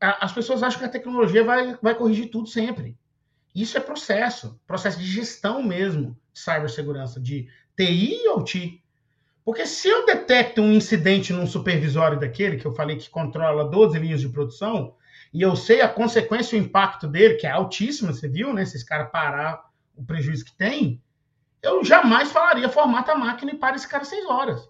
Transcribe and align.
as 0.00 0.32
pessoas 0.32 0.62
acham 0.62 0.78
que 0.78 0.86
a 0.86 0.90
tecnologia 0.90 1.44
vai, 1.44 1.76
vai 1.82 1.94
corrigir 1.94 2.30
tudo 2.30 2.48
sempre. 2.48 2.96
Isso 3.54 3.76
é 3.76 3.80
processo, 3.80 4.58
processo 4.66 4.98
de 4.98 5.04
gestão 5.04 5.62
mesmo 5.62 6.16
de 6.32 6.40
cibersegurança, 6.40 7.20
de 7.20 7.48
TI 7.76 8.22
e 8.24 8.28
OT. 8.28 8.82
Porque 9.44 9.66
se 9.66 9.88
eu 9.88 10.06
detecto 10.06 10.62
um 10.62 10.72
incidente 10.72 11.32
num 11.32 11.46
supervisório 11.46 12.18
daquele, 12.18 12.56
que 12.56 12.66
eu 12.66 12.72
falei 12.72 12.96
que 12.96 13.10
controla 13.10 13.68
12 13.68 13.98
linhas 13.98 14.20
de 14.20 14.28
produção, 14.28 14.94
e 15.32 15.42
eu 15.42 15.54
sei 15.56 15.80
a 15.80 15.88
consequência 15.88 16.56
e 16.56 16.60
o 16.60 16.64
impacto 16.64 17.06
dele, 17.06 17.34
que 17.34 17.46
é 17.46 17.50
altíssimo, 17.50 18.12
você 18.12 18.28
viu, 18.28 18.52
né? 18.52 18.64
Se 18.64 18.76
esse 18.76 18.86
cara 18.86 19.04
parar 19.04 19.64
o 19.96 20.04
prejuízo 20.04 20.44
que 20.44 20.52
tem, 20.52 21.02
eu 21.62 21.84
jamais 21.84 22.30
falaria 22.32 22.68
formata 22.68 23.12
a 23.12 23.18
máquina 23.18 23.52
e 23.52 23.56
para 23.56 23.76
esse 23.76 23.88
cara 23.88 24.04
seis 24.04 24.24
horas. 24.26 24.68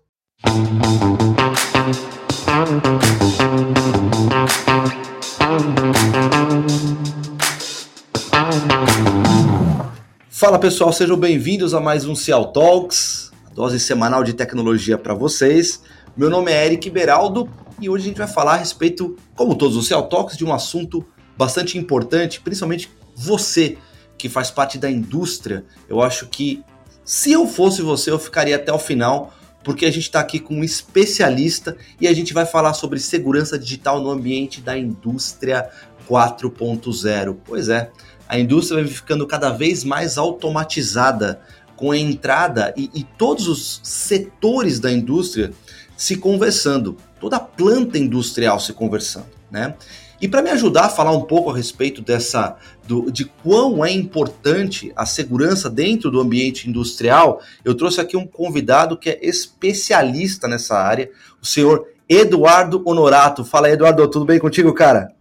Fala 10.30 10.58
pessoal, 10.58 10.92
sejam 10.92 11.16
bem-vindos 11.16 11.74
a 11.74 11.80
mais 11.80 12.04
um 12.04 12.14
Cial 12.14 12.52
Talks, 12.52 13.32
dose 13.52 13.80
semanal 13.80 14.22
de 14.22 14.32
tecnologia 14.32 14.96
para 14.96 15.12
vocês. 15.12 15.82
Meu 16.16 16.30
nome 16.30 16.52
é 16.52 16.66
Eric 16.66 16.88
Beraldo 16.88 17.50
e 17.80 17.90
hoje 17.90 18.04
a 18.04 18.08
gente 18.08 18.18
vai 18.18 18.28
falar 18.28 18.52
a 18.52 18.56
respeito, 18.58 19.16
como 19.34 19.56
todos 19.56 19.76
os 19.76 19.88
Cial 19.88 20.08
Talks, 20.08 20.36
de 20.36 20.44
um 20.44 20.54
assunto 20.54 21.04
bastante 21.36 21.76
importante, 21.76 22.40
principalmente 22.40 22.88
você 23.16 23.76
que 24.16 24.28
faz 24.28 24.52
parte 24.52 24.78
da 24.78 24.88
indústria. 24.88 25.64
Eu 25.88 26.00
acho 26.00 26.26
que 26.26 26.62
se 27.04 27.32
eu 27.32 27.46
fosse 27.46 27.82
você, 27.82 28.12
eu 28.12 28.18
ficaria 28.20 28.54
até 28.54 28.72
o 28.72 28.78
final, 28.78 29.32
porque 29.62 29.84
a 29.84 29.90
gente 29.90 30.04
está 30.04 30.20
aqui 30.20 30.38
com 30.38 30.54
um 30.54 30.64
especialista 30.64 31.76
e 32.00 32.08
a 32.08 32.12
gente 32.12 32.32
vai 32.32 32.46
falar 32.46 32.72
sobre 32.74 32.98
segurança 32.98 33.58
digital 33.58 34.00
no 34.00 34.10
ambiente 34.10 34.60
da 34.60 34.76
indústria 34.76 35.68
4.0. 36.08 37.36
Pois 37.44 37.68
é, 37.68 37.90
a 38.28 38.38
indústria 38.38 38.82
vai 38.82 38.90
ficando 38.90 39.26
cada 39.26 39.50
vez 39.50 39.84
mais 39.84 40.16
automatizada 40.16 41.40
com 41.76 41.92
a 41.92 41.98
entrada 41.98 42.74
e, 42.76 42.90
e 42.94 43.04
todos 43.04 43.48
os 43.48 43.80
setores 43.82 44.80
da 44.80 44.92
indústria 44.92 45.52
se 45.96 46.16
conversando, 46.16 46.96
toda 47.20 47.36
a 47.36 47.40
planta 47.40 47.98
industrial 47.98 48.58
se 48.58 48.72
conversando, 48.72 49.28
né? 49.50 49.74
E 50.20 50.28
para 50.28 50.42
me 50.42 50.50
ajudar 50.50 50.86
a 50.86 50.88
falar 50.90 51.12
um 51.12 51.22
pouco 51.22 51.50
a 51.50 51.56
respeito 51.56 52.02
dessa 52.02 52.56
do, 52.86 53.10
de 53.10 53.24
quão 53.24 53.84
é 53.84 53.90
importante 53.90 54.92
a 54.94 55.06
segurança 55.06 55.70
dentro 55.70 56.10
do 56.10 56.20
ambiente 56.20 56.68
industrial, 56.68 57.40
eu 57.64 57.74
trouxe 57.74 58.00
aqui 58.00 58.16
um 58.16 58.26
convidado 58.26 58.98
que 58.98 59.08
é 59.08 59.18
especialista 59.22 60.46
nessa 60.46 60.78
área, 60.78 61.10
o 61.40 61.46
senhor 61.46 61.86
Eduardo 62.08 62.82
Honorato. 62.84 63.44
Fala 63.44 63.70
Eduardo, 63.70 64.06
tudo 64.08 64.26
bem 64.26 64.38
contigo, 64.38 64.74
cara? 64.74 65.12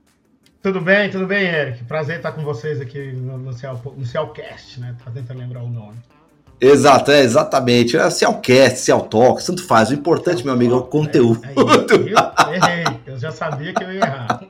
Tudo 0.61 0.81
bem, 0.81 1.09
tudo 1.09 1.25
bem, 1.25 1.45
Eric. 1.45 1.85
Prazer 1.85 2.17
estar 2.17 2.33
com 2.33 2.43
vocês 2.43 2.81
aqui 2.81 3.13
no, 3.13 3.37
no, 3.37 3.53
Cial, 3.53 3.81
no 3.95 4.05
Cialcast, 4.05 4.81
né? 4.81 4.93
Tá 5.05 5.09
tentando 5.09 5.39
lembrar 5.39 5.63
o 5.63 5.69
nome. 5.69 5.95
Exato, 6.59 7.11
é 7.11 7.21
exatamente. 7.21 7.95
É 7.95 8.09
Cialcast, 8.09 8.79
Cialtalk, 8.79 9.45
tanto 9.45 9.65
faz. 9.65 9.89
O 9.89 9.93
importante, 9.93 10.43
meu 10.43 10.53
amigo, 10.53 10.73
é 10.73 10.77
o 10.77 10.83
conteúdo. 10.83 11.41
É, 11.45 12.51
é, 12.51 12.55
errei, 12.55 12.99
eu 13.07 13.17
já 13.17 13.31
sabia 13.31 13.73
que 13.73 13.81
eu 13.81 13.93
ia 13.93 14.01
errar. 14.01 14.41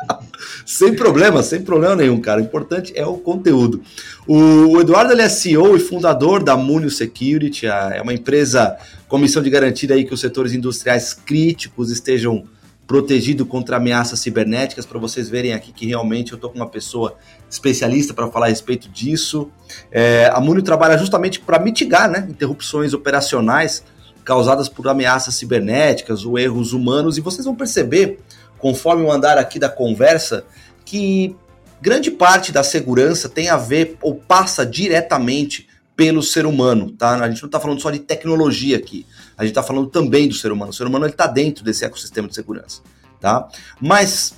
Sem 0.65 0.93
problema, 0.93 1.43
sem 1.43 1.61
problema 1.61 1.95
nenhum, 1.95 2.19
cara. 2.19 2.41
O 2.41 2.43
importante 2.43 2.93
é 2.95 3.05
o 3.05 3.17
conteúdo. 3.17 3.81
O 4.27 4.79
Eduardo 4.79 5.11
ele 5.11 5.21
é 5.21 5.29
CEO 5.29 5.75
e 5.75 5.79
fundador 5.79 6.43
da 6.43 6.55
Munio 6.55 6.89
Security, 6.89 7.67
é 7.67 8.01
uma 8.01 8.13
empresa 8.13 8.77
com 9.07 9.17
missão 9.17 9.41
de 9.41 9.49
garantir 9.49 9.91
aí 9.91 10.05
que 10.05 10.13
os 10.13 10.19
setores 10.19 10.53
industriais 10.53 11.13
críticos 11.13 11.91
estejam 11.91 12.45
protegido 12.89 13.45
contra 13.45 13.77
ameaças 13.77 14.19
cibernéticas, 14.19 14.83
para 14.83 14.97
vocês 14.97 15.29
verem 15.29 15.53
aqui 15.53 15.71
que 15.71 15.85
realmente 15.85 16.31
eu 16.31 16.37
estou 16.37 16.49
com 16.49 16.55
uma 16.55 16.67
pessoa 16.67 17.15
especialista 17.47 18.15
para 18.15 18.27
falar 18.29 18.47
a 18.47 18.49
respeito 18.49 18.89
disso. 18.89 19.51
É, 19.91 20.27
a 20.33 20.41
Munio 20.41 20.63
trabalha 20.63 20.97
justamente 20.97 21.39
para 21.39 21.59
mitigar 21.59 22.09
né, 22.09 22.25
interrupções 22.27 22.91
operacionais 22.91 23.83
causadas 24.23 24.67
por 24.67 24.87
ameaças 24.87 25.35
cibernéticas 25.35 26.25
ou 26.25 26.39
erros 26.39 26.73
humanos, 26.73 27.15
e 27.17 27.21
vocês 27.21 27.45
vão 27.45 27.55
perceber, 27.55 28.19
conforme 28.59 29.03
o 29.03 29.11
andar 29.11 29.37
aqui 29.37 29.57
da 29.57 29.69
conversa, 29.69 30.45
que 30.85 31.35
grande 31.81 32.11
parte 32.11 32.51
da 32.51 32.63
segurança 32.63 33.29
tem 33.29 33.49
a 33.49 33.57
ver 33.57 33.97
ou 34.01 34.15
passa 34.15 34.65
diretamente 34.65 35.67
pelo 35.95 36.23
ser 36.23 36.45
humano, 36.45 36.91
tá? 36.91 37.15
A 37.15 37.29
gente 37.29 37.41
não 37.41 37.47
está 37.47 37.59
falando 37.59 37.81
só 37.81 37.91
de 37.91 37.99
tecnologia 37.99 38.77
aqui, 38.77 39.05
a 39.37 39.43
gente 39.43 39.51
está 39.51 39.61
falando 39.61 39.87
também 39.87 40.29
do 40.29 40.33
ser 40.33 40.51
humano. 40.51 40.71
O 40.71 40.73
ser 40.73 40.87
humano 40.87 41.05
está 41.05 41.27
dentro 41.27 41.63
desse 41.63 41.83
ecossistema 41.83 42.27
de 42.27 42.35
segurança, 42.35 42.81
tá? 43.19 43.49
Mas, 43.81 44.33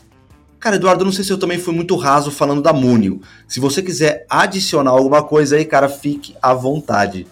cara, 0.60 0.78
Eduardo, 0.78 1.06
não 1.06 1.12
sei 1.12 1.24
se 1.24 1.32
eu 1.32 1.38
também 1.38 1.60
fui 1.60 1.74
muito 1.74 1.96
raso 1.96 2.32
falando 2.32 2.64
da 2.64 2.74
Munio. 2.74 3.22
Se 3.48 3.60
você 3.60 3.82
quiser 3.84 4.26
adicionar 4.28 4.90
alguma 4.90 5.22
coisa 5.22 5.56
aí, 5.56 5.66
cara, 5.66 5.88
fique 5.88 6.36
à 6.42 6.52
vontade. 6.54 7.28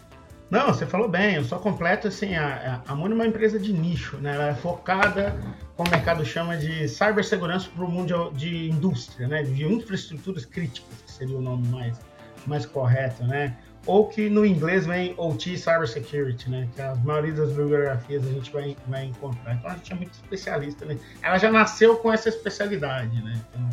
Não, 0.49 0.67
você 0.67 0.85
falou 0.85 1.07
bem, 1.07 1.35
eu 1.35 1.43
só 1.43 1.59
completo 1.59 2.07
assim, 2.07 2.35
a, 2.35 2.81
a 2.87 2.95
Munio 2.95 3.13
é 3.13 3.15
uma 3.15 3.27
empresa 3.27 3.59
de 3.59 3.71
nicho, 3.71 4.17
né? 4.17 4.33
Ela 4.33 4.47
é 4.49 4.55
focada, 4.55 5.37
como 5.75 5.87
o 5.87 5.91
mercado 5.91 6.25
chama, 6.25 6.57
de 6.57 6.87
cibersegurança 6.87 7.69
para 7.75 7.85
o 7.85 7.89
mundo 7.89 8.31
de, 8.33 8.47
de 8.47 8.69
indústria, 8.69 9.27
né? 9.27 9.43
De 9.43 9.63
infraestruturas 9.63 10.45
críticas, 10.45 11.01
que 11.05 11.11
seria 11.11 11.37
o 11.37 11.41
nome 11.41 11.67
mais, 11.67 11.99
mais 12.47 12.65
correto, 12.65 13.23
né? 13.23 13.55
ou 13.85 14.07
que 14.07 14.29
no 14.29 14.45
inglês 14.45 14.85
vem 14.85 15.13
OT 15.17 15.57
Cybersecurity, 15.57 16.49
né? 16.49 16.67
Que 16.75 16.81
a 16.81 16.95
maioria 16.95 17.33
das 17.33 17.49
bibliografias 17.49 18.25
a 18.25 18.31
gente 18.31 18.51
vai, 18.51 18.75
vai 18.87 19.05
encontrar. 19.05 19.55
Então 19.55 19.69
a 19.69 19.73
gente 19.73 19.91
é 19.91 19.95
muito 19.95 20.13
especialista, 20.13 20.85
né? 20.85 20.97
Ela 21.21 21.37
já 21.37 21.51
nasceu 21.51 21.97
com 21.97 22.11
essa 22.11 22.29
especialidade, 22.29 23.21
né? 23.23 23.41
Então, 23.49 23.69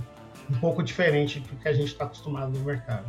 um 0.50 0.60
pouco 0.60 0.82
diferente 0.82 1.40
do 1.40 1.56
que 1.56 1.68
a 1.68 1.72
gente 1.72 1.88
está 1.88 2.04
acostumado 2.04 2.56
no 2.56 2.64
mercado. 2.64 3.04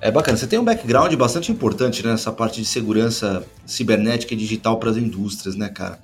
É 0.00 0.10
bacana. 0.10 0.36
Você 0.36 0.46
tem 0.46 0.58
um 0.58 0.64
background 0.64 1.12
bastante 1.14 1.50
importante 1.50 2.04
né, 2.04 2.12
nessa 2.12 2.32
parte 2.32 2.60
de 2.60 2.66
segurança 2.66 3.44
cibernética 3.66 4.34
e 4.34 4.36
digital 4.36 4.78
para 4.78 4.90
as 4.90 4.96
indústrias, 4.96 5.56
né, 5.56 5.68
cara? 5.68 5.98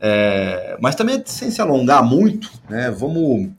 É, 0.00 0.76
mas 0.80 0.94
também, 0.94 1.22
sem 1.24 1.50
se 1.50 1.60
alongar 1.60 2.02
muito, 2.04 2.50
né, 2.68 2.90
vamos, 2.90 3.50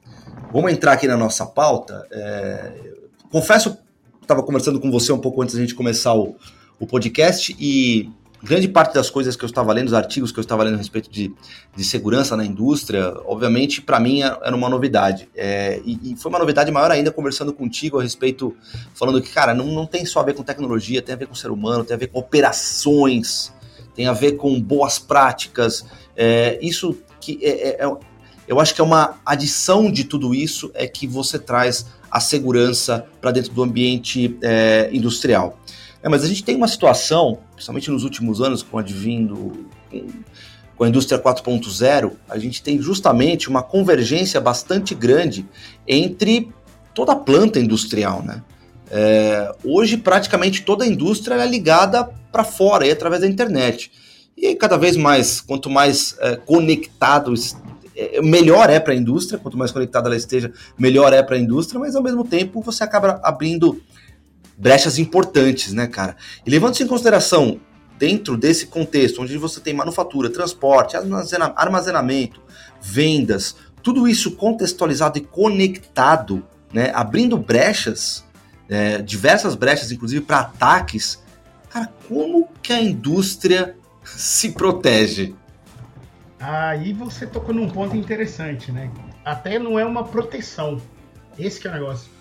vamos 0.51 0.71
entrar 0.71 0.93
aqui 0.93 1.07
na 1.07 1.17
nossa 1.17 1.45
pauta. 1.45 2.05
É, 2.11 2.73
confesso 3.31 3.77
estava 4.21 4.43
conversando 4.43 4.79
com 4.79 4.91
você 4.91 5.11
um 5.11 5.19
pouco 5.19 5.41
antes 5.41 5.55
da 5.55 5.61
gente 5.61 5.75
começar 5.75 6.13
o, 6.15 6.35
o 6.79 6.85
podcast 6.85 7.55
e 7.59 8.09
grande 8.45 8.67
parte 8.67 8.93
das 8.93 9.09
coisas 9.09 9.35
que 9.35 9.43
eu 9.43 9.47
estava 9.47 9.73
lendo, 9.73 9.87
os 9.87 9.93
artigos 9.93 10.31
que 10.31 10.37
eu 10.37 10.41
estava 10.41 10.63
lendo 10.63 10.75
a 10.75 10.77
respeito 10.77 11.09
de, 11.09 11.33
de 11.75 11.83
segurança 11.83 12.37
na 12.37 12.45
indústria, 12.45 13.11
obviamente, 13.25 13.81
para 13.81 13.99
mim 13.99 14.21
era 14.21 14.55
uma 14.55 14.69
novidade. 14.69 15.27
É, 15.35 15.81
e, 15.83 16.11
e, 16.11 16.15
foi 16.15 16.29
uma 16.29 16.37
novidade 16.37 16.71
maior 16.71 16.91
ainda 16.91 17.11
conversando 17.11 17.51
contigo 17.51 17.99
a 17.99 18.03
respeito, 18.03 18.55
falando 18.93 19.19
que, 19.21 19.31
cara, 19.31 19.53
não, 19.53 19.65
não 19.65 19.87
tem 19.87 20.05
só 20.05 20.19
a 20.19 20.23
ver 20.23 20.35
com 20.35 20.43
tecnologia, 20.43 21.01
tem 21.01 21.13
a 21.13 21.17
ver 21.17 21.27
com 21.27 21.33
ser 21.33 21.49
humano, 21.49 21.83
tem 21.83 21.95
a 21.95 21.97
ver 21.97 22.07
com 22.07 22.19
operações, 22.19 23.51
tem 23.95 24.07
a 24.07 24.13
ver 24.13 24.33
com 24.33 24.61
boas 24.61 24.99
práticas. 24.99 25.83
É, 26.15 26.59
isso 26.61 26.95
que 27.19 27.39
é, 27.41 27.69
é, 27.69 27.85
é 27.85 27.97
eu 28.47 28.59
acho 28.59 28.75
que 28.75 28.81
é 28.81 28.83
uma 28.83 29.19
adição 29.25 29.91
de 29.91 30.03
tudo 30.03 30.35
isso 30.35 30.69
é 30.75 30.87
que 30.87 31.07
você 31.07 31.39
traz 31.39 31.87
a 32.11 32.19
segurança 32.19 33.07
para 33.19 33.31
dentro 33.31 33.51
do 33.51 33.63
ambiente 33.63 34.37
é, 34.41 34.87
industrial. 34.93 35.57
É, 36.05 36.09
mas 36.09 36.23
a 36.23 36.27
gente 36.27 36.43
tem 36.43 36.55
uma 36.55 36.67
situação, 36.67 37.39
principalmente 37.53 37.89
nos 37.89 38.03
últimos 38.03 38.39
anos, 38.39 38.61
com 38.61 38.77
advindo 38.77 39.65
com, 39.89 40.07
com 40.77 40.83
a 40.83 40.87
indústria 40.87 41.19
4.0, 41.19 42.11
a 42.29 42.37
gente 42.37 42.61
tem 42.61 42.79
justamente 42.79 43.49
uma 43.49 43.63
convergência 43.63 44.39
bastante 44.39 44.93
grande 44.93 45.47
entre 45.87 46.49
toda 46.93 47.13
a 47.13 47.15
planta 47.15 47.59
industrial, 47.59 48.21
né? 48.21 48.43
É, 48.91 49.51
hoje 49.63 49.97
praticamente 49.97 50.61
toda 50.61 50.83
a 50.83 50.87
indústria 50.87 51.33
é 51.33 51.47
ligada 51.47 52.07
para 52.31 52.43
fora, 52.43 52.89
através 52.91 53.21
da 53.21 53.27
internet. 53.27 53.91
E 54.37 54.53
cada 54.53 54.77
vez 54.77 54.95
mais, 54.95 55.41
quanto 55.41 55.71
mais 55.71 56.15
é, 56.19 56.35
conectado 56.35 57.33
é, 57.95 58.21
melhor 58.21 58.69
é 58.69 58.79
para 58.79 58.93
a 58.93 58.95
indústria, 58.95 59.39
quanto 59.39 59.57
mais 59.57 59.71
conectada 59.71 60.07
ela 60.07 60.15
esteja, 60.15 60.53
melhor 60.77 61.11
é 61.13 61.23
para 61.23 61.35
a 61.35 61.39
indústria, 61.39 61.79
mas 61.79 61.95
ao 61.95 62.03
mesmo 62.03 62.23
tempo 62.23 62.61
você 62.61 62.83
acaba 62.83 63.19
abrindo 63.23 63.81
brechas 64.57 64.97
importantes, 64.97 65.73
né, 65.73 65.87
cara? 65.87 66.15
E 66.45 66.49
levando-se 66.49 66.83
em 66.83 66.87
consideração, 66.87 67.59
dentro 67.97 68.37
desse 68.37 68.67
contexto, 68.67 69.21
onde 69.21 69.37
você 69.37 69.59
tem 69.59 69.73
manufatura, 69.73 70.29
transporte, 70.29 70.95
armazenamento, 71.55 72.41
vendas, 72.81 73.55
tudo 73.81 74.07
isso 74.07 74.31
contextualizado 74.31 75.17
e 75.17 75.21
conectado, 75.21 76.45
né, 76.73 76.91
abrindo 76.93 77.37
brechas, 77.37 78.25
é, 78.67 79.01
diversas 79.01 79.55
brechas, 79.55 79.91
inclusive 79.91 80.25
para 80.25 80.39
ataques, 80.39 81.23
cara, 81.69 81.91
como 82.07 82.49
que 82.61 82.73
a 82.73 82.81
indústria 82.81 83.75
se 84.03 84.51
protege? 84.51 85.35
Aí 86.39 86.93
você 86.93 87.25
tocou 87.25 87.55
num 87.55 87.69
ponto 87.69 87.95
interessante, 87.95 88.71
né? 88.71 88.91
Até 89.23 89.57
não 89.57 89.79
é 89.79 89.85
uma 89.85 90.03
proteção. 90.03 90.81
Esse 91.39 91.65
é 91.65 91.69
o 91.69 91.73
negócio. 91.73 92.11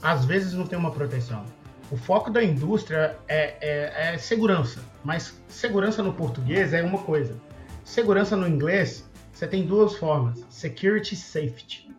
Às 0.00 0.24
vezes 0.24 0.52
não 0.54 0.66
tem 0.66 0.78
uma 0.78 0.90
proteção. 0.90 1.44
O 1.90 1.96
foco 1.96 2.30
da 2.30 2.42
indústria 2.42 3.16
é, 3.28 3.56
é, 3.60 4.14
é 4.14 4.18
segurança, 4.18 4.80
mas 5.04 5.38
segurança 5.48 6.02
no 6.02 6.12
português 6.12 6.72
é 6.72 6.82
uma 6.82 6.98
coisa. 6.98 7.36
Segurança 7.84 8.36
no 8.36 8.48
inglês, 8.48 9.08
você 9.32 9.46
tem 9.46 9.66
duas 9.66 9.94
formas: 9.94 10.44
security 10.48 11.14
e 11.14 11.16
safety. 11.16 11.90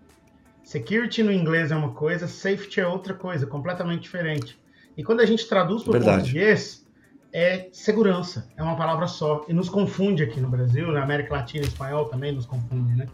Security 0.64 1.22
no 1.22 1.32
inglês 1.32 1.72
é 1.72 1.76
uma 1.76 1.92
coisa, 1.92 2.28
safety 2.28 2.82
é 2.82 2.88
outra 2.88 3.14
coisa, 3.14 3.46
completamente 3.46 4.02
diferente. 4.02 4.60
E 4.98 5.04
quando 5.04 5.22
a 5.22 5.26
gente 5.26 5.48
traduz 5.48 5.84
para 5.84 6.00
o 6.00 6.04
português, 6.04 6.86
é 7.31 7.70
segurança, 7.72 8.50
é 8.58 8.64
uma 8.64 8.76
palavra 8.76 9.08
só. 9.08 9.46
E 9.48 9.54
nos 9.54 9.70
confunde 9.70 10.24
aqui 10.24 10.40
no 10.40 10.50
Brasil, 10.50 10.92
na 10.92 11.04
América 11.04 11.34
Latina, 11.34 11.66
espanhol 11.66 12.06
também 12.06 12.31
nos 12.31 12.46
confunde, 12.46 12.96
né? 12.96 13.08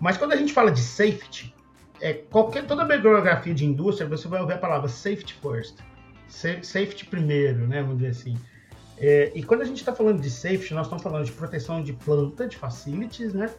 Mas 0.00 0.16
quando 0.16 0.32
a 0.32 0.36
gente 0.36 0.52
fala 0.52 0.70
de 0.70 0.80
safety, 0.80 1.54
é, 2.00 2.12
qualquer, 2.14 2.66
toda 2.66 2.82
a 2.82 2.84
bibliografia 2.84 3.52
de 3.52 3.64
indústria, 3.64 4.08
você 4.08 4.28
vai 4.28 4.40
ouvir 4.40 4.54
a 4.54 4.58
palavra 4.58 4.88
safety 4.88 5.34
first. 5.34 5.76
Safety 6.28 7.06
primeiro, 7.06 7.66
né? 7.66 7.82
Vamos 7.82 7.98
dizer 7.98 8.10
assim. 8.10 8.36
É, 8.98 9.30
e 9.34 9.42
quando 9.42 9.62
a 9.62 9.64
gente 9.64 9.78
está 9.78 9.94
falando 9.94 10.20
de 10.20 10.30
safety, 10.30 10.72
nós 10.72 10.86
estamos 10.86 11.02
falando 11.02 11.24
de 11.24 11.32
proteção 11.32 11.82
de 11.82 11.92
planta, 11.92 12.48
de 12.48 12.56
facilities, 12.56 13.34
né? 13.34 13.50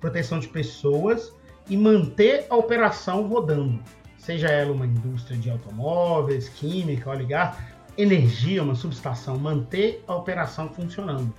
Proteção 0.00 0.38
de 0.38 0.48
pessoas 0.48 1.32
e 1.68 1.76
manter 1.76 2.46
a 2.48 2.56
operação 2.56 3.26
rodando. 3.26 3.82
Seja 4.18 4.48
ela 4.48 4.72
uma 4.72 4.86
indústria 4.86 5.36
de 5.36 5.50
automóveis, 5.50 6.48
química, 6.48 7.10
óleo 7.10 7.22
e 7.22 7.26
gás, 7.26 7.56
energia, 7.96 8.62
uma 8.62 8.74
subestação, 8.74 9.38
manter 9.38 10.02
a 10.06 10.14
operação 10.14 10.68
funcionando. 10.68 11.32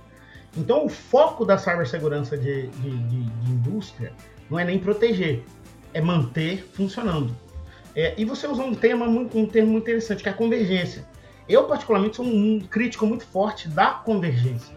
Então, 0.56 0.86
o 0.86 0.88
foco 0.88 1.44
da 1.44 1.58
cibersegurança 1.58 2.36
de, 2.36 2.68
de, 2.68 2.90
de, 2.90 3.22
de 3.24 3.50
indústria 3.50 4.12
não 4.48 4.58
é 4.58 4.64
nem 4.64 4.78
proteger, 4.78 5.44
é 5.92 6.00
manter 6.00 6.64
funcionando. 6.72 7.36
É, 7.98 8.14
e 8.16 8.24
você 8.24 8.46
usou 8.46 8.64
um, 8.64 8.76
tema, 8.76 9.06
um 9.08 9.44
termo 9.44 9.72
muito 9.72 9.82
interessante, 9.82 10.22
que 10.22 10.28
é 10.28 10.32
a 10.32 10.34
convergência. 10.34 11.04
Eu, 11.48 11.64
particularmente, 11.64 12.14
sou 12.14 12.24
um 12.24 12.60
crítico 12.60 13.04
muito 13.04 13.26
forte 13.26 13.68
da 13.68 13.90
convergência. 13.90 14.72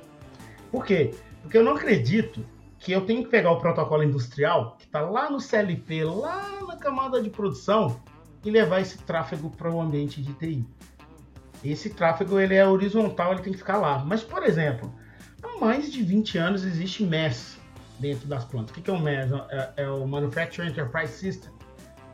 Por 0.71 0.83
quê? 0.83 1.13
Porque 1.44 1.56
eu 1.56 1.63
não 1.63 1.75
acredito 1.75 2.44
que 2.79 2.91
eu 2.91 3.01
tenho 3.01 3.23
que 3.23 3.29
pegar 3.29 3.51
o 3.51 3.59
protocolo 3.59 4.01
industrial, 4.01 4.75
que 4.75 4.85
está 4.85 5.01
lá 5.01 5.29
no 5.29 5.39
CLP, 5.39 6.03
lá 6.03 6.62
na 6.65 6.75
camada 6.77 7.21
de 7.21 7.29
produção, 7.29 8.01
e 8.44 8.50
levar 8.50 8.81
esse 8.81 8.97
tráfego 8.97 9.51
para 9.51 9.71
o 9.71 9.79
ambiente 9.79 10.19
de 10.19 10.33
TI. 10.33 10.65
Esse 11.63 11.91
tráfego 11.91 12.39
ele 12.39 12.56
é 12.56 12.68
horizontal, 12.68 13.33
ele 13.33 13.44
tem 13.44 13.53
que 13.53 13.59
ficar 13.59 13.77
lá. 13.77 14.03
Mas, 14.03 14.23
por 14.23 14.41
exemplo, 14.41 14.91
há 15.44 15.59
mais 15.59 15.94
de 15.94 16.01
20 16.01 16.39
anos 16.39 16.65
existe 16.65 17.03
MES 17.03 17.59
dentro 18.00 18.27
das 18.27 18.45
plantas. 18.45 18.75
O 18.75 18.81
que 18.81 18.89
é 18.89 18.94
o 18.94 19.00
MES? 19.00 19.31
É, 19.51 19.83
é 19.83 19.89
o 19.91 20.07
Manufacturing 20.07 20.69
Enterprise 20.69 21.13
System, 21.13 21.51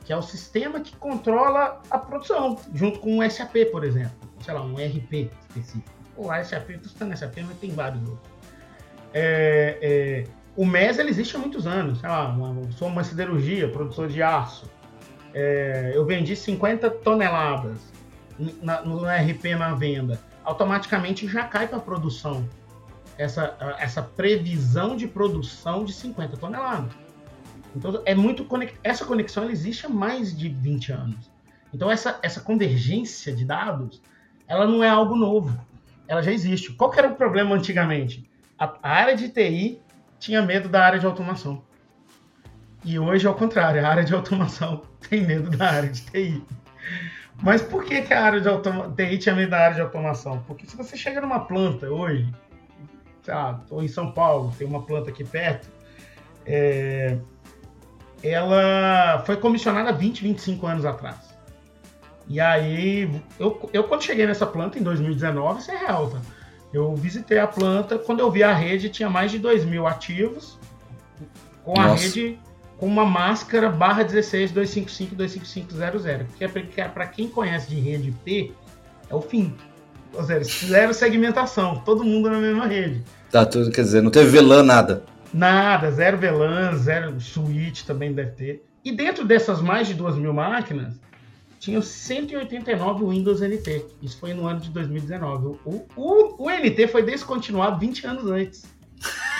que 0.07 0.13
é 0.13 0.15
o 0.15 0.21
sistema 0.21 0.79
que 0.79 0.95
controla 0.95 1.81
a 1.91 1.97
produção, 1.97 2.57
junto 2.73 2.97
com 2.99 3.19
o 3.19 3.29
SAP, 3.29 3.65
por 3.73 3.83
exemplo. 3.83 4.13
Sei 4.39 4.53
lá, 4.53 4.61
um 4.61 4.75
RP 4.75 5.29
específico. 5.49 5.91
O 6.15 6.27
SAP, 6.45 6.69
estou 6.69 6.89
citando 6.89 7.17
SAP, 7.17 7.39
mas 7.45 7.57
tem 7.57 7.71
vários 7.71 8.01
outros. 8.07 8.31
É, 9.13 9.77
é, 9.81 10.23
o 10.55 10.65
MES 10.65 10.97
ele 10.97 11.09
existe 11.09 11.35
há 11.35 11.39
muitos 11.39 11.67
anos. 11.67 11.99
Sei 11.99 12.07
lá, 12.07 12.29
uma, 12.29 12.71
sou 12.71 12.87
uma 12.87 13.03
siderurgia, 13.03 13.67
produtor 13.67 14.07
de 14.07 14.23
aço. 14.23 14.71
É, 15.33 15.91
eu 15.93 16.05
vendi 16.05 16.37
50 16.37 16.89
toneladas 16.89 17.77
na, 18.61 18.81
no 18.83 19.03
RP 19.03 19.57
na 19.59 19.75
venda. 19.75 20.21
Automaticamente 20.45 21.27
já 21.27 21.43
cai 21.43 21.67
para 21.67 21.79
produção 21.79 22.47
essa, 23.17 23.57
essa 23.77 24.01
previsão 24.01 24.95
de 24.95 25.05
produção 25.05 25.83
de 25.83 25.91
50 25.91 26.37
toneladas. 26.37 26.93
Então, 27.77 28.01
é 28.05 28.15
muito 28.15 28.45
essa 28.83 29.05
conexão 29.05 29.43
ela 29.43 29.51
existe 29.51 29.85
há 29.85 29.89
mais 29.89 30.35
de 30.35 30.49
20 30.49 30.91
anos. 30.91 31.31
Então, 31.73 31.91
essa, 31.91 32.19
essa 32.23 32.41
convergência 32.41 33.33
de 33.33 33.45
dados, 33.45 34.01
ela 34.47 34.65
não 34.65 34.83
é 34.83 34.89
algo 34.89 35.15
novo. 35.15 35.59
Ela 36.07 36.23
já 36.23 36.31
existe. 36.31 36.73
Qual 36.73 36.91
era 36.93 37.07
o 37.07 37.15
problema 37.15 37.55
antigamente? 37.55 38.27
A, 38.57 38.77
a 38.81 38.89
área 38.89 39.15
de 39.15 39.29
TI 39.29 39.79
tinha 40.17 40.41
medo 40.41 40.67
da 40.67 40.83
área 40.83 40.99
de 40.99 41.05
automação. 41.05 41.61
E 42.83 42.97
hoje, 42.97 43.27
ao 43.27 43.35
contrário, 43.35 43.85
a 43.85 43.87
área 43.87 44.03
de 44.03 44.13
automação 44.13 44.81
tem 45.07 45.25
medo 45.25 45.49
da 45.55 45.69
área 45.69 45.89
de 45.89 46.01
TI. 46.01 46.43
Mas 47.43 47.61
por 47.61 47.85
que, 47.85 48.01
que 48.01 48.13
a 48.13 48.23
área 48.23 48.41
de 48.41 48.49
automa... 48.49 48.91
TI 48.95 49.19
tinha 49.19 49.35
medo 49.35 49.51
da 49.51 49.59
área 49.59 49.75
de 49.75 49.81
automação? 49.81 50.43
Porque 50.47 50.65
se 50.65 50.75
você 50.75 50.97
chega 50.97 51.21
numa 51.21 51.41
planta 51.41 51.87
hoje, 51.87 52.27
sei 53.21 53.35
lá, 53.35 53.59
estou 53.61 53.83
em 53.83 53.87
São 53.87 54.11
Paulo, 54.11 54.51
tem 54.57 54.65
uma 54.65 54.81
planta 54.81 55.11
aqui 55.11 55.23
perto, 55.23 55.67
é... 56.43 57.19
ela 58.23 59.23
foi 59.25 59.37
comissionada 59.37 59.91
20, 59.91 60.23
25 60.23 60.67
anos 60.67 60.85
atrás. 60.85 61.17
E 62.27 62.39
aí, 62.39 63.09
eu, 63.39 63.69
eu 63.71 63.83
quando 63.85 64.03
cheguei 64.03 64.27
nessa 64.27 64.45
planta 64.45 64.77
em 64.77 64.83
2019, 64.83 65.59
isso 65.59 65.71
é 65.71 65.77
real, 65.77 66.09
tá? 66.09 66.19
Eu 66.73 66.93
visitei 66.95 67.39
a 67.39 67.47
planta, 67.47 67.97
quando 67.97 68.19
eu 68.19 68.29
vi 68.29 68.43
a 68.43 68.53
rede, 68.53 68.89
tinha 68.89 69.09
mais 69.09 69.31
de 69.31 69.39
2 69.39 69.63
mil 69.63 69.87
ativos, 69.87 70.59
com 71.63 71.79
a 71.79 71.87
Nossa. 71.87 72.03
rede 72.03 72.39
com 72.77 72.85
uma 72.85 73.05
máscara 73.05 73.69
barra 73.69 74.03
16 74.03 74.51
255 74.51 75.15
25500, 75.15 76.27
que 76.37 76.81
é 76.81 76.87
para 76.87 77.07
quem 77.07 77.27
conhece 77.27 77.69
de 77.69 77.79
rede 77.79 78.13
P, 78.23 78.51
é 79.09 79.15
o 79.15 79.21
fim. 79.21 79.55
Ou 80.13 80.23
seja, 80.23 80.43
zero 80.67 80.93
segmentação, 80.93 81.81
todo 81.83 82.03
mundo 82.03 82.29
na 82.29 82.39
mesma 82.39 82.65
rede. 82.65 83.03
Tá, 83.31 83.45
tudo, 83.45 83.71
quer 83.71 83.81
dizer, 83.81 84.01
não 84.01 84.11
teve 84.11 84.37
VLAN 84.37 84.63
nada. 84.63 85.03
Nada, 85.37 85.91
zero 85.91 86.17
VLAN, 86.17 86.75
zero 86.75 87.21
switch 87.21 87.83
também 87.83 88.11
deve 88.11 88.31
ter. 88.31 88.65
E 88.83 88.91
dentro 88.91 89.23
dessas 89.23 89.61
mais 89.61 89.87
de 89.87 89.93
2 89.93 90.15
mil 90.15 90.33
máquinas, 90.33 90.99
tinham 91.59 91.79
189 91.79 93.05
Windows 93.05 93.41
NT. 93.41 93.85
Isso 94.01 94.17
foi 94.17 94.33
no 94.33 94.47
ano 94.47 94.59
de 94.59 94.71
2019. 94.71 95.59
O, 95.63 95.85
o, 95.95 96.43
o 96.43 96.49
NT 96.49 96.87
foi 96.87 97.03
descontinuado 97.03 97.79
20 97.79 98.07
anos 98.07 98.25
antes. 98.25 98.65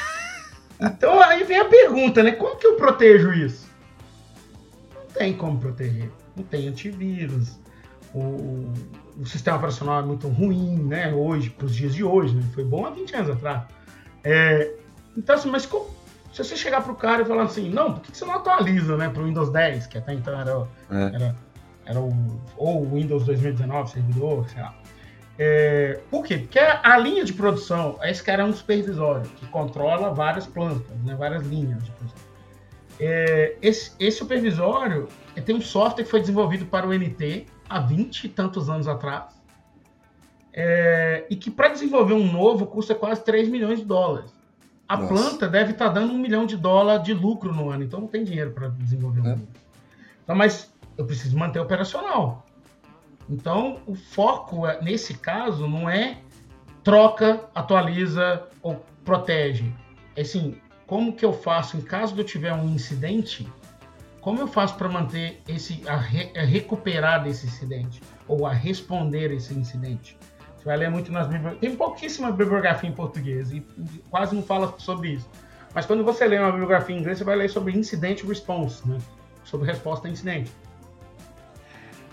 Então 0.80 1.20
aí 1.20 1.44
vem 1.44 1.58
a 1.58 1.66
pergunta, 1.66 2.22
né? 2.22 2.34
Como 2.34 2.56
que 2.56 2.68
eu 2.68 2.76
protejo 2.76 3.34
isso? 3.34 3.68
Não 4.94 5.08
tem 5.08 5.34
como 5.34 5.60
proteger. 5.60 6.12
Não 6.36 6.44
tem 6.44 6.68
antivírus. 6.68 7.60
O, 8.14 8.72
o 9.20 9.26
sistema 9.26 9.58
operacional 9.58 10.02
é 10.02 10.06
muito 10.06 10.28
ruim, 10.28 10.78
né? 10.84 11.12
Hoje, 11.12 11.50
para 11.50 11.66
os 11.66 11.76
dias 11.76 11.96
de 11.96 12.04
hoje, 12.04 12.36
né? 12.36 12.44
Foi 12.54 12.64
bom 12.64 12.86
há 12.86 12.92
20 12.92 13.16
anos 13.16 13.32
atrás. 13.32 13.64
É, 14.24 14.72
então, 15.18 15.36
assim, 15.36 15.50
mas 15.50 15.66
como, 15.66 15.88
se 16.31 16.44
você 16.44 16.56
chegar 16.56 16.84
para 16.84 16.92
o 16.92 16.96
cara 16.96 17.24
e 17.24 17.25
falar 17.25 17.44
assim, 17.44 17.69
não, 17.69 17.94
por 17.94 18.04
que 18.04 18.16
você 18.16 18.24
não 18.24 18.36
atualiza, 18.36 18.96
né? 18.96 19.10
Para 19.10 19.24
o 19.24 19.25
Windows 19.25 19.50
10, 19.50 19.88
que 19.88 19.98
até 19.98 20.14
então 20.14 20.40
era, 20.40 20.68
é. 20.92 21.16
era, 21.16 21.36
era 21.86 22.00
o, 22.00 22.14
ou 22.56 22.84
o 22.84 22.94
Windows 22.94 23.25
2019, 23.25 23.90
servidor, 23.90 24.48
sei 24.50 24.62
lá. 24.62 24.75
É, 25.40 26.00
por 26.10 26.24
quê? 26.25 26.38
Porque 26.38 26.60
a 26.60 26.98
linha 26.98 27.24
de 27.24 27.34
produção, 27.34 28.00
esse 28.04 28.24
cara 28.24 28.42
é 28.42 28.46
um 28.46 28.54
supervisório 28.54 29.30
que 29.30 29.46
controla 29.48 30.12
várias 30.12 30.48
plantas, 30.48 30.98
né, 31.04 31.16
várias 31.16 31.46
linhas 31.46 31.84
de 31.84 31.92
produção. 31.92 32.28
É, 33.00 33.56
esse, 33.62 33.92
esse, 34.00 34.18
supervisório 34.18 35.08
tem 35.46 35.56
um 35.56 35.62
software 35.62 36.04
que 36.04 36.10
foi 36.10 36.19
desenvolvido 36.19 36.66
para 36.66 36.88
o 36.88 36.94
NT 36.94 37.46
há 37.69 37.80
20 37.80 38.24
e 38.24 38.30
tantos 38.30 38.69
anos 38.69 38.88
atrás. 38.88 39.38
É, 40.52 41.26
e 41.30 41.36
que 41.36 41.52
para 41.52 41.68
desenvolver 41.68 42.14
um 42.14 42.31
novo 42.31 42.66
custa 42.66 42.95
quase 42.95 43.24
3 43.24 43.47
milhões 43.47 43.80
de 43.80 43.86
dólares. 43.86 44.37
A 44.88 44.98
Nossa. 44.98 45.14
planta 45.14 45.48
deve 45.48 45.72
estar 45.72 45.88
tá 45.88 45.94
dando 45.94 46.14
um 46.14 46.18
milhão 46.18 46.46
de 46.46 46.56
dólares 46.56 47.04
de 47.04 47.14
lucro 47.14 47.54
no 47.54 47.70
ano, 47.70 47.84
então 47.84 48.00
não 48.00 48.08
tem 48.08 48.24
dinheiro 48.24 48.52
para 48.52 48.70
desenvolver 48.70 49.28
é. 49.28 49.38
Então, 50.24 50.36
mas 50.36 50.74
eu 50.98 51.06
preciso 51.06 51.38
manter 51.38 51.60
operacional. 51.60 52.46
Então, 53.30 53.82
o 53.86 53.96
foco 53.96 54.66
é, 54.66 54.82
nesse 54.82 55.14
caso 55.16 55.68
não 55.68 55.90
é 55.90 56.20
troca, 56.84 57.50
atualiza 57.54 58.48
ou 58.62 58.84
protege. 59.04 59.74
É 60.16 60.22
assim, 60.22 60.56
como 60.86 61.14
que 61.14 61.26
eu 61.26 61.34
faço 61.34 61.76
em 61.76 61.82
caso 61.82 62.14
de 62.14 62.22
eu 62.22 62.26
tiver 62.26 62.54
um 62.54 62.70
incidente? 62.70 63.46
Como 64.22 64.40
eu 64.40 64.48
faço 64.48 64.76
para 64.76 64.88
manter 64.88 65.42
esse 65.48 65.84
a, 65.88 65.98
re, 65.98 66.32
a, 66.36 66.44
recuperar 66.44 67.24
desse 67.24 67.46
incidente 67.46 68.02
ou 68.28 68.46
a 68.46 68.54
responder 68.54 69.32
esse 69.32 69.54
incidente? 69.54 70.18
Vai 70.68 70.76
ler 70.76 70.92
muito 70.92 71.14
nas 71.14 71.30
tem 71.62 71.76
pouquíssima 71.78 72.30
bibliografia 72.30 72.90
em 72.90 72.92
português 72.92 73.54
e 73.54 73.66
quase 74.12 74.36
não 74.36 74.44
fala 74.44 74.76
sobre 74.78 75.14
isso. 75.14 75.30
Mas 75.74 75.86
quando 75.86 76.04
você 76.04 76.28
lê 76.28 76.38
uma 76.38 76.50
bibliografia 76.50 76.94
em 76.94 77.00
inglês, 77.00 77.19
você 77.19 77.24
vai 77.24 77.38
ler 77.38 77.50
sobre 77.50 77.71
incident 77.71 78.21
response, 78.26 78.86
né? 78.86 78.97
Sobre 79.45 79.66
resposta 79.66 80.09
a 80.09 80.12
incidente. 80.12 80.52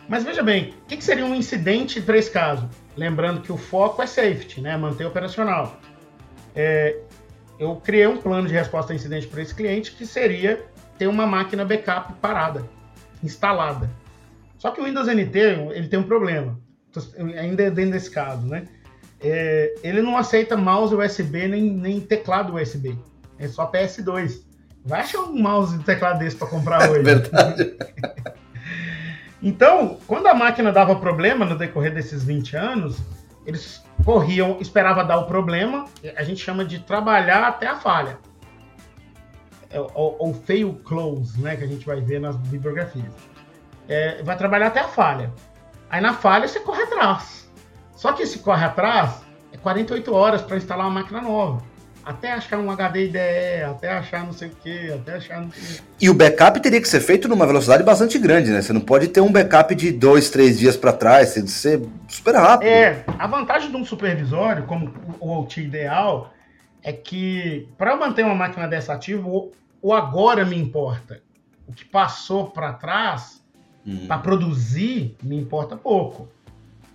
Mas 0.09 0.23
veja 0.23 0.41
bem, 0.41 0.73
o 0.83 0.87
que, 0.87 1.03
seria 1.03 1.25
um 1.25 1.35
incidente 1.35 2.01
para 2.01 2.17
esse 2.17 2.31
caso? 2.31 2.71
Lembrando 2.97 3.41
que 3.41 3.51
o 3.51 3.57
foco 3.57 4.01
é 4.01 4.07
safety, 4.07 4.61
né? 4.61 4.77
manter 4.77 5.05
operacional. 5.05 5.77
É, 6.55 7.01
eu 7.59 7.75
criei 7.75 8.07
um 8.07 8.19
plano 8.19 8.47
de 8.47 8.55
resposta 8.55 8.93
a 8.93 8.95
incidente 8.95 9.27
para 9.27 9.43
esse 9.43 9.53
cliente 9.53 9.91
que 9.91 10.07
seria 10.07 10.65
ter 10.97 11.09
uma 11.09 11.27
máquina 11.27 11.65
backup 11.65 12.13
parada, 12.21 12.65
instalada. 13.21 13.91
Só 14.59 14.71
que 14.71 14.81
o 14.81 14.85
Windows 14.85 15.09
NT 15.09 15.39
ele 15.75 15.89
tem 15.89 15.99
um 15.99 16.05
problema, 16.05 16.57
ainda 17.39 17.71
dentro 17.71 17.93
desse 17.93 18.11
caso, 18.11 18.47
né? 18.47 18.65
É, 19.21 19.75
ele 19.83 20.03
não 20.03 20.17
aceita 20.17 20.57
mouse 20.57 20.95
USB 20.95 21.49
nem, 21.49 21.71
nem 21.71 22.01
teclado 22.01 22.55
USB, 22.55 22.99
é 23.39 23.49
só 23.49 23.71
PS2. 23.71 24.43
Vai 24.85 25.01
achar 25.01 25.21
um 25.23 25.41
mouse 25.41 25.77
e 25.77 25.79
teclado 25.83 26.19
desse 26.19 26.37
para 26.37 26.47
comprar 26.49 26.91
hoje. 26.91 27.01
É 27.01 27.03
verdade. 27.03 27.75
Então, 29.47 29.99
quando 30.07 30.27
a 30.27 30.33
máquina 30.33 30.73
dava 30.73 30.97
problema 30.97 31.45
no 31.45 31.55
decorrer 31.55 31.93
desses 31.93 32.25
20 32.25 32.57
anos, 32.57 32.97
eles 33.45 33.85
corriam, 34.03 34.57
esperava 34.59 35.05
dar 35.05 35.19
o 35.19 35.27
problema, 35.27 35.85
a 36.17 36.23
gente 36.23 36.43
chama 36.43 36.65
de 36.65 36.79
trabalhar 36.79 37.47
até 37.47 37.67
a 37.67 37.77
falha. 37.77 38.19
é, 39.71 39.81
ou, 39.93 40.33
fail 40.33 40.81
close, 40.85 41.39
né, 41.41 41.57
que 41.57 41.65
a 41.65 41.67
gente 41.67 41.85
vai 41.85 42.01
ver 42.01 42.21
nas 42.21 42.37
bibliografias. 42.37 43.13
É, 43.87 44.23
vai 44.23 44.35
trabalhar 44.37 44.69
até 44.69 44.81
a 44.81 44.89
falha. 44.89 45.31
Aí 45.95 46.01
na 46.01 46.13
falha 46.13 46.49
você 46.49 46.59
corre 46.59 46.83
atrás. 46.83 47.49
Só 47.95 48.13
que 48.13 48.25
esse 48.25 48.41
corre 48.41 48.65
atrás 48.65 49.23
é 49.53 49.57
48 49.57 50.13
horas 50.13 50.43
para 50.43 50.57
instalar 50.57 50.87
uma 50.87 51.01
máquina 51.01 51.21
nova 51.21 51.63
até 52.05 52.33
achar 52.33 52.59
um 52.59 52.69
HD 52.71 53.07
IDE, 53.07 53.63
até 53.67 53.91
achar 53.93 54.27
não 54.27 54.33
sei 54.33 54.49
o 54.49 54.51
que, 54.57 54.93
até 54.93 55.15
achar 55.15 55.41
não 55.41 55.51
sei 55.53 55.81
E 55.99 56.11
o 56.11 56.13
backup 56.13 56.61
teria 56.61 56.81
que 56.81 56.89
ser 56.89 57.01
feito 57.01 57.29
numa 57.29 57.47
velocidade 57.47 57.83
bastante 57.83 58.19
grande, 58.19 58.51
né? 58.51 58.61
Você 58.61 58.75
não 58.75 58.81
pode 58.81 59.09
ter 59.09 59.23
um 59.23 59.33
backup 59.33 59.75
de 59.75 59.91
dois, 59.93 60.29
três 60.29 60.59
dias 60.59 60.77
para 60.77 60.93
trás, 60.93 61.33
tem 61.33 61.45
que 61.45 61.51
ser 61.51 61.81
super 62.07 62.35
rápido. 62.35 62.69
É, 62.69 63.05
a 63.17 63.27
vantagem 63.27 63.71
de 63.71 63.77
um 63.77 63.87
supervisório, 63.87 64.65
como 64.65 64.93
o 65.19 65.39
OT 65.41 65.63
ideal, 65.63 66.35
é 66.83 66.93
que 66.93 67.69
para 67.79 67.97
manter 67.97 68.25
uma 68.25 68.35
máquina 68.35 68.69
dessa 68.69 68.93
ativa, 68.93 69.27
o 69.81 69.95
agora 69.95 70.45
me 70.45 70.59
importa. 70.59 71.23
O 71.67 71.73
que 71.73 71.85
passou 71.87 72.51
para 72.51 72.75
trás, 72.75 73.44
hum. 73.87 74.07
para 74.07 74.19
produzir, 74.19 75.17
me 75.23 75.37
importa 75.37 75.77
pouco. 75.77 76.29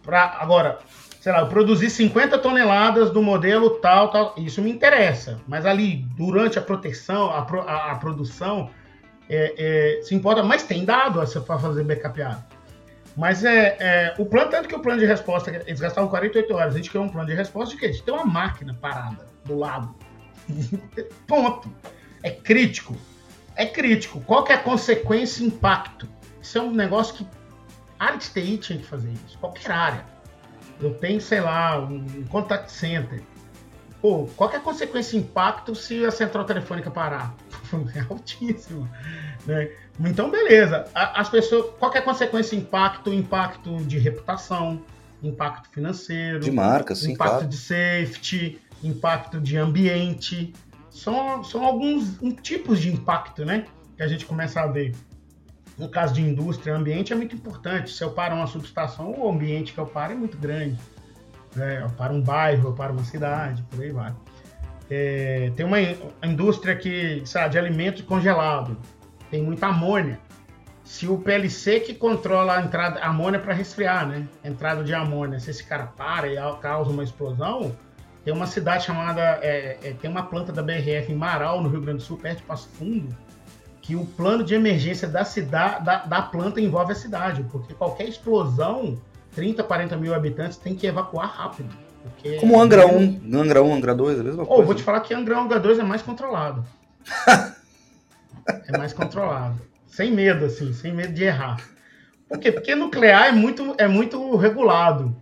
Pra, 0.02 0.38
agora, 0.40 0.80
sei 1.20 1.32
lá, 1.32 1.40
eu 1.40 1.48
produzi 1.48 1.90
50 1.90 2.38
toneladas 2.40 3.12
do 3.12 3.22
modelo 3.22 3.72
tal, 3.82 4.10
tal, 4.10 4.34
isso 4.38 4.62
me 4.62 4.72
interessa. 4.72 5.40
Mas 5.48 5.66
ali, 5.66 6.06
durante 6.18 6.58
a 6.58 6.62
proteção, 6.62 7.30
a, 7.30 7.40
a, 7.40 7.92
a 7.92 7.96
produção, 7.96 8.70
é, 9.30 10.00
é, 10.00 10.02
se 10.04 10.16
importa, 10.16 10.42
mas 10.42 10.64
tem 10.64 10.86
dado 10.86 11.22
para 11.42 11.60
fazer 11.60 11.84
backupeado. 11.84 12.44
Mas 13.16 13.44
é, 13.44 13.76
é, 13.80 14.16
o 14.18 14.26
plano, 14.26 14.50
tanto 14.50 14.70
que 14.70 14.76
o 14.76 14.80
plano 14.80 15.00
de 15.00 15.06
resposta, 15.06 15.52
eles 15.68 15.80
gastavam 15.80 16.10
48 16.10 16.54
horas, 16.54 16.74
a 16.74 16.78
gente 16.78 16.90
criou 16.90 17.06
um 17.06 17.10
plano 17.10 17.28
de 17.28 17.36
resposta 17.36 17.76
de 17.76 17.80
quê? 17.80 17.90
De 17.90 18.02
ter 18.02 18.12
uma 18.12 18.26
máquina 18.26 18.74
parada 18.80 19.28
do 19.46 19.58
lado. 19.58 19.94
Ponto. 21.28 21.70
É 22.24 22.32
crítico. 22.32 22.96
É 23.56 23.66
crítico. 23.66 24.22
Qual 24.22 24.44
que 24.44 24.52
é 24.52 24.56
a 24.56 24.60
consequência 24.60 25.44
e 25.44 25.48
impacto? 25.48 26.08
Isso 26.42 26.58
é 26.58 26.62
um 26.62 26.72
negócio 26.72 27.16
que 27.16 27.28
a 27.98 28.06
área 28.06 28.18
de 28.18 28.30
TI 28.30 28.58
tinha 28.58 28.80
que 28.80 28.86
fazer 28.86 29.12
isso. 29.26 29.38
Qualquer 29.40 29.72
área 29.72 30.20
eu 30.82 30.94
tenho, 30.94 31.20
sei 31.20 31.42
lá, 31.42 31.80
um 31.80 32.24
contact 32.30 32.72
center. 32.72 33.22
Pô, 34.02 34.30
qual 34.38 34.50
é 34.52 34.56
a 34.56 34.60
consequência 34.62 35.18
e 35.18 35.20
impacto 35.20 35.76
se 35.76 36.06
a 36.06 36.12
central 36.12 36.46
telefônica 36.46 36.90
parar? 36.90 37.36
É 37.96 38.00
altíssimo. 38.10 38.90
Né? 39.46 39.70
Então, 40.00 40.32
beleza. 40.32 40.88
As 40.96 41.30
pessoas, 41.30 41.68
qual 41.78 41.94
é 41.94 42.00
a 42.00 42.02
consequência 42.02 42.56
e 42.56 42.60
impacto? 42.60 43.14
Impacto 43.14 43.78
de 43.84 44.00
reputação, 44.00 44.82
impacto 45.22 45.70
financeiro, 45.70 46.40
de 46.40 46.50
marca, 46.50 46.96
sim, 46.96 47.12
impacto 47.12 47.32
claro. 47.32 47.48
de 47.48 47.58
safety, 47.58 48.60
impacto 48.84 49.40
de 49.40 49.56
ambiente. 49.56 50.52
São, 50.90 51.44
são 51.44 51.64
alguns 51.64 52.18
tipos 52.42 52.80
de 52.80 52.92
impacto, 52.92 53.46
né? 53.46 53.66
Que 53.96 54.02
a 54.02 54.08
gente 54.08 54.26
começa 54.26 54.62
a 54.62 54.66
ver. 54.66 54.96
No 55.80 55.88
caso 55.88 56.14
de 56.14 56.22
indústria, 56.22 56.76
ambiente 56.76 57.14
é 57.14 57.16
muito 57.16 57.34
importante. 57.34 57.92
Se 57.92 58.04
eu 58.04 58.12
paro 58.12 58.36
uma 58.36 58.48
subestação, 58.48 59.18
o 59.18 59.30
ambiente 59.30 59.72
que 59.72 59.80
eu 59.80 59.86
paro 59.86 60.12
é 60.12 60.16
muito 60.16 60.38
grande. 60.38 60.78
É, 61.58 61.82
eu 61.82 61.90
paro 61.92 62.14
um 62.14 62.22
bairro, 62.22 62.68
eu 62.68 62.74
paro 62.74 62.94
uma 62.94 63.06
cidade, 63.06 63.64
por 63.72 63.82
aí 63.82 63.90
vai. 63.90 64.14
É, 64.90 65.52
tem 65.56 65.66
uma 65.66 65.78
indústria 66.22 66.76
que, 66.76 67.22
sabe, 67.26 67.52
de 67.52 67.58
alimento 67.58 68.04
congelado, 68.04 68.78
tem 69.32 69.42
muita 69.42 69.68
amônia. 69.68 70.20
Se 70.84 71.08
o 71.08 71.18
PLC 71.18 71.80
que 71.80 71.94
controla 71.94 72.58
a 72.58 72.62
entrada, 72.62 73.00
amônia 73.00 73.40
para 73.40 73.54
resfriar, 73.54 74.06
né? 74.06 74.28
A 74.44 74.50
entrada 74.50 74.84
de 74.84 74.94
amônia, 74.94 75.40
se 75.40 75.50
esse 75.50 75.64
cara 75.64 75.86
para 75.86 76.28
e 76.28 76.36
causa 76.60 76.92
uma 76.92 77.04
explosão, 77.04 77.74
tem 78.26 78.34
uma 78.34 78.48
cidade 78.48 78.84
chamada, 78.84 79.22
é, 79.42 79.78
é, 79.82 79.94
tem 79.94 80.10
uma 80.10 80.24
planta 80.24 80.52
da 80.52 80.62
BRF 80.62 81.12
em 81.12 81.16
Marau, 81.16 81.62
no 81.62 81.70
Rio 81.70 81.80
Grande 81.80 82.00
do 82.00 82.04
Sul, 82.04 82.18
perto 82.18 82.40
de 82.40 82.44
Passo 82.44 82.68
Fundo, 82.70 83.16
que 83.82 83.96
o 83.96 84.06
plano 84.06 84.44
de 84.44 84.54
emergência 84.54 85.08
da, 85.08 85.24
cidade, 85.24 85.84
da, 85.86 86.06
da 86.06 86.22
planta 86.22 86.60
envolve 86.60 86.92
a 86.92 86.96
cidade, 86.96 87.44
porque 87.52 87.74
qualquer 87.74 88.08
explosão, 88.08 88.98
30, 89.34 89.64
40 89.64 89.98
mil 89.98 90.14
habitantes 90.14 90.58
tem 90.58 90.76
que 90.76 90.88
evacuar 90.88 91.30
rápido. 91.30 91.74
Como 92.40 92.60
Angra 92.60 92.88
1, 92.88 93.22
Angra 93.34 93.64
1, 93.64 93.74
Angra 93.74 93.96
2, 93.96 94.18
é 94.18 94.22
a 94.22 94.24
mesma 94.24 94.46
coisa. 94.46 94.62
Oh, 94.62 94.66
vou 94.66 94.76
te 94.76 94.84
falar 94.84 95.02
que 95.02 95.14
Angra 95.14 95.40
1, 95.40 95.44
Angra 95.44 95.60
2 95.60 95.80
é 95.80 95.84
mais 95.84 96.02
controlado. 96.02 96.66
é 98.68 98.78
mais 98.78 98.94
controlado. 98.94 99.60
Sem 99.88 100.12
medo, 100.12 100.46
assim, 100.46 100.74
sem 100.74 100.94
medo 100.94 101.14
de 101.14 101.24
errar. 101.24 101.58
Por 102.28 102.38
quê? 102.40 102.52
Porque 102.52 102.76
nuclear 102.76 103.28
é 103.28 103.32
muito, 103.32 103.76
é 103.78 103.88
muito 103.88 104.36
regulado. 104.36 105.16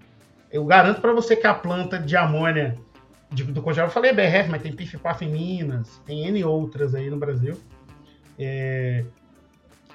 Eu 0.52 0.66
garanto 0.66 1.02
para 1.02 1.14
você 1.14 1.36
que 1.36 1.48
a 1.48 1.54
planta 1.54 1.98
de 2.00 2.16
amônia 2.16 2.78
de, 3.32 3.44
do 3.44 3.62
congelador, 3.62 3.90
eu 3.90 3.94
falei 3.94 4.14
BRF, 4.14 4.50
mas 4.50 4.62
tem 4.62 4.72
PIF-PAF 4.72 5.26
em 5.26 5.30
Minas, 5.30 6.02
tem 6.06 6.28
N 6.28 6.44
outras 6.44 6.96
aí 6.96 7.10
no 7.10 7.18
Brasil 7.18 7.58
é, 8.38 9.04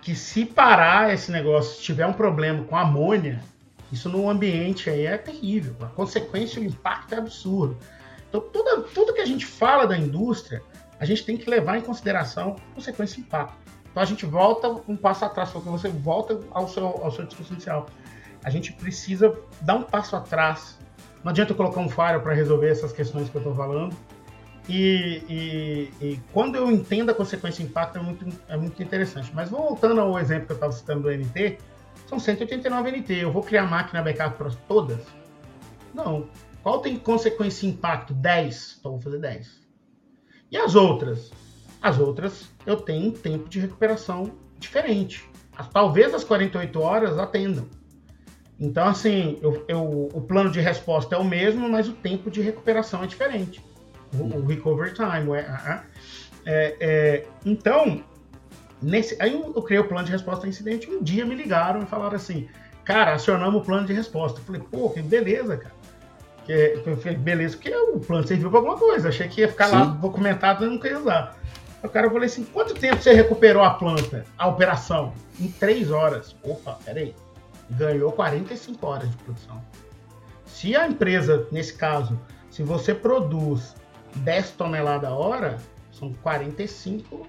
que 0.01 0.15
se 0.15 0.45
parar 0.45 1.15
esse 1.15 1.31
negócio, 1.31 1.77
se 1.77 1.83
tiver 1.83 2.07
um 2.07 2.13
problema 2.13 2.65
com 2.65 2.77
amônia, 2.77 3.43
isso 3.91 4.09
no 4.09 4.29
ambiente 4.29 4.91
aí 4.91 5.07
é 5.07 5.17
terrível. 5.17 5.77
A 5.83 5.87
consequência, 5.87 6.61
o 6.61 6.65
impacto 6.65 7.15
é 7.15 7.19
absurdo. 7.19 7.79
Então, 8.29 8.41
tudo, 8.41 8.85
tudo 8.95 9.13
que 9.13 9.21
a 9.21 9.27
gente 9.27 9.45
fala 9.45 9.87
da 9.87 9.97
indústria, 9.97 10.63
a 10.99 11.05
gente 11.05 11.25
tem 11.25 11.37
que 11.37 11.49
levar 11.49 11.77
em 11.77 11.83
consideração 11.83 12.57
consequência 12.75 13.21
e 13.21 13.23
impacto. 13.23 13.55
Então, 13.91 14.03
a 14.03 14.07
gente 14.07 14.25
volta 14.25 14.69
um 14.89 14.97
passo 14.97 15.25
atrás, 15.25 15.51
porque 15.51 15.69
você 15.69 15.89
volta 15.89 16.41
ao 16.51 16.67
seu, 16.67 16.87
ao 16.87 17.11
seu 17.11 17.27
discurso 17.27 17.53
inicial. 17.53 17.87
A 18.43 18.49
gente 18.49 18.73
precisa 18.73 19.39
dar 19.61 19.75
um 19.75 19.83
passo 19.83 20.17
atrás. 20.17 20.79
Não 21.23 21.31
adianta 21.31 21.53
eu 21.53 21.57
colocar 21.57 21.81
um 21.81 21.89
firewall 21.89 22.21
para 22.21 22.33
resolver 22.33 22.69
essas 22.69 22.93
questões 22.93 23.29
que 23.29 23.37
eu 23.37 23.41
estou 23.41 23.55
falando. 23.55 23.95
E, 24.69 25.23
e, 25.29 26.05
e, 26.05 26.21
quando 26.33 26.55
eu 26.55 26.71
entendo 26.71 27.11
a 27.11 27.15
consequência 27.15 27.63
e 27.63 27.67
impacto 27.67 27.99
é 27.99 28.03
muito, 28.03 28.27
é 28.49 28.57
muito 28.57 28.83
interessante. 28.83 29.33
Mas 29.35 29.51
voltando 29.51 30.01
ao 30.01 30.19
exemplo 30.19 30.47
que 30.47 30.53
eu 30.53 30.57
estava 30.57 30.73
citando 30.73 31.03
do 31.03 31.11
NT, 31.11 31.59
são 32.07 32.19
189 32.19 32.93
NT. 32.93 33.13
Eu 33.15 33.33
vou 33.33 33.43
criar 33.43 33.67
máquina 33.67 34.03
backup 34.03 34.37
para 34.37 34.51
todas? 34.69 35.01
Não. 35.93 36.29
Qual 36.63 36.79
tem 36.79 36.97
consequência 36.97 37.67
e 37.67 37.71
impacto? 37.71 38.15
10. 38.15 38.77
Então 38.79 38.93
vou 38.93 39.01
fazer 39.01 39.19
10. 39.19 39.61
E 40.51 40.57
as 40.57 40.77
outras? 40.77 41.33
As 41.81 41.99
outras 41.99 42.49
eu 42.65 42.77
tenho 42.77 43.09
um 43.09 43.11
tempo 43.11 43.49
de 43.49 43.59
recuperação 43.59 44.31
diferente. 44.61 45.29
Talvez 45.73 46.15
as 46.15 46.23
48 46.23 46.81
horas 46.81 47.19
atendam. 47.19 47.67
Então, 48.61 48.87
assim, 48.87 49.41
eu, 49.43 49.65
eu, 49.67 50.09
o 50.15 50.21
plano 50.21 50.51
de 50.51 50.61
resposta 50.61 51.17
é 51.17 51.19
o 51.19 51.25
mesmo, 51.25 51.69
mas 51.69 51.89
o 51.89 51.93
tempo 51.93 52.31
de 52.31 52.41
recuperação 52.41 53.03
é 53.03 53.09
diferente 53.09 53.61
o 54.13 54.47
recovery 54.47 54.95
time. 54.95 55.33
É, 55.37 55.81
é, 56.45 56.77
é, 56.81 57.27
então, 57.45 58.03
nesse, 58.81 59.17
aí 59.21 59.33
eu 59.33 59.63
criei 59.63 59.81
o 59.81 59.89
plano 59.89 60.05
de 60.05 60.13
resposta 60.13 60.47
a 60.47 60.49
incidente. 60.49 60.91
Um 60.91 61.03
dia 61.03 61.25
me 61.25 61.35
ligaram 61.35 61.83
e 61.83 61.87
falaram 61.87 62.17
assim: 62.17 62.49
Cara, 62.85 63.15
acionamos 63.15 63.63
o 63.63 63.65
plano 63.65 63.87
de 63.87 63.93
resposta. 63.93 64.41
Eu 64.41 64.45
falei: 64.45 64.63
Pô, 64.71 64.91
que 64.91 65.03
beleza, 65.03 65.57
cara. 65.57 65.75
Que, 66.45 66.83
eu 66.85 66.97
falei, 66.97 67.17
beleza, 67.17 67.57
porque 67.57 67.73
o 67.75 68.01
plano 68.01 68.27
serviu 68.27 68.51
para 68.51 68.59
alguma 68.59 68.77
coisa. 68.77 69.09
Achei 69.09 69.29
que 69.29 69.43
ia 69.43 69.49
ficar 69.49 69.67
Sim. 69.67 69.77
lá 69.77 69.85
documentado 69.85 70.65
e 70.65 70.69
não 70.69 70.79
queria 70.79 70.99
usar. 70.99 71.37
O 71.83 71.89
cara 71.89 72.09
falou 72.09 72.25
assim: 72.25 72.45
quanto 72.45 72.75
tempo 72.75 73.01
você 73.01 73.13
recuperou 73.13 73.63
a 73.63 73.71
planta, 73.71 74.25
a 74.37 74.49
operação? 74.49 75.13
Em 75.41 75.49
três 75.49 75.91
horas. 75.91 76.37
Opa, 76.43 76.79
peraí. 76.85 77.15
Ganhou 77.71 78.13
45 78.13 78.87
horas 78.87 79.11
de 79.11 79.17
produção. 79.19 79.63
Se 80.47 80.77
a 80.77 80.87
empresa, 80.87 81.47
nesse 81.51 81.75
caso, 81.75 82.21
se 82.51 82.63
você 82.63 82.95
produz 82.95 83.75
10 84.17 84.51
toneladas 84.53 85.11
a 85.11 85.15
hora, 85.15 85.59
são 85.91 86.13
45, 86.13 87.27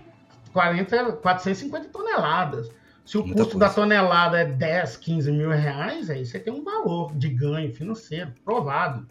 40, 0.51 1.13
450 1.13 1.89
toneladas. 1.89 2.69
Se 3.05 3.17
o 3.17 3.21
Muita 3.21 3.43
custo 3.43 3.57
coisa. 3.57 3.67
da 3.67 3.73
tonelada 3.73 4.39
é 4.39 4.45
10, 4.45 4.97
15 4.97 5.31
mil 5.31 5.49
reais, 5.49 6.09
aí 6.09 6.25
você 6.25 6.39
tem 6.39 6.53
um 6.53 6.63
valor 6.63 7.13
de 7.15 7.29
ganho 7.29 7.73
financeiro 7.73 8.31
provado. 8.45 9.05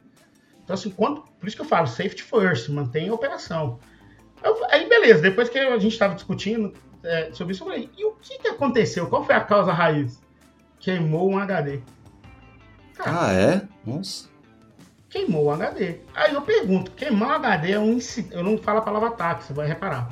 Então, 0.64 0.75
assim, 0.75 0.91
quando, 0.91 1.23
por 1.38 1.47
isso 1.47 1.57
que 1.57 1.62
eu 1.62 1.67
falo 1.67 1.87
safety 1.87 2.23
first, 2.23 2.69
mantém 2.71 3.09
a 3.09 3.14
operação. 3.14 3.79
Eu, 4.43 4.64
aí, 4.71 4.88
beleza, 4.88 5.21
depois 5.21 5.49
que 5.49 5.59
a 5.59 5.79
gente 5.79 5.93
estava 5.93 6.14
discutindo 6.14 6.73
é, 7.02 7.31
sobre 7.33 7.52
isso, 7.52 7.64
eu 7.64 7.69
falei, 7.69 7.91
e 7.97 8.05
o 8.05 8.12
que, 8.12 8.38
que 8.38 8.49
aconteceu? 8.49 9.09
Qual 9.09 9.25
foi 9.25 9.35
a 9.35 9.41
causa 9.41 9.73
raiz? 9.73 10.23
Queimou 10.81 11.31
um 11.31 11.38
HD. 11.38 11.81
Cara, 12.95 13.26
ah, 13.26 13.33
é? 13.33 13.62
Nossa 13.85 14.31
queimou 15.12 15.45
o 15.45 15.50
HD. 15.50 16.00
Aí 16.14 16.33
eu 16.33 16.40
pergunto, 16.40 16.90
queimar 16.92 17.28
o 17.28 17.33
HD 17.35 17.73
é 17.73 17.78
um 17.78 17.92
incidente. 17.92 18.35
Eu 18.35 18.42
não 18.42 18.57
falo 18.57 18.78
a 18.78 18.83
palavra 18.83 19.09
ataque, 19.11 19.45
você 19.45 19.52
vai 19.52 19.69
reparar. 19.69 20.11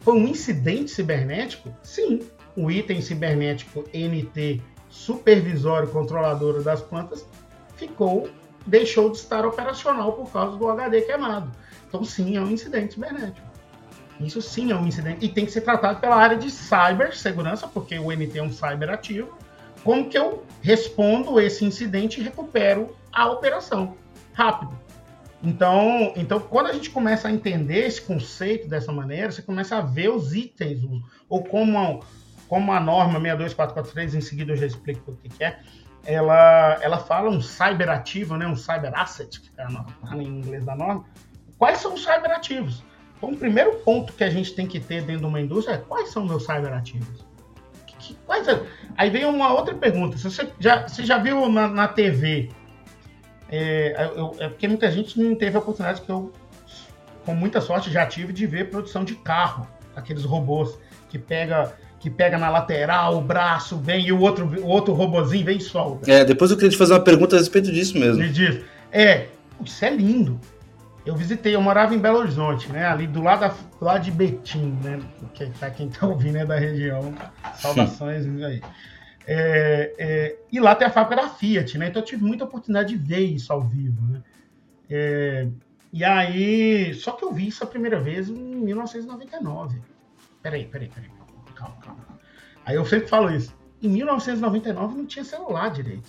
Foi 0.00 0.14
um 0.14 0.26
incidente 0.26 0.90
cibernético? 0.90 1.72
Sim. 1.82 2.26
O 2.56 2.70
item 2.70 3.00
cibernético 3.00 3.84
NT 3.94 4.62
supervisório 4.88 5.88
controlador 5.90 6.62
das 6.62 6.80
plantas 6.80 7.26
ficou, 7.76 8.28
deixou 8.66 9.10
de 9.10 9.18
estar 9.18 9.46
operacional 9.46 10.14
por 10.14 10.32
causa 10.32 10.56
do 10.56 10.66
HD 10.68 11.02
queimado. 11.02 11.52
Então, 11.86 12.02
sim, 12.02 12.36
é 12.36 12.40
um 12.40 12.50
incidente 12.50 12.94
cibernético. 12.94 13.46
Isso 14.18 14.42
sim 14.42 14.72
é 14.72 14.74
um 14.74 14.86
incidente. 14.86 15.24
E 15.24 15.28
tem 15.28 15.44
que 15.44 15.52
ser 15.52 15.60
tratado 15.60 16.00
pela 16.00 16.16
área 16.16 16.36
de 16.36 16.50
cibersegurança, 16.50 17.68
porque 17.68 17.98
o 17.98 18.10
NT 18.10 18.38
é 18.38 18.42
um 18.42 18.50
cyber 18.50 18.90
ativo. 18.90 19.36
Como 19.84 20.08
que 20.08 20.18
eu 20.18 20.42
respondo 20.60 21.38
esse 21.38 21.64
incidente 21.64 22.20
e 22.20 22.24
recupero 22.24 22.96
a 23.12 23.30
operação? 23.30 23.96
Rápido. 24.38 24.78
Então, 25.42 26.12
então, 26.16 26.38
quando 26.40 26.68
a 26.68 26.72
gente 26.72 26.90
começa 26.90 27.26
a 27.26 27.32
entender 27.32 27.86
esse 27.86 28.00
conceito 28.00 28.68
dessa 28.68 28.92
maneira, 28.92 29.30
você 29.32 29.42
começa 29.42 29.76
a 29.76 29.80
ver 29.80 30.10
os 30.10 30.32
itens, 30.34 30.80
ou 31.28 31.42
como, 31.44 32.00
como 32.48 32.72
a 32.72 32.80
norma 32.80 33.18
62443, 33.18 34.14
em 34.14 34.20
seguida 34.20 34.52
eu 34.52 34.56
já 34.56 34.66
explico 34.66 35.10
o 35.10 35.16
que, 35.16 35.42
é, 35.42 35.58
ela, 36.04 36.78
ela 36.80 36.98
fala 36.98 37.30
um 37.30 37.40
cyber 37.40 37.88
ativo, 37.88 38.36
né, 38.36 38.46
um 38.46 38.56
cyber 38.56 38.92
asset, 38.98 39.40
que 39.40 39.48
está 39.48 39.66
tá 39.66 40.16
em 40.16 40.26
inglês 40.26 40.64
da 40.64 40.74
norma. 40.74 41.04
Quais 41.56 41.78
são 41.78 41.94
os 41.94 42.02
cyber 42.02 42.30
ativos? 42.30 42.82
Então, 43.16 43.30
o 43.30 43.36
primeiro 43.36 43.76
ponto 43.78 44.12
que 44.12 44.22
a 44.22 44.30
gente 44.30 44.54
tem 44.54 44.66
que 44.66 44.78
ter 44.78 45.02
dentro 45.02 45.22
de 45.22 45.26
uma 45.26 45.40
indústria 45.40 45.74
é 45.74 45.78
quais 45.78 46.10
são 46.10 46.24
meus 46.24 46.44
cyber 46.44 46.72
ativos? 46.72 47.26
Que, 47.86 47.96
que, 47.96 48.14
quais, 48.26 48.46
é? 48.46 48.64
aí 48.96 49.10
vem 49.10 49.24
uma 49.24 49.52
outra 49.52 49.74
pergunta. 49.74 50.16
Você 50.16 50.48
já, 50.58 50.86
você 50.86 51.04
já 51.04 51.18
viu 51.18 51.48
na, 51.48 51.68
na 51.68 51.88
TV 51.88 52.50
é, 53.50 54.10
eu, 54.16 54.34
é 54.38 54.48
porque 54.48 54.68
muita 54.68 54.90
gente 54.90 55.20
não 55.20 55.34
teve 55.34 55.56
a 55.56 55.60
oportunidade 55.60 56.02
que 56.02 56.10
eu, 56.10 56.32
com 57.24 57.34
muita 57.34 57.60
sorte, 57.60 57.90
já 57.90 58.06
tive 58.06 58.32
de 58.32 58.46
ver 58.46 58.70
produção 58.70 59.04
de 59.04 59.14
carro, 59.14 59.66
aqueles 59.96 60.24
robôs 60.24 60.78
que 61.08 61.18
pega 61.18 61.74
que 62.00 62.08
pega 62.08 62.38
na 62.38 62.48
lateral, 62.48 63.18
o 63.18 63.20
braço 63.20 63.76
vem 63.76 64.06
e 64.06 64.12
o 64.12 64.20
outro, 64.20 64.46
o 64.46 64.68
outro 64.68 64.94
robozinho 64.94 65.44
vem 65.44 65.58
e 65.58 65.60
solta. 65.60 66.10
É, 66.10 66.24
depois 66.24 66.50
eu 66.50 66.56
queria 66.56 66.70
te 66.70 66.76
fazer 66.76 66.92
uma 66.92 67.00
pergunta 67.00 67.34
a 67.34 67.38
respeito 67.38 67.72
disso 67.72 67.98
mesmo. 67.98 68.22
Me 68.22 68.28
diz. 68.28 68.60
É, 68.92 69.26
isso 69.64 69.84
é 69.84 69.90
lindo. 69.90 70.40
Eu 71.04 71.16
visitei, 71.16 71.54
eu 71.54 71.60
morava 71.60 71.94
em 71.94 71.98
Belo 71.98 72.18
Horizonte, 72.18 72.70
né? 72.70 72.86
Ali 72.86 73.06
do 73.06 73.22
lado, 73.22 73.40
da, 73.40 73.48
do 73.48 73.84
lado 73.84 74.02
de 74.04 74.10
Betim, 74.10 74.78
né? 74.84 75.00
Que, 75.34 75.46
pra 75.46 75.70
quem 75.70 75.88
tá 75.88 76.06
ouvindo 76.06 76.38
é 76.38 76.46
da 76.46 76.56
região. 76.56 77.14
Saudações 77.56 78.26
aí. 78.44 78.60
É, 79.30 79.94
é, 79.98 80.38
e 80.50 80.58
lá 80.58 80.74
tem 80.74 80.88
a 80.88 80.90
fábrica 80.90 81.20
da 81.20 81.28
Fiat, 81.28 81.76
né? 81.76 81.88
Então 81.88 82.00
eu 82.00 82.06
tive 82.06 82.24
muita 82.24 82.44
oportunidade 82.44 82.96
de 82.96 82.96
ver 82.96 83.20
isso 83.20 83.52
ao 83.52 83.60
vivo, 83.60 84.00
né? 84.10 84.22
É, 84.88 85.46
e 85.92 86.02
aí, 86.02 86.94
só 86.94 87.12
que 87.12 87.26
eu 87.26 87.30
vi 87.30 87.48
isso 87.48 87.62
a 87.62 87.66
primeira 87.66 88.00
vez 88.00 88.30
em 88.30 88.34
1999. 88.34 89.82
Peraí, 90.42 90.64
peraí, 90.64 90.88
peraí. 90.88 91.10
Calma, 91.54 91.76
calma. 91.76 92.06
Aí 92.64 92.76
eu 92.76 92.86
sempre 92.86 93.06
falo 93.06 93.30
isso. 93.30 93.54
Em 93.82 93.90
1999 93.90 94.96
não 94.96 95.04
tinha 95.04 95.24
celular 95.26 95.68
direito. 95.68 96.08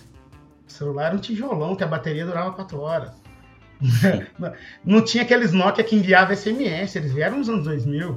O 0.66 0.72
celular 0.72 1.08
era 1.08 1.16
um 1.16 1.20
tijolão 1.20 1.76
que 1.76 1.84
a 1.84 1.86
bateria 1.86 2.24
durava 2.24 2.52
4 2.52 2.80
horas. 2.80 3.12
não 4.82 5.04
tinha 5.04 5.24
aqueles 5.24 5.52
Nokia 5.52 5.84
que 5.84 5.94
enviavam 5.94 6.34
SMS, 6.34 6.96
eles 6.96 7.12
vieram 7.12 7.36
nos 7.36 7.50
anos 7.50 7.64
2000. 7.64 8.16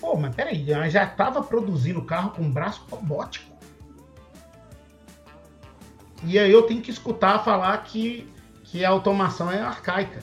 Pô, 0.00 0.16
mas 0.16 0.34
peraí, 0.34 0.66
já 0.90 1.04
estava 1.04 1.40
produzindo 1.44 2.02
carro 2.02 2.30
com 2.30 2.50
braço 2.50 2.84
robótico. 2.90 3.51
E 6.24 6.38
aí 6.38 6.50
eu 6.50 6.62
tenho 6.62 6.80
que 6.80 6.90
escutar 6.90 7.42
falar 7.44 7.76
que, 7.78 8.26
que 8.64 8.84
a 8.84 8.90
automação 8.90 9.50
é 9.50 9.60
arcaica. 9.60 10.20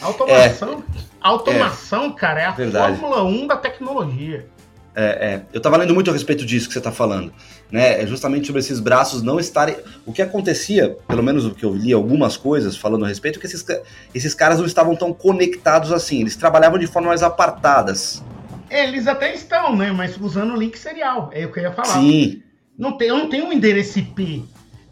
A 0.00 0.06
automação, 0.06 0.84
é, 0.94 1.00
automação 1.20 2.06
é, 2.06 2.12
cara, 2.12 2.40
é 2.40 2.44
a 2.46 2.50
verdade. 2.52 2.98
Fórmula 2.98 3.24
1 3.24 3.46
da 3.46 3.56
tecnologia. 3.56 4.46
É, 4.94 5.04
é, 5.04 5.42
eu 5.52 5.58
estava 5.58 5.76
lendo 5.76 5.94
muito 5.94 6.10
a 6.10 6.12
respeito 6.12 6.44
disso 6.44 6.66
que 6.66 6.72
você 6.72 6.80
está 6.80 6.90
falando, 6.90 7.32
né? 7.70 8.02
É 8.02 8.06
justamente 8.06 8.48
sobre 8.48 8.60
esses 8.60 8.80
braços 8.80 9.22
não 9.22 9.38
estarem. 9.38 9.76
O 10.04 10.12
que 10.12 10.20
acontecia, 10.20 10.96
pelo 11.06 11.22
menos 11.22 11.44
o 11.44 11.54
que 11.54 11.64
eu 11.64 11.72
li 11.72 11.92
algumas 11.92 12.36
coisas 12.36 12.76
falando 12.76 13.04
a 13.04 13.08
respeito, 13.08 13.38
é 13.38 13.40
que 13.40 13.46
esses, 13.46 13.64
esses 14.12 14.34
caras 14.34 14.58
não 14.58 14.66
estavam 14.66 14.96
tão 14.96 15.12
conectados 15.12 15.92
assim. 15.92 16.20
Eles 16.20 16.34
trabalhavam 16.34 16.78
de 16.78 16.88
forma 16.88 17.08
mais 17.08 17.22
apartadas. 17.22 18.24
Eles 18.68 19.06
até 19.06 19.32
estão, 19.34 19.76
né? 19.76 19.92
Mas 19.92 20.16
usando 20.20 20.52
o 20.54 20.56
link 20.56 20.76
serial. 20.76 21.30
É 21.32 21.46
o 21.46 21.52
que 21.52 21.60
eu 21.60 21.64
ia 21.64 21.72
falar. 21.72 22.00
Sim. 22.00 22.42
Não 22.76 22.96
tem, 22.96 23.08
eu 23.08 23.16
não 23.16 23.28
tenho 23.28 23.46
um 23.46 23.52
endereço 23.52 24.00
IP 24.00 24.44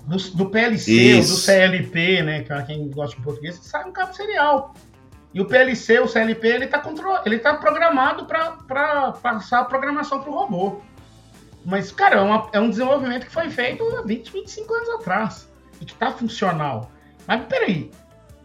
do, 0.07 0.17
do 0.17 0.51
PLC 0.51 0.93
Isso. 0.93 1.33
ou 1.33 1.37
do 1.37 1.43
CLP, 1.43 2.23
né? 2.23 2.45
Quem 2.67 2.89
gosta 2.89 3.17
de 3.17 3.23
português, 3.23 3.59
sai 3.63 3.85
um 3.85 3.93
cabo 3.93 4.15
serial. 4.15 4.75
E 5.35 5.41
o 5.41 5.45
PLC, 5.45 5.99
o 5.99 6.09
CLP, 6.09 6.47
ele 6.47 6.65
está 6.65 6.83
ele 7.27 7.39
tá 7.39 7.55
programado 7.55 8.25
para 8.25 9.13
passar 9.13 9.61
a 9.61 9.65
programação 9.65 10.21
para 10.21 10.31
o 10.31 10.35
robô. 10.35 10.81
Mas, 11.65 11.91
cara, 11.91 12.17
é, 12.17 12.21
uma, 12.21 12.49
é, 12.53 12.61
um 12.61 12.71
desenvolvimento 12.71 13.27
que 13.27 13.33
foi 13.33 13.51
feito 13.51 13.83
há 13.97 14.03
20, 14.03 14.33
25 14.33 14.73
anos 14.73 14.89
atrás 14.91 15.49
e 15.81 15.85
que 15.85 15.93
está 15.93 16.13
funcional. 16.13 16.91
Mas 17.27 17.45
peraí, 17.47 17.91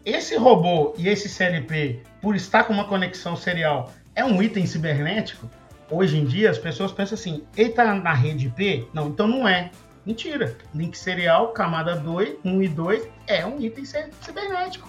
esse 0.04 0.36
robô 0.36 0.92
e 0.98 1.08
esse 1.08 1.28
CLP, 1.28 2.02
por 2.20 2.34
estar 2.34 2.64
com 2.64 2.72
uma 2.72 2.84
conexão 2.84 3.36
serial, 3.36 3.92
é 4.14 4.24
um 4.24 4.42
item 4.42 4.66
cibernético? 4.66 5.48
Hoje 5.88 6.18
em 6.18 6.24
dia, 6.24 6.50
as 6.50 6.58
pessoas 6.58 6.90
pensam 6.90 7.14
assim: 7.14 7.44
ele 7.56 7.70
está 7.70 7.94
na 7.94 8.12
rede 8.12 8.48
IP? 8.48 8.88
Não, 8.92 9.08
então 9.08 9.28
não 9.28 9.46
é. 9.46 9.70
Mentira. 10.04 10.56
Link 10.74 10.96
serial, 10.96 11.52
camada 11.52 11.94
2, 11.96 12.38
1 12.44 12.62
e 12.62 12.68
2 12.68 13.08
é 13.26 13.46
um 13.46 13.60
item 13.60 13.84
cibernético. 14.20 14.88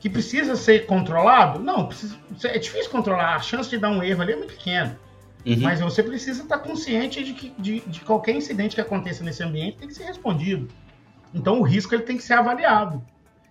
Que 0.00 0.08
precisa 0.08 0.56
ser 0.56 0.86
controlado? 0.86 1.58
Não, 1.58 1.86
precisa, 1.86 2.16
é 2.44 2.58
difícil 2.58 2.90
controlar. 2.90 3.34
A 3.34 3.40
chance 3.40 3.68
de 3.68 3.78
dar 3.78 3.90
um 3.90 4.02
erro 4.02 4.22
ali 4.22 4.32
é 4.32 4.36
muito 4.36 4.54
pequena. 4.54 4.98
Uhum. 5.44 5.60
Mas 5.60 5.80
você 5.80 6.02
precisa 6.02 6.42
estar 6.42 6.58
consciente 6.58 7.22
de 7.22 7.32
que 7.32 7.54
de, 7.58 7.80
de, 7.80 8.00
qualquer 8.00 8.34
incidente 8.34 8.74
que 8.74 8.80
aconteça 8.80 9.22
nesse 9.22 9.42
ambiente 9.42 9.78
tem 9.78 9.88
que 9.88 9.94
ser 9.94 10.04
respondido. 10.04 10.68
Então 11.32 11.60
o 11.60 11.62
risco 11.62 11.94
ele 11.94 12.02
tem 12.02 12.16
que 12.16 12.22
ser 12.22 12.34
avaliado 12.34 13.04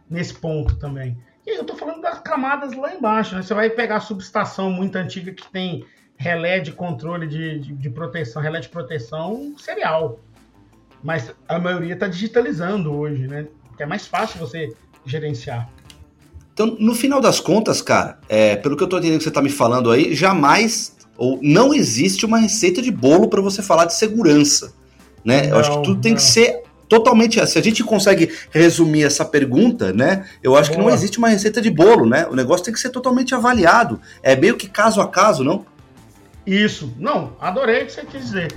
nesse 0.10 0.34
ponto 0.34 0.75
também. 0.75 1.17
E 1.45 1.56
eu 1.56 1.62
estou 1.62 1.75
falando 1.75 2.01
das 2.01 2.19
camadas 2.19 2.73
lá 2.73 2.93
embaixo. 2.93 3.36
Né? 3.36 3.41
Você 3.41 3.54
vai 3.54 3.69
pegar 3.69 3.97
a 3.97 4.01
subestação 4.01 4.69
muito 4.71 4.95
antiga 4.97 5.32
que 5.32 5.47
tem 5.49 5.86
relé 6.17 6.60
de 6.60 6.71
controle 6.71 7.28
de, 7.28 7.60
de, 7.60 7.73
de 7.73 7.89
proteção, 7.89 8.41
relé 8.41 8.60
de 8.60 8.69
proteção 8.69 9.56
serial. 9.58 10.19
Mas 11.06 11.32
a 11.48 11.60
maioria 11.60 11.94
está 11.94 12.08
digitalizando 12.08 12.91
hoje, 12.91 13.28
né? 13.28 13.46
Que 13.78 13.84
é 13.84 13.86
mais 13.86 14.08
fácil 14.08 14.39
você 14.39 14.74
gerenciar. 15.06 15.70
Então, 16.52 16.76
no 16.80 16.96
final 16.96 17.22
das 17.22 17.39
contas, 17.39 17.80
cara, 17.80 18.18
é, 18.28 18.56
pelo 18.56 18.76
que 18.76 18.82
eu 18.82 18.86
estou 18.86 18.98
entendendo 18.98 19.20
que 19.20 19.24
você 19.24 19.30
está 19.30 19.41
me 19.41 19.52
falando 19.52 19.91
aí, 19.91 20.15
jamais 20.15 20.96
ou 21.15 21.38
não 21.44 21.76
existe 21.76 22.26
uma 22.26 22.39
receita 22.39 22.82
de 22.82 22.89
bolo 22.89 23.30
para 23.30 23.39
você 23.39 23.62
falar 23.62 23.86
de 23.86 23.94
segurança, 23.94 24.74
né? 25.24 25.44
Não, 25.44 25.50
eu 25.50 25.60
acho 25.60 25.72
que 25.78 25.84
tudo 25.84 26.02
tem 26.02 26.13
não. 26.13 26.18
que 26.18 26.24
ser 26.24 26.63
totalmente. 26.89 27.46
Se 27.46 27.60
a 27.60 27.62
gente 27.62 27.84
consegue 27.84 28.32
resumir 28.50 29.04
essa 29.04 29.24
pergunta, 29.24 29.94
né? 29.94 30.26
Eu 30.41 30.56
acho 30.56 30.72
Boa. 30.72 30.82
que 30.82 30.88
não 30.88 30.91
existe 30.91 31.20
uma 31.20 31.30
receita 31.30 31.62
de 31.62 31.70
bolo, 31.70 32.08
né? 32.08 32.26
O 32.32 32.36
negócio 32.36 32.65
tem 32.65 32.74
que 32.74 32.80
ser 32.80 32.89
totalmente 32.89 33.36
avaliado. 33.36 34.02
É 34.24 34.36
meio 34.36 34.58
que 34.58 34.68
caso 34.68 35.00
a 35.02 35.08
caso, 35.08 35.44
não? 35.44 35.68
Isso. 36.46 36.94
Não, 36.98 37.36
adorei 37.40 37.84
o 37.84 37.86
que 37.86 37.92
você 37.92 38.06
quis 38.06 38.22
dizer. 38.22 38.56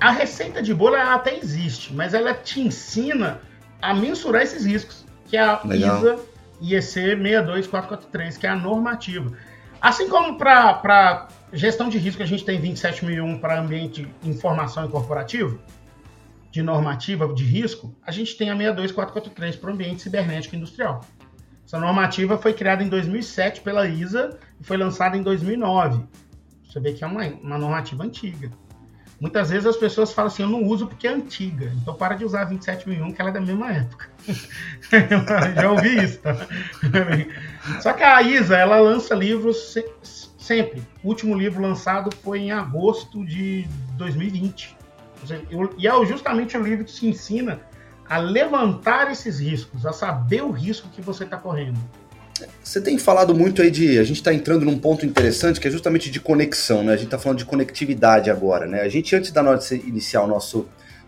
A 0.00 0.10
receita 0.10 0.62
de 0.62 0.74
bolo 0.74 0.96
até 0.96 1.36
existe, 1.36 1.94
mas 1.94 2.12
ela 2.12 2.34
te 2.34 2.60
ensina 2.60 3.40
a 3.80 3.94
mensurar 3.94 4.42
esses 4.42 4.64
riscos, 4.64 5.04
que 5.26 5.36
é 5.36 5.40
a 5.40 5.60
Legal. 5.64 5.98
ISA 5.98 6.18
IEC 6.60 7.16
62443, 7.16 8.36
que 8.36 8.46
é 8.46 8.50
a 8.50 8.56
normativa. 8.56 9.32
Assim 9.80 10.08
como 10.08 10.38
para 10.38 11.28
gestão 11.52 11.88
de 11.88 11.98
risco 11.98 12.22
a 12.22 12.26
gente 12.26 12.44
tem 12.44 12.58
27001 12.58 13.38
para 13.38 13.60
ambiente 13.60 14.08
informação 14.24 14.86
e 14.86 14.88
corporativo, 14.88 15.60
de 16.50 16.62
normativa 16.62 17.26
de 17.34 17.44
risco, 17.44 17.94
a 18.06 18.12
gente 18.12 18.36
tem 18.36 18.48
a 18.48 18.54
62443 18.54 19.56
para 19.56 19.70
o 19.70 19.72
ambiente 19.72 20.02
cibernético 20.02 20.54
industrial. 20.56 21.00
Essa 21.66 21.78
normativa 21.78 22.38
foi 22.38 22.52
criada 22.52 22.82
em 22.82 22.88
2007 22.88 23.60
pela 23.60 23.88
ISA 23.88 24.38
e 24.60 24.64
foi 24.64 24.76
lançada 24.76 25.16
em 25.16 25.22
2009. 25.22 26.04
Você 26.74 26.80
vê 26.80 26.92
que 26.92 27.04
é 27.04 27.06
uma, 27.06 27.24
uma 27.24 27.56
normativa 27.56 28.02
antiga. 28.02 28.50
Muitas 29.20 29.50
vezes 29.50 29.64
as 29.64 29.76
pessoas 29.76 30.12
falam 30.12 30.26
assim, 30.26 30.42
eu 30.42 30.48
não 30.48 30.64
uso 30.64 30.88
porque 30.88 31.06
é 31.06 31.10
antiga, 31.10 31.72
então 31.80 31.94
para 31.94 32.16
de 32.16 32.24
usar 32.24 32.42
a 32.42 32.44
27001, 32.46 33.12
que 33.12 33.20
ela 33.20 33.30
é 33.30 33.32
da 33.32 33.40
mesma 33.40 33.72
época. 33.72 34.10
Já 35.54 35.70
ouvi 35.70 36.02
isso, 36.02 36.18
tá? 36.18 36.34
Só 37.80 37.92
que 37.92 38.02
a 38.02 38.20
Isa, 38.22 38.56
ela 38.56 38.80
lança 38.80 39.14
livros 39.14 39.72
se 39.72 39.84
sempre. 40.36 40.82
O 41.04 41.08
último 41.10 41.38
livro 41.38 41.62
lançado 41.62 42.10
foi 42.24 42.40
em 42.40 42.50
agosto 42.50 43.24
de 43.24 43.68
2020. 43.92 44.76
E 45.78 45.86
é 45.86 46.06
justamente 46.06 46.58
o 46.58 46.62
livro 46.62 46.84
que 46.84 46.90
se 46.90 47.06
ensina 47.06 47.60
a 48.10 48.18
levantar 48.18 49.12
esses 49.12 49.38
riscos, 49.38 49.86
a 49.86 49.92
saber 49.92 50.42
o 50.42 50.50
risco 50.50 50.88
que 50.88 51.00
você 51.00 51.22
está 51.22 51.36
correndo. 51.36 51.78
Você 52.62 52.80
tem 52.80 52.98
falado 52.98 53.34
muito 53.34 53.62
aí 53.62 53.70
de. 53.70 53.98
A 53.98 54.04
gente 54.04 54.16
está 54.16 54.34
entrando 54.34 54.64
num 54.64 54.78
ponto 54.78 55.06
interessante 55.06 55.60
que 55.60 55.68
é 55.68 55.70
justamente 55.70 56.10
de 56.10 56.18
conexão, 56.18 56.82
né? 56.82 56.92
A 56.92 56.96
gente 56.96 57.06
está 57.06 57.18
falando 57.18 57.38
de 57.38 57.44
conectividade 57.44 58.30
agora, 58.30 58.66
né? 58.66 58.80
A 58.80 58.88
gente, 58.88 59.14
antes 59.14 59.30
da 59.30 59.42
noite 59.42 59.74
iniciar 59.86 60.22
o 60.22 60.26
nosso, 60.26 60.66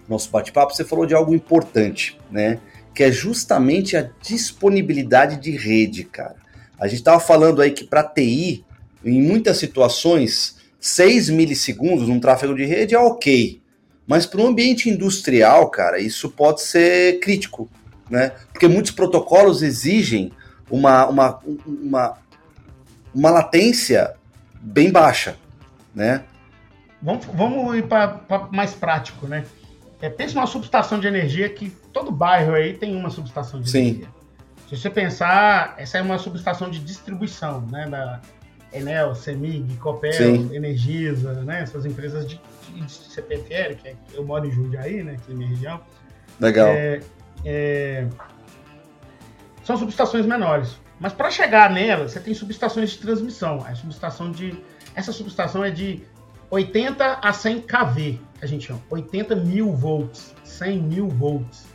nosso 0.08 0.30
bate-papo, 0.30 0.74
você 0.74 0.84
falou 0.84 1.04
de 1.04 1.14
algo 1.14 1.34
importante, 1.34 2.16
né? 2.30 2.60
Que 2.94 3.02
é 3.02 3.10
justamente 3.10 3.96
a 3.96 4.08
disponibilidade 4.22 5.40
de 5.40 5.50
rede, 5.50 6.04
cara. 6.04 6.36
A 6.78 6.86
gente 6.86 6.98
estava 6.98 7.18
falando 7.18 7.60
aí 7.60 7.72
que 7.72 7.84
para 7.84 8.04
TI, 8.04 8.64
em 9.04 9.20
muitas 9.20 9.56
situações, 9.56 10.56
6 10.78 11.30
milissegundos 11.30 12.08
num 12.08 12.20
tráfego 12.20 12.54
de 12.54 12.64
rede 12.64 12.94
é 12.94 12.98
ok. 12.98 13.60
Mas 14.06 14.24
para 14.24 14.40
um 14.40 14.46
ambiente 14.46 14.88
industrial, 14.88 15.68
cara, 15.70 15.98
isso 15.98 16.30
pode 16.30 16.62
ser 16.62 17.18
crítico, 17.18 17.68
né? 18.08 18.32
Porque 18.52 18.68
muitos 18.68 18.92
protocolos 18.92 19.62
exigem 19.62 20.30
uma, 20.70 21.06
uma, 21.06 21.38
uma, 21.66 22.18
uma 23.14 23.30
latência 23.30 24.14
bem 24.60 24.90
baixa, 24.90 25.36
né? 25.94 26.24
Vamos, 27.00 27.26
vamos 27.26 27.76
ir 27.76 27.86
para 27.86 28.48
mais 28.50 28.74
prático, 28.74 29.26
né? 29.26 29.44
É, 30.00 30.10
pense 30.10 30.34
numa 30.34 30.46
subestação 30.46 30.98
de 30.98 31.06
energia 31.06 31.48
que 31.48 31.70
todo 31.92 32.10
bairro 32.10 32.54
aí 32.54 32.74
tem 32.74 32.94
uma 32.94 33.10
subestação 33.10 33.60
de 33.60 33.70
Sim. 33.70 33.78
energia. 33.78 34.08
Se 34.68 34.76
você 34.76 34.90
pensar, 34.90 35.74
essa 35.78 35.98
é 35.98 36.02
uma 36.02 36.18
subestação 36.18 36.68
de 36.68 36.80
distribuição, 36.80 37.60
né? 37.70 37.88
Da 37.88 38.20
Enel, 38.72 39.14
Semig, 39.14 39.76
Copel, 39.76 40.12
Sim. 40.12 40.54
Energisa, 40.54 41.32
né? 41.44 41.62
Essas 41.62 41.86
empresas 41.86 42.28
de, 42.28 42.40
de 42.74 42.92
CPFL, 42.92 43.76
que 43.80 43.88
é, 43.88 43.94
eu 44.12 44.24
moro 44.24 44.46
em 44.46 44.50
Jundiaí, 44.50 45.02
né? 45.02 45.12
Aqui 45.12 45.30
na 45.30 45.36
minha 45.36 45.48
região. 45.48 45.80
Legal. 46.40 46.68
É, 46.68 47.00
é, 47.44 48.06
são 49.66 49.76
subestações 49.76 50.24
menores. 50.24 50.76
Mas 51.00 51.12
para 51.12 51.28
chegar 51.28 51.68
nela, 51.70 52.08
você 52.08 52.20
tem 52.20 52.32
subestações 52.32 52.90
de 52.90 52.98
transmissão. 52.98 53.64
A 53.66 53.74
subestação 53.74 54.30
de. 54.30 54.56
Essa 54.94 55.12
subestação 55.12 55.64
é 55.64 55.70
de 55.70 56.02
80 56.48 57.18
a 57.20 57.32
100 57.32 57.62
kV, 57.62 58.20
a 58.40 58.46
gente 58.46 58.68
chama. 58.68 58.80
80 58.88 59.34
mil 59.34 59.72
volts, 59.74 60.34
100 60.44 60.82
mil 60.82 61.08
volts. 61.08 61.66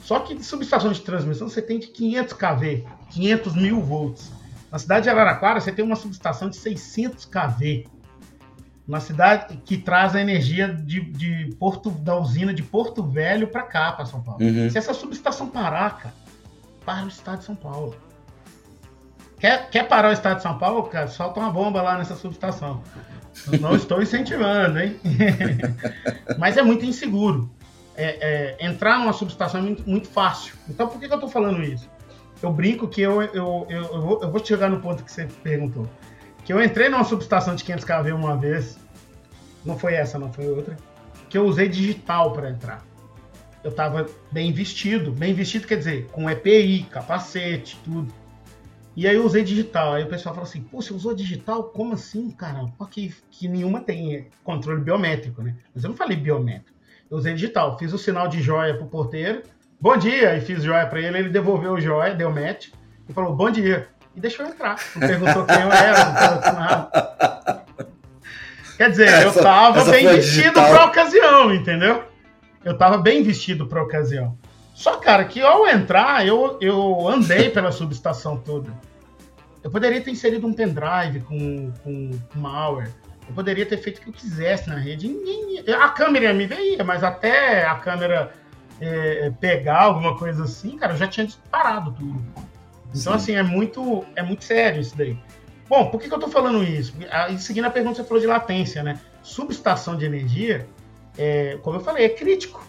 Só 0.00 0.20
que 0.20 0.34
de 0.34 0.42
subestação 0.42 0.90
de 0.90 1.02
transmissão 1.02 1.50
você 1.50 1.60
tem 1.60 1.78
de 1.78 1.88
500 1.88 2.32
kV, 2.32 2.84
500 3.10 3.54
mil 3.54 3.80
volts. 3.82 4.32
Na 4.72 4.78
cidade 4.78 5.04
de 5.04 5.10
Araraquara 5.10 5.60
você 5.60 5.70
tem 5.70 5.84
uma 5.84 5.96
subestação 5.96 6.48
de 6.48 6.56
600 6.56 7.26
kV. 7.26 7.86
Na 8.86 9.00
cidade 9.00 9.60
que 9.66 9.76
traz 9.76 10.16
a 10.16 10.20
energia 10.20 10.66
de, 10.66 11.00
de 11.12 11.54
Porto, 11.58 11.90
da 11.90 12.18
usina 12.18 12.54
de 12.54 12.62
Porto 12.62 13.02
Velho 13.02 13.48
para 13.48 13.64
cá, 13.64 13.92
para 13.92 14.06
São 14.06 14.22
Paulo. 14.22 14.42
Uhum. 14.42 14.70
Se 14.70 14.78
essa 14.78 14.94
subestação 14.94 15.46
parar, 15.50 15.98
cara, 15.98 16.14
para 16.88 17.04
o 17.04 17.08
estado 17.08 17.40
de 17.40 17.44
São 17.44 17.54
Paulo. 17.54 17.94
Quer, 19.38 19.68
quer 19.68 19.86
parar 19.86 20.08
o 20.08 20.12
estado 20.12 20.38
de 20.38 20.42
São 20.42 20.56
Paulo, 20.56 20.84
cara? 20.84 21.06
Solta 21.06 21.38
uma 21.38 21.50
bomba 21.50 21.82
lá 21.82 21.98
nessa 21.98 22.16
subestação. 22.16 22.82
Não 23.60 23.76
estou 23.76 24.00
incentivando, 24.00 24.78
hein? 24.78 24.98
Mas 26.38 26.56
é 26.56 26.62
muito 26.62 26.86
inseguro 26.86 27.50
é, 27.94 28.56
é, 28.60 28.66
entrar 28.66 28.98
numa 28.98 29.12
subestação 29.12 29.60
é 29.60 29.62
muito, 29.64 29.86
muito 29.86 30.08
fácil. 30.08 30.54
Então, 30.66 30.88
por 30.88 30.98
que, 30.98 31.06
que 31.06 31.12
eu 31.12 31.18
estou 31.18 31.28
falando 31.28 31.62
isso? 31.62 31.90
Eu 32.42 32.50
brinco 32.50 32.88
que 32.88 33.02
eu, 33.02 33.20
eu, 33.20 33.66
eu, 33.68 33.82
eu, 33.82 34.00
vou, 34.00 34.22
eu 34.22 34.30
vou 34.30 34.42
chegar 34.42 34.70
no 34.70 34.80
ponto 34.80 35.04
que 35.04 35.12
você 35.12 35.28
perguntou. 35.42 35.86
Que 36.42 36.54
eu 36.54 36.62
entrei 36.62 36.88
numa 36.88 37.04
subestação 37.04 37.54
de 37.54 37.64
500 37.64 37.84
kV 37.84 38.12
uma 38.12 38.34
vez, 38.34 38.78
não 39.62 39.78
foi 39.78 39.92
essa, 39.92 40.18
não 40.18 40.32
foi 40.32 40.48
outra, 40.48 40.74
que 41.28 41.36
eu 41.36 41.44
usei 41.44 41.68
digital 41.68 42.32
para 42.32 42.48
entrar. 42.48 42.87
Eu 43.68 43.70
estava 43.70 44.06
bem 44.32 44.50
vestido, 44.50 45.12
bem 45.12 45.34
vestido 45.34 45.66
quer 45.66 45.76
dizer, 45.76 46.06
com 46.06 46.30
EPI, 46.30 46.86
capacete, 46.90 47.78
tudo. 47.84 48.10
E 48.96 49.06
aí 49.06 49.14
eu 49.14 49.26
usei 49.26 49.44
digital. 49.44 49.92
Aí 49.92 50.04
o 50.04 50.08
pessoal 50.08 50.34
falou 50.34 50.48
assim: 50.48 50.62
pô, 50.62 50.80
você 50.80 50.94
usou 50.94 51.14
digital? 51.14 51.64
Como 51.64 51.92
assim, 51.92 52.30
cara? 52.30 52.64
Porque 52.78 53.12
que 53.30 53.46
nenhuma 53.46 53.80
tem 53.80 54.28
controle 54.42 54.80
biométrico, 54.80 55.42
né? 55.42 55.54
Mas 55.74 55.84
eu 55.84 55.90
não 55.90 55.96
falei 55.96 56.16
biométrico 56.16 56.78
eu 57.10 57.18
usei 57.18 57.34
digital. 57.34 57.78
Fiz 57.78 57.92
o 57.92 57.98
sinal 57.98 58.26
de 58.26 58.42
joia 58.42 58.74
pro 58.74 58.86
porteiro. 58.86 59.42
Bom 59.78 59.96
dia! 59.96 60.36
E 60.36 60.40
fiz 60.40 60.62
joia 60.62 60.86
para 60.86 61.00
ele. 61.00 61.18
Ele 61.18 61.28
devolveu 61.28 61.72
o 61.72 61.80
joia, 61.80 62.14
deu 62.14 62.30
match 62.30 62.68
e 63.06 63.12
falou 63.12 63.34
bom 63.34 63.50
dia. 63.50 63.88
E 64.16 64.20
deixou 64.20 64.46
eu 64.46 64.52
entrar. 64.52 64.76
Não 64.96 65.06
perguntou 65.06 65.44
quem 65.44 65.60
eu 65.60 65.72
era, 65.72 66.04
não 66.04 66.14
perguntou 66.14 66.52
nada. 66.52 67.64
Quer 68.76 68.90
dizer, 68.90 69.08
essa, 69.08 69.38
eu 69.38 69.42
tava 69.42 69.84
bem 69.90 70.06
vestido 70.06 70.52
para 70.52 70.86
ocasião, 70.86 71.54
entendeu? 71.54 72.04
Eu 72.64 72.76
tava 72.76 72.98
bem 72.98 73.22
vestido 73.22 73.66
para 73.66 73.82
ocasião. 73.82 74.36
Só, 74.74 74.96
cara, 74.98 75.24
que 75.24 75.40
ao 75.40 75.66
entrar, 75.66 76.26
eu, 76.26 76.58
eu 76.60 77.08
andei 77.08 77.50
pela 77.50 77.72
subestação 77.72 78.36
toda. 78.36 78.70
Eu 79.62 79.70
poderia 79.70 80.00
ter 80.00 80.10
inserido 80.10 80.46
um 80.46 80.52
pendrive 80.52 81.20
com, 81.20 81.72
com 81.82 82.10
malware. 82.34 82.90
Eu 83.28 83.34
poderia 83.34 83.66
ter 83.66 83.76
feito 83.78 83.98
o 83.98 84.00
que 84.02 84.08
eu 84.08 84.12
quisesse 84.12 84.68
na 84.68 84.76
rede. 84.76 85.08
Ninguém, 85.08 85.64
a 85.74 85.88
câmera 85.88 86.32
me 86.32 86.46
ver, 86.46 86.82
mas 86.84 87.02
até 87.02 87.66
a 87.66 87.74
câmera 87.74 88.32
é, 88.80 89.32
pegar 89.40 89.82
alguma 89.82 90.16
coisa 90.16 90.44
assim, 90.44 90.76
cara, 90.76 90.92
eu 90.92 90.96
já 90.96 91.06
tinha 91.06 91.26
disparado 91.26 91.92
tudo. 91.92 92.24
Então, 92.88 93.12
Sim. 93.12 93.14
assim, 93.14 93.34
é 93.34 93.42
muito, 93.42 94.04
é 94.16 94.22
muito 94.22 94.44
sério 94.44 94.80
isso 94.80 94.96
daí. 94.96 95.18
Bom, 95.68 95.90
por 95.90 96.00
que, 96.00 96.08
que 96.08 96.14
eu 96.14 96.18
tô 96.18 96.28
falando 96.28 96.64
isso? 96.64 96.94
Ah, 97.10 97.28
seguindo 97.36 97.66
a 97.66 97.70
pergunta, 97.70 97.96
você 97.96 98.04
falou 98.04 98.20
de 98.20 98.26
latência, 98.26 98.82
né? 98.82 98.98
Subestação 99.22 99.96
de 99.96 100.06
energia, 100.06 100.66
é, 101.18 101.58
como 101.62 101.76
eu 101.76 101.80
falei, 101.80 102.06
é 102.06 102.08
crítico. 102.08 102.64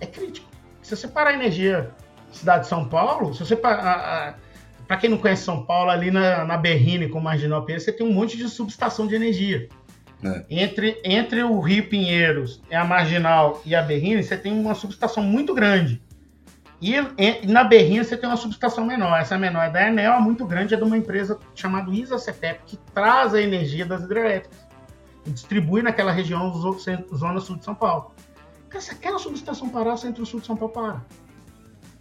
É 0.00 0.06
crítico. 0.06 0.48
Se 0.82 0.96
você 0.96 1.06
parar 1.06 1.30
a 1.30 1.34
energia 1.34 1.90
cidade 2.32 2.62
de 2.62 2.68
São 2.68 2.88
Paulo, 2.88 3.34
se 3.34 3.44
você 3.44 3.54
para 3.54 4.96
quem 4.98 5.10
não 5.10 5.18
conhece 5.18 5.44
São 5.44 5.62
Paulo, 5.64 5.90
ali 5.90 6.10
na, 6.10 6.44
na 6.44 6.56
Berrine 6.56 7.08
com 7.08 7.20
Marginal 7.20 7.64
Pinheiro, 7.64 7.84
você 7.84 7.92
tem 7.92 8.06
um 8.06 8.12
monte 8.12 8.36
de 8.36 8.48
subestação 8.48 9.06
de 9.06 9.14
energia. 9.14 9.68
É. 10.24 10.44
Entre, 10.50 11.00
entre 11.04 11.42
o 11.42 11.60
Rio 11.60 11.88
Pinheiros, 11.88 12.62
a 12.72 12.84
Marginal 12.84 13.62
e 13.64 13.74
a 13.74 13.82
Berrine, 13.82 14.22
você 14.22 14.36
tem 14.36 14.52
uma 14.52 14.74
subestação 14.74 15.22
muito 15.22 15.54
grande. 15.54 16.02
E, 16.80 16.94
e 16.96 17.46
na 17.46 17.62
Berrine 17.62 18.04
você 18.04 18.16
tem 18.16 18.28
uma 18.28 18.36
subestação 18.36 18.84
menor. 18.84 19.18
Essa 19.18 19.38
menor 19.38 19.64
é 19.64 19.70
da 19.70 19.86
Enel, 19.86 20.14
é 20.14 20.20
muito 20.20 20.46
grande, 20.46 20.74
é 20.74 20.76
de 20.76 20.82
uma 20.82 20.96
empresa 20.96 21.38
chamada 21.54 21.90
ISACETEP, 21.90 22.62
que 22.66 22.76
traz 22.94 23.34
a 23.34 23.40
energia 23.40 23.84
das 23.84 24.02
hidrelétricas 24.02 24.69
distribui 25.30 25.82
naquela 25.82 26.12
região, 26.12 26.52
zona 27.14 27.40
sul 27.40 27.56
de 27.56 27.64
São 27.64 27.74
Paulo. 27.74 28.12
se 28.78 28.90
aquela 28.90 29.18
subestação 29.18 29.68
parar, 29.68 29.94
o 29.94 29.98
centro-sul 29.98 30.40
de 30.40 30.46
São 30.46 30.56
Paulo 30.56 30.72
para. 30.72 31.04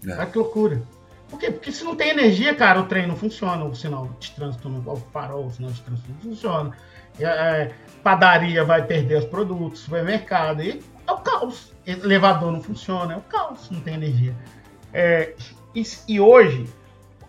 É. 0.05 0.13
Olha 0.13 0.25
que 0.25 0.37
loucura. 0.37 0.81
Por 1.29 1.39
quê? 1.39 1.51
Porque 1.51 1.71
se 1.71 1.83
não 1.83 1.95
tem 1.95 2.09
energia, 2.09 2.55
cara, 2.55 2.81
o 2.81 2.85
trem 2.85 3.05
não 3.05 3.15
funciona, 3.15 3.63
o 3.63 3.75
sinal 3.75 4.09
de 4.19 4.31
trânsito, 4.31 4.67
não, 4.67 4.79
o 4.91 4.97
farol, 4.97 5.45
o 5.45 5.51
sinal 5.51 5.71
de 5.71 5.81
trânsito 5.81 6.09
não 6.11 6.19
funciona. 6.19 6.75
É, 7.19 7.71
padaria 8.01 8.63
vai 8.63 8.85
perder 8.85 9.19
os 9.19 9.25
produtos, 9.25 9.81
supermercado, 9.81 10.63
e 10.63 10.81
é 11.05 11.11
o 11.11 11.17
caos. 11.17 11.71
Elevador 11.85 12.51
não 12.51 12.61
funciona, 12.61 13.13
é 13.13 13.17
o 13.17 13.21
caos, 13.21 13.69
não 13.69 13.81
tem 13.81 13.93
energia. 13.93 14.35
É, 14.91 15.35
e, 15.75 15.83
e, 16.07 16.19
hoje, 16.19 16.67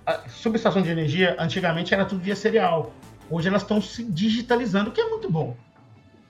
a 0.07 0.29
subestação 0.29 0.81
de 0.81 0.91
energia, 0.91 1.37
antigamente 1.39 1.93
era 1.93 2.05
tudo 2.07 2.23
via 2.23 2.37
serial. 2.37 2.93
Hoje 3.29 3.49
elas 3.49 3.63
estão 3.63 3.83
se 3.83 4.03
digitalizando, 4.05 4.91
o 4.91 4.93
que 4.93 5.01
é 5.01 5.09
muito 5.09 5.31
bom. 5.31 5.57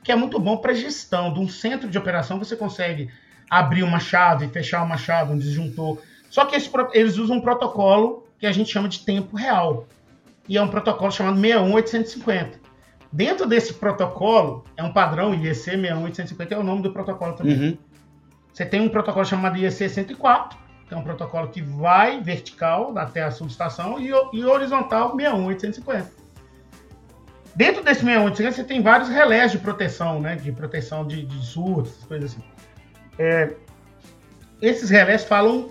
Que 0.03 0.13
é 0.13 0.17
muito 0.17 0.39
bom 0.39 0.57
para 0.57 0.75
gestão. 0.75 1.33
De 1.33 1.41
um 1.41 1.49
centro 1.49 1.89
de 1.89 1.99
operação 1.99 2.39
você 2.39 2.57
consegue 2.57 3.11
abrir 3.51 3.83
uma 3.83 3.99
chave, 3.99 4.49
fechar 4.49 4.83
uma 4.83 4.97
chave, 4.97 5.33
um 5.33 5.39
disjuntor. 5.39 5.99
Só 6.31 6.45
que 6.45 6.55
esse, 6.55 6.71
eles 6.93 7.19
usam 7.19 7.39
um 7.39 7.41
protocolo 7.41 8.27
que 8.39 8.47
a 8.47 8.53
gente 8.53 8.73
chama 8.73 8.89
de 8.89 9.01
tempo 9.01 9.37
real. 9.37 9.87
E 10.49 10.57
é 10.57 10.63
um 10.63 10.69
protocolo 10.69 11.11
chamado 11.11 11.39
61850. 11.39 12.61
Dentro 13.13 13.47
desse 13.47 13.75
protocolo, 13.75 14.65
é 14.77 14.85
um 14.85 14.93
padrão 14.93 15.35
IEC 15.35 15.55
61850, 15.55 16.55
é 16.55 16.59
o 16.59 16.63
nome 16.63 16.83
do 16.83 16.93
protocolo 16.93 17.33
também. 17.35 17.57
Uhum. 17.57 17.79
Você 18.53 18.65
tem 18.65 18.81
um 18.81 18.89
protocolo 18.89 19.25
chamado 19.25 19.59
IEC 19.59 19.89
104, 19.89 20.59
que 20.87 20.95
é 20.95 20.97
um 20.97 21.03
protocolo 21.03 21.49
que 21.49 21.61
vai 21.61 22.21
vertical 22.21 22.97
até 22.97 23.23
a 23.23 23.31
subestação, 23.31 23.99
e, 23.99 24.09
e 24.09 24.45
horizontal 24.45 25.17
61850. 25.17 26.20
Dentro 27.55 27.83
desse 27.83 28.01
61850, 28.01 28.53
você 28.53 28.65
tem 28.65 28.83
vários 28.83 29.09
relés 29.09 29.53
de 29.53 29.59
proteção, 29.59 30.21
né? 30.21 30.37
De 30.37 30.53
proteção 30.53 31.07
de, 31.07 31.25
de 31.25 31.45
surtos, 31.45 32.05
coisas 32.07 32.33
assim. 32.33 32.43
É, 33.19 33.53
esses 34.63 34.91
relés 34.91 35.25
falam, 35.25 35.71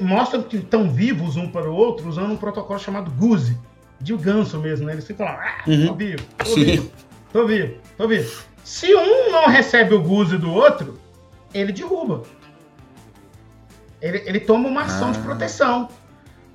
mostram 0.00 0.42
que 0.42 0.56
estão 0.56 0.90
vivos 0.90 1.36
um 1.36 1.48
para 1.50 1.70
o 1.70 1.74
outro 1.74 2.08
usando 2.08 2.32
um 2.32 2.36
protocolo 2.36 2.78
chamado 2.78 3.10
GUSE, 3.12 3.58
de 4.00 4.16
ganso 4.16 4.58
mesmo, 4.58 4.86
né? 4.86 4.92
Eles 4.92 5.06
ficam 5.06 5.26
lá, 5.26 5.40
ah, 5.40 5.70
uhum. 5.70 5.86
tô 5.86 5.94
vivo, 5.94 6.24
tô 6.38 6.54
vivo, 6.54 6.92
tô 7.32 7.46
vivo, 7.46 7.74
tô 7.96 8.08
vivo. 8.08 8.44
Se 8.64 8.94
um 8.94 9.30
não 9.30 9.46
recebe 9.46 9.94
o 9.94 10.02
guze 10.02 10.36
do 10.36 10.52
outro, 10.52 10.98
ele 11.54 11.72
derruba. 11.72 12.24
Ele, 14.02 14.22
ele 14.26 14.40
toma 14.40 14.68
uma 14.68 14.82
ação 14.82 15.10
ah. 15.10 15.12
de 15.12 15.18
proteção. 15.20 15.88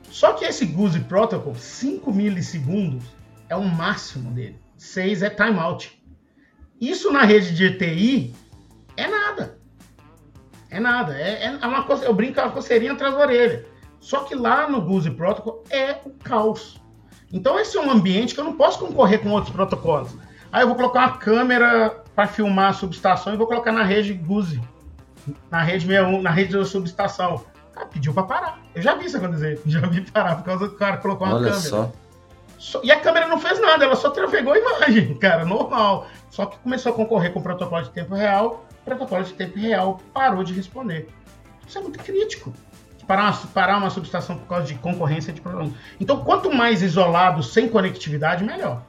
Só 0.09 0.33
que 0.33 0.43
esse 0.43 0.65
Guzi 0.65 0.99
Protocol, 0.99 1.55
5 1.55 2.11
milissegundos 2.11 3.05
é 3.51 3.55
o 3.55 3.63
máximo 3.65 4.31
dele. 4.31 4.57
6 4.77 5.23
é 5.23 5.29
timeout. 5.29 6.01
Isso 6.79 7.11
na 7.11 7.23
rede 7.23 7.53
de 7.53 7.65
ETI 7.65 8.33
é 8.95 9.07
nada. 9.07 9.59
É 10.69 10.79
nada. 10.79 11.13
É, 11.19 11.43
é 11.61 11.67
uma 11.67 11.83
coisa, 11.83 12.05
eu 12.05 12.13
brinco, 12.13 12.39
é 12.39 12.43
uma 12.43 12.53
coceirinha 12.53 12.93
atrás 12.93 13.13
da 13.13 13.19
orelha. 13.19 13.65
Só 13.99 14.21
que 14.21 14.33
lá 14.33 14.69
no 14.69 14.81
Guzi 14.81 15.11
Protocol 15.11 15.65
é 15.69 15.97
o 16.05 16.11
caos. 16.11 16.81
Então 17.31 17.59
esse 17.59 17.77
é 17.77 17.81
um 17.81 17.91
ambiente 17.91 18.33
que 18.33 18.39
eu 18.39 18.45
não 18.45 18.55
posso 18.55 18.79
concorrer 18.79 19.21
com 19.21 19.29
outros 19.31 19.53
protocolos. 19.53 20.15
Aí 20.49 20.63
eu 20.63 20.67
vou 20.67 20.77
colocar 20.77 20.99
uma 20.99 21.17
câmera 21.17 22.03
para 22.15 22.27
filmar 22.27 22.69
a 22.69 22.73
subestação 22.73 23.33
e 23.33 23.37
vou 23.37 23.47
colocar 23.47 23.73
na 23.73 23.83
rede 23.83 24.13
GUSE, 24.13 24.61
na 25.51 25.61
rede 25.61 25.85
61, 25.85 26.21
na 26.21 26.31
rede 26.31 26.53
da 26.53 26.63
subestação. 26.63 27.43
Cara, 27.73 27.85
pediu 27.85 28.13
para 28.13 28.23
parar. 28.23 28.59
Eu 28.73 28.81
já 28.81 28.95
vi 28.95 29.05
isso 29.05 29.17
acontecer. 29.17 29.61
Já 29.67 29.81
vi 29.81 30.01
parar 30.01 30.37
por 30.37 30.45
causa 30.45 30.69
do 30.69 30.75
cara 30.75 30.97
colocou 30.97 31.27
uma 31.27 31.35
Olha 31.35 31.51
câmera. 31.51 31.69
Só. 31.69 31.91
E 32.83 32.91
a 32.91 32.99
câmera 32.99 33.27
não 33.27 33.39
fez 33.39 33.59
nada, 33.59 33.85
ela 33.85 33.95
só 33.95 34.09
trafegou 34.11 34.53
a 34.53 34.57
imagem, 34.57 35.15
cara, 35.19 35.43
normal. 35.43 36.07
Só 36.29 36.45
que 36.45 36.59
começou 36.59 36.91
a 36.91 36.95
concorrer 36.95 37.33
com 37.33 37.39
o 37.39 37.43
protocolo 37.43 37.83
de 37.83 37.89
tempo 37.89 38.13
real, 38.13 38.65
o 38.81 38.85
protocolo 38.85 39.23
de 39.23 39.33
tempo 39.33 39.57
real 39.57 39.99
parou 40.13 40.43
de 40.43 40.53
responder. 40.53 41.09
Isso 41.67 41.77
é 41.77 41.81
muito 41.81 41.99
crítico 41.99 42.53
parar, 43.11 43.47
parar 43.53 43.77
uma 43.77 43.89
subestação 43.89 44.37
por 44.37 44.47
causa 44.47 44.67
de 44.67 44.75
concorrência 44.75 45.33
de 45.33 45.41
problemas. 45.41 45.73
Então, 45.99 46.23
quanto 46.23 46.51
mais 46.51 46.81
isolado, 46.81 47.43
sem 47.43 47.67
conectividade, 47.67 48.43
melhor. 48.43 48.83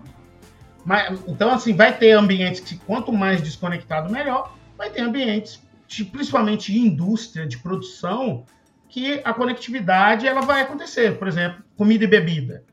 Mas, 0.85 1.21
então, 1.27 1.51
assim, 1.51 1.75
vai 1.75 1.97
ter 1.97 2.13
ambientes 2.13 2.61
que, 2.61 2.77
quanto 2.77 3.13
mais 3.13 3.43
desconectado, 3.43 4.13
melhor. 4.13 4.55
Vai 4.77 4.91
ter 4.91 5.01
ambientes, 5.01 5.61
de, 5.87 6.05
principalmente 6.05 6.77
indústria 6.77 7.47
de 7.47 7.59
produção, 7.59 8.45
que 8.89 9.21
a 9.25 9.33
conectividade 9.33 10.27
ela 10.27 10.43
vai 10.43 10.63
acontecer. 10.63 11.19
Por 11.19 11.27
exemplo, 11.27 11.63
comida 11.77 12.05
e 12.05 12.09
bebida. 12.09 12.65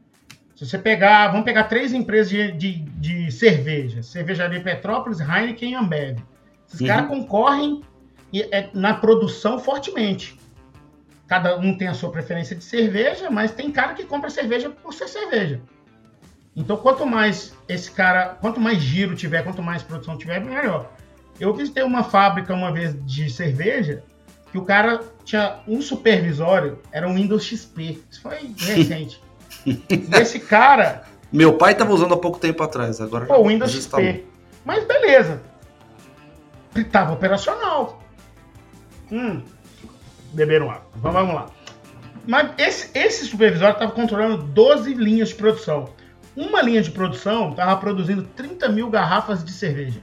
Se 0.60 0.65
você 0.65 0.78
pegar, 0.78 1.30
vamos 1.30 1.45
pegar 1.45 1.63
três 1.63 1.93
empresas 1.93 2.30
de, 2.30 2.52
de, 2.52 2.80
de 2.82 3.32
cerveja: 3.32 4.04
Cervejaria 4.04 4.62
Petrópolis, 4.62 5.22
Heineken 5.22 5.72
e 5.72 5.76
Ambev. 5.76 6.19
Esses 6.67 6.82
uhum. 6.82 6.88
caras 6.88 7.08
concorrem 7.08 7.82
é, 8.34 8.67
na 8.74 8.93
produção 8.93 9.58
fortemente. 9.58 10.38
Cada 11.30 11.58
um 11.58 11.78
tem 11.78 11.88
a 11.88 11.93
sua 11.93 12.12
preferência 12.12 12.58
de 12.58 12.63
cerveja, 12.65 13.32
mas 13.32 13.54
tem 13.54 13.72
cara 13.72 13.93
que 13.93 14.04
compra 14.04 14.30
cerveja 14.30 14.69
por 14.69 14.93
ser 14.93 15.08
cerveja. 15.08 15.62
Então, 16.54 16.76
quanto 16.76 17.06
mais 17.06 17.56
esse 17.69 17.89
cara, 17.89 18.38
quanto 18.41 18.60
mais 18.60 18.80
giro 18.80 19.15
tiver, 19.15 19.43
quanto 19.43 19.63
mais 19.63 19.82
produção 19.82 20.17
tiver, 20.17 20.43
melhor. 20.43 20.91
Eu 21.39 21.54
visitei 21.54 21.84
uma 21.84 22.04
fábrica 22.04 22.54
uma 22.54 22.69
vez 22.69 22.93
de 23.06 23.30
cerveja 23.30 24.04
que 24.52 24.58
o 24.58 24.65
cara 24.65 25.00
tinha 25.24 25.62
um 25.65 25.82
supervisório, 25.82 26.80
era 26.91 27.08
um 27.08 27.15
Windows 27.15 27.45
XP. 27.45 28.02
Isso 28.12 28.22
foi 28.22 28.52
recente. 28.60 29.22
Esse 30.19 30.39
cara. 30.39 31.04
Meu 31.32 31.54
pai 31.54 31.74
estava 31.74 31.93
usando 31.93 32.13
há 32.13 32.17
pouco 32.17 32.39
tempo 32.39 32.63
atrás, 32.63 33.00
agora. 33.00 33.26
Pô, 33.26 33.48
Windows 33.48 33.72
XP. 33.72 34.26
Mas 34.65 34.84
beleza. 34.86 35.41
Tava 36.91 37.13
operacional. 37.13 38.02
Hum. 39.12 39.41
Beberam 40.34 40.69
água. 40.69 40.86
Vamos 40.95 41.34
lá. 41.34 41.50
Mas 42.26 42.52
esse, 42.58 42.98
esse 42.98 43.26
supervisório 43.26 43.74
estava 43.74 43.91
controlando 43.91 44.43
12 44.43 44.93
linhas 44.93 45.30
de 45.30 45.36
produção. 45.36 45.89
Uma 46.36 46.62
linha 46.62 46.82
de 46.82 46.91
produção 46.91 47.50
estava 47.50 47.76
produzindo 47.78 48.24
30 48.24 48.69
mil 48.69 48.89
garrafas 48.89 49.43
de 49.43 49.52
cerveja. 49.52 50.02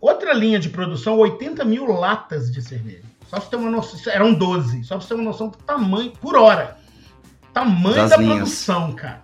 Outra 0.00 0.32
linha 0.32 0.58
de 0.58 0.68
produção, 0.68 1.18
80 1.18 1.64
mil 1.64 1.86
latas 1.86 2.50
de 2.50 2.62
cerveja. 2.62 3.02
Só 3.26 3.36
pra 3.36 3.40
você 3.40 3.50
ter 3.50 3.56
uma 3.56 3.70
noção. 3.70 4.12
Eram 4.12 4.34
12. 4.34 4.84
Só 4.84 4.96
pra 4.96 5.02
você 5.02 5.08
ter 5.08 5.14
uma 5.14 5.24
noção 5.24 5.48
do 5.48 5.58
tamanho 5.58 6.12
por 6.12 6.36
hora. 6.36 6.76
Tamanho 7.52 7.96
das 7.96 8.10
da 8.10 8.16
linhas. 8.16 8.36
produção, 8.36 8.92
cara. 8.92 9.22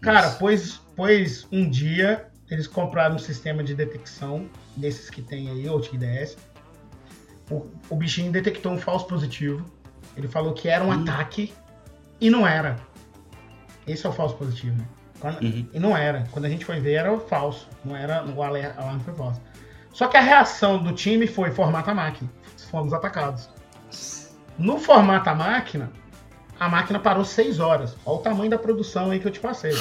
Cara, 0.00 0.30
pois, 0.32 0.80
pois 0.94 1.46
um 1.50 1.68
dia 1.68 2.26
eles 2.50 2.66
compraram 2.66 3.16
um 3.16 3.18
sistema 3.18 3.64
de 3.64 3.74
detecção 3.74 4.48
desses 4.76 5.08
que 5.08 5.22
tem 5.22 5.48
aí, 5.48 5.68
o 5.68 5.80
TIDS. 5.80 6.36
O, 7.50 7.66
o 7.88 7.96
bichinho 7.96 8.30
detectou 8.30 8.72
um 8.72 8.78
falso 8.78 9.06
positivo. 9.06 9.64
Ele 10.16 10.28
falou 10.28 10.52
que 10.52 10.68
era 10.68 10.84
um 10.84 10.88
hum. 10.88 11.02
ataque 11.02 11.52
e 12.20 12.30
não 12.30 12.46
era. 12.46 12.76
Esse 13.86 14.06
é 14.06 14.08
o 14.08 14.12
falso 14.12 14.36
positivo. 14.36 14.76
Né? 14.76 14.84
Quando, 15.20 15.42
uhum. 15.42 15.68
E 15.72 15.78
não 15.78 15.96
era. 15.96 16.26
Quando 16.30 16.44
a 16.44 16.48
gente 16.48 16.64
foi 16.64 16.80
ver, 16.80 16.94
era 16.94 17.18
falso. 17.20 17.68
Não 17.84 17.96
era. 17.96 18.24
O 18.24 18.42
alarme 18.42 19.00
foi 19.04 19.14
falso. 19.14 19.40
Só 19.92 20.08
que 20.08 20.16
a 20.16 20.20
reação 20.20 20.82
do 20.82 20.92
time 20.92 21.26
foi 21.26 21.50
formata 21.50 21.92
a 21.92 21.94
máquina. 21.94 22.30
Fomos 22.70 22.92
atacados. 22.92 23.48
No 24.58 24.78
formata 24.78 25.30
a 25.30 25.34
máquina, 25.34 25.90
a 26.64 26.68
máquina 26.68 26.98
parou 26.98 27.24
seis 27.24 27.60
horas. 27.60 27.96
Olha 28.04 28.16
o 28.16 28.20
tamanho 28.20 28.50
da 28.50 28.58
produção 28.58 29.10
aí 29.10 29.20
que 29.20 29.26
eu 29.26 29.30
te 29.30 29.40
passei. 29.40 29.72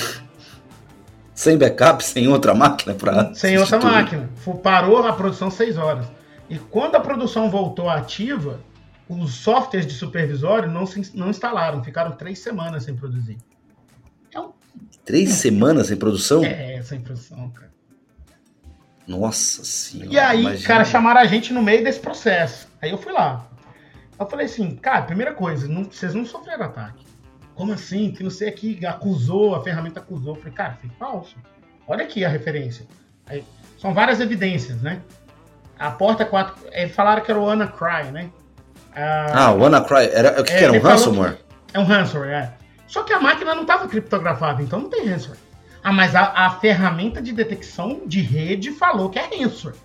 Sem 1.33 1.57
backup, 1.57 2.03
sem 2.03 2.27
outra 2.27 2.53
máquina 2.53 2.93
para. 2.93 3.33
Sem 3.33 3.57
outra 3.57 3.79
máquina. 3.79 4.29
Parou 4.61 5.05
a 5.05 5.13
produção 5.13 5.49
seis 5.49 5.77
horas. 5.77 6.05
E 6.49 6.57
quando 6.57 6.95
a 6.95 6.99
produção 6.99 7.49
voltou 7.49 7.89
ativa, 7.89 8.59
os 9.07 9.33
softwares 9.33 9.87
de 9.87 9.93
supervisório 9.93 10.69
não, 10.69 10.85
se, 10.85 11.11
não 11.15 11.29
instalaram, 11.29 11.83
ficaram 11.83 12.11
três 12.11 12.39
semanas 12.39 12.83
sem 12.83 12.95
produzir. 12.95 13.37
Três 15.05 15.31
semanas 15.33 15.87
sem 15.87 15.97
produção? 15.97 16.43
É, 16.43 16.81
sem 16.81 17.01
produção, 17.01 17.49
cara. 17.49 17.71
Nossa 19.05 19.65
senhora. 19.65 20.13
E 20.13 20.17
aí, 20.17 20.41
imagina. 20.41 20.67
cara, 20.67 20.85
chamaram 20.85 21.19
a 21.19 21.25
gente 21.25 21.51
no 21.51 21.61
meio 21.61 21.83
desse 21.83 21.99
processo. 21.99 22.67
Aí 22.81 22.89
eu 22.91 22.97
fui 22.97 23.11
lá. 23.11 23.45
Eu 24.19 24.25
falei 24.27 24.45
assim, 24.45 24.75
cara, 24.75 25.01
primeira 25.03 25.33
coisa, 25.33 25.67
não, 25.67 25.83
vocês 25.83 26.13
não 26.13 26.25
sofreram 26.25 26.65
ataque. 26.65 27.05
Como 27.55 27.73
assim? 27.73 28.11
Que 28.11 28.23
não 28.23 28.31
sei 28.31 28.49
aqui, 28.49 28.85
acusou, 28.85 29.55
a 29.55 29.63
ferramenta 29.63 29.99
acusou. 29.99 30.35
Eu 30.35 30.39
falei, 30.41 30.53
cara, 30.53 30.77
foi 30.79 30.89
falso. 30.97 31.35
Olha 31.87 32.03
aqui 32.03 32.23
a 32.23 32.29
referência. 32.29 32.85
Aí, 33.25 33.43
são 33.77 33.93
várias 33.93 34.19
evidências, 34.19 34.81
né? 34.81 35.01
A 35.77 35.91
porta 35.91 36.25
4. 36.25 36.55
É, 36.71 36.87
falaram 36.87 37.21
que 37.21 37.31
era 37.31 37.39
o 37.39 37.45
WannaCry, 37.45 38.11
né? 38.11 38.29
Ah, 38.95 39.51
o 39.51 39.59
WannaCry. 39.59 40.09
Era, 40.11 40.41
o 40.41 40.43
que, 40.43 40.53
é, 40.53 40.57
que 40.57 40.63
era? 40.63 40.73
Um 40.73 40.79
ransomware? 40.79 41.37
É 41.73 41.79
um 41.79 41.83
ransomware, 41.83 42.31
é. 42.31 42.53
Só 42.87 43.03
que 43.03 43.11
a 43.11 43.19
máquina 43.19 43.55
não 43.55 43.63
estava 43.63 43.87
criptografada, 43.87 44.61
então 44.61 44.81
não 44.81 44.89
tem 44.89 45.07
ransomware. 45.07 45.39
Ah, 45.83 45.91
mas 45.91 46.15
a, 46.15 46.45
a, 46.45 46.49
ferramenta 46.59 47.21
de 47.21 47.33
detecção 47.33 48.03
de 48.05 48.21
rede 48.21 48.71
falou 48.71 49.09
que 49.09 49.19
é 49.19 49.23
ransomware. 49.23 49.75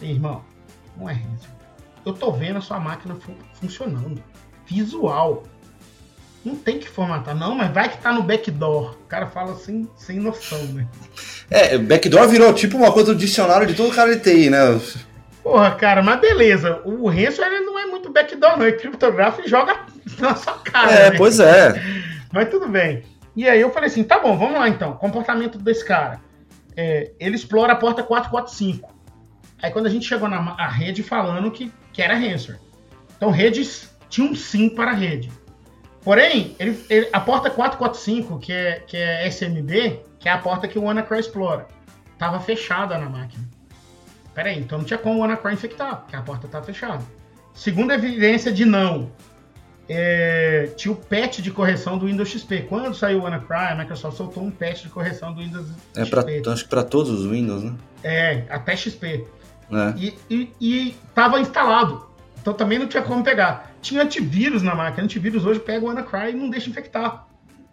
Irmão, 0.00 0.44
não 0.96 1.08
é 1.08 1.14
ransomware. 1.14 1.61
Eu 2.04 2.12
tô 2.12 2.32
vendo 2.32 2.58
a 2.58 2.60
sua 2.60 2.80
máquina 2.80 3.14
fu 3.14 3.32
funcionando. 3.54 4.22
Visual. 4.66 5.44
Não 6.44 6.56
tem 6.56 6.78
que 6.78 6.88
formatar, 6.88 7.36
não, 7.36 7.54
mas 7.54 7.72
vai 7.72 7.88
que 7.88 7.98
tá 7.98 8.12
no 8.12 8.22
backdoor. 8.22 8.96
O 9.04 9.06
cara 9.06 9.28
fala 9.28 9.52
assim, 9.52 9.88
sem 9.96 10.18
noção, 10.18 10.60
né? 10.66 10.88
É, 11.48 11.78
backdoor 11.78 12.26
virou 12.28 12.52
tipo 12.52 12.76
uma 12.76 12.90
coisa 12.90 13.14
do 13.14 13.18
dicionário 13.18 13.66
de 13.66 13.74
todo 13.74 13.94
cara 13.94 14.16
de 14.16 14.22
TI, 14.22 14.50
né? 14.50 14.58
Porra, 15.42 15.72
cara, 15.72 16.02
mas 16.02 16.20
beleza. 16.20 16.80
O 16.84 17.08
ransomware 17.08 17.52
ele 17.52 17.64
não 17.64 17.78
é 17.78 17.86
muito 17.86 18.10
backdoor, 18.10 18.58
não. 18.58 18.66
Ele 18.66 18.76
criptografa 18.76 19.42
e 19.42 19.48
joga 19.48 19.76
na 20.18 20.34
sua 20.34 20.54
cara. 20.54 20.90
É, 20.90 21.10
né? 21.10 21.16
pois 21.16 21.38
é. 21.38 21.74
Mas 22.32 22.48
tudo 22.48 22.68
bem. 22.68 23.04
E 23.34 23.48
aí 23.48 23.60
eu 23.60 23.70
falei 23.70 23.88
assim, 23.88 24.04
tá 24.04 24.18
bom, 24.18 24.36
vamos 24.36 24.58
lá 24.58 24.68
então. 24.68 24.94
Comportamento 24.94 25.58
desse 25.58 25.84
cara. 25.84 26.20
É, 26.76 27.12
ele 27.18 27.36
explora 27.36 27.72
a 27.72 27.76
porta 27.76 28.02
445. 28.02 28.92
Aí 29.60 29.70
quando 29.70 29.86
a 29.86 29.90
gente 29.90 30.06
chegou 30.06 30.28
na 30.28 30.54
a 30.58 30.68
rede 30.68 31.02
falando 31.02 31.50
que, 31.50 31.72
que 31.92 32.02
era 32.02 32.14
ransomware. 32.14 32.60
Então 33.16 33.30
redes 33.30 33.90
tinha 34.08 34.28
um 34.28 34.34
sim 34.34 34.68
para 34.68 34.90
a 34.90 34.94
rede. 34.94 35.30
Porém, 36.02 36.56
ele, 36.58 36.84
ele, 36.90 37.08
a 37.12 37.20
porta 37.20 37.48
445, 37.48 38.38
que 38.38 38.52
é, 38.52 38.80
que 38.80 38.96
é 38.96 39.26
SMB, 39.28 40.00
que 40.18 40.28
é 40.28 40.32
a 40.32 40.38
porta 40.38 40.66
que 40.66 40.78
o 40.78 40.82
WannaCry 40.82 41.20
explora, 41.20 41.68
estava 42.12 42.40
fechada 42.40 42.98
na 42.98 43.08
máquina. 43.08 43.48
Peraí, 44.34 44.58
então 44.58 44.78
não 44.78 44.84
tinha 44.84 44.98
como 44.98 45.18
o 45.18 45.20
WannaCry 45.20 45.54
infectar, 45.54 46.00
porque 46.00 46.16
a 46.16 46.22
porta 46.22 46.46
estava 46.46 46.64
fechada. 46.64 47.04
Segunda 47.54 47.94
evidência 47.94 48.50
de 48.50 48.64
não, 48.64 49.12
é, 49.88 50.70
tinha 50.76 50.92
o 50.92 50.96
patch 50.96 51.40
de 51.40 51.50
correção 51.50 51.98
do 51.98 52.06
Windows 52.06 52.28
XP. 52.30 52.62
Quando 52.62 52.94
saiu 52.94 53.20
o 53.20 53.22
WannaCry, 53.22 53.72
a 53.72 53.74
Microsoft 53.76 54.16
soltou 54.16 54.42
um 54.42 54.50
patch 54.50 54.82
de 54.82 54.88
correção 54.88 55.32
do 55.32 55.40
Windows 55.40 55.66
é 55.94 56.04
XP. 56.04 56.40
Pra, 56.40 56.52
acho 56.52 56.64
que 56.64 56.70
para 56.70 56.82
todos 56.82 57.10
os 57.10 57.30
Windows, 57.30 57.62
né? 57.62 57.74
É, 58.02 58.44
até 58.48 58.76
XP. 58.76 59.24
É. 59.72 59.98
E, 59.98 60.18
e, 60.30 60.52
e 60.60 60.96
tava 61.14 61.40
instalado. 61.40 62.06
Então 62.40 62.52
também 62.52 62.78
não 62.78 62.86
tinha 62.86 63.02
como 63.02 63.24
pegar. 63.24 63.72
Tinha 63.80 64.02
antivírus 64.02 64.62
na 64.62 64.74
máquina. 64.74 65.04
Antivírus 65.04 65.44
hoje 65.44 65.60
pega 65.60 65.84
o 65.84 65.88
WannaCry 65.88 66.30
e 66.30 66.34
não 66.34 66.50
deixa 66.50 66.68
infectar. 66.68 67.26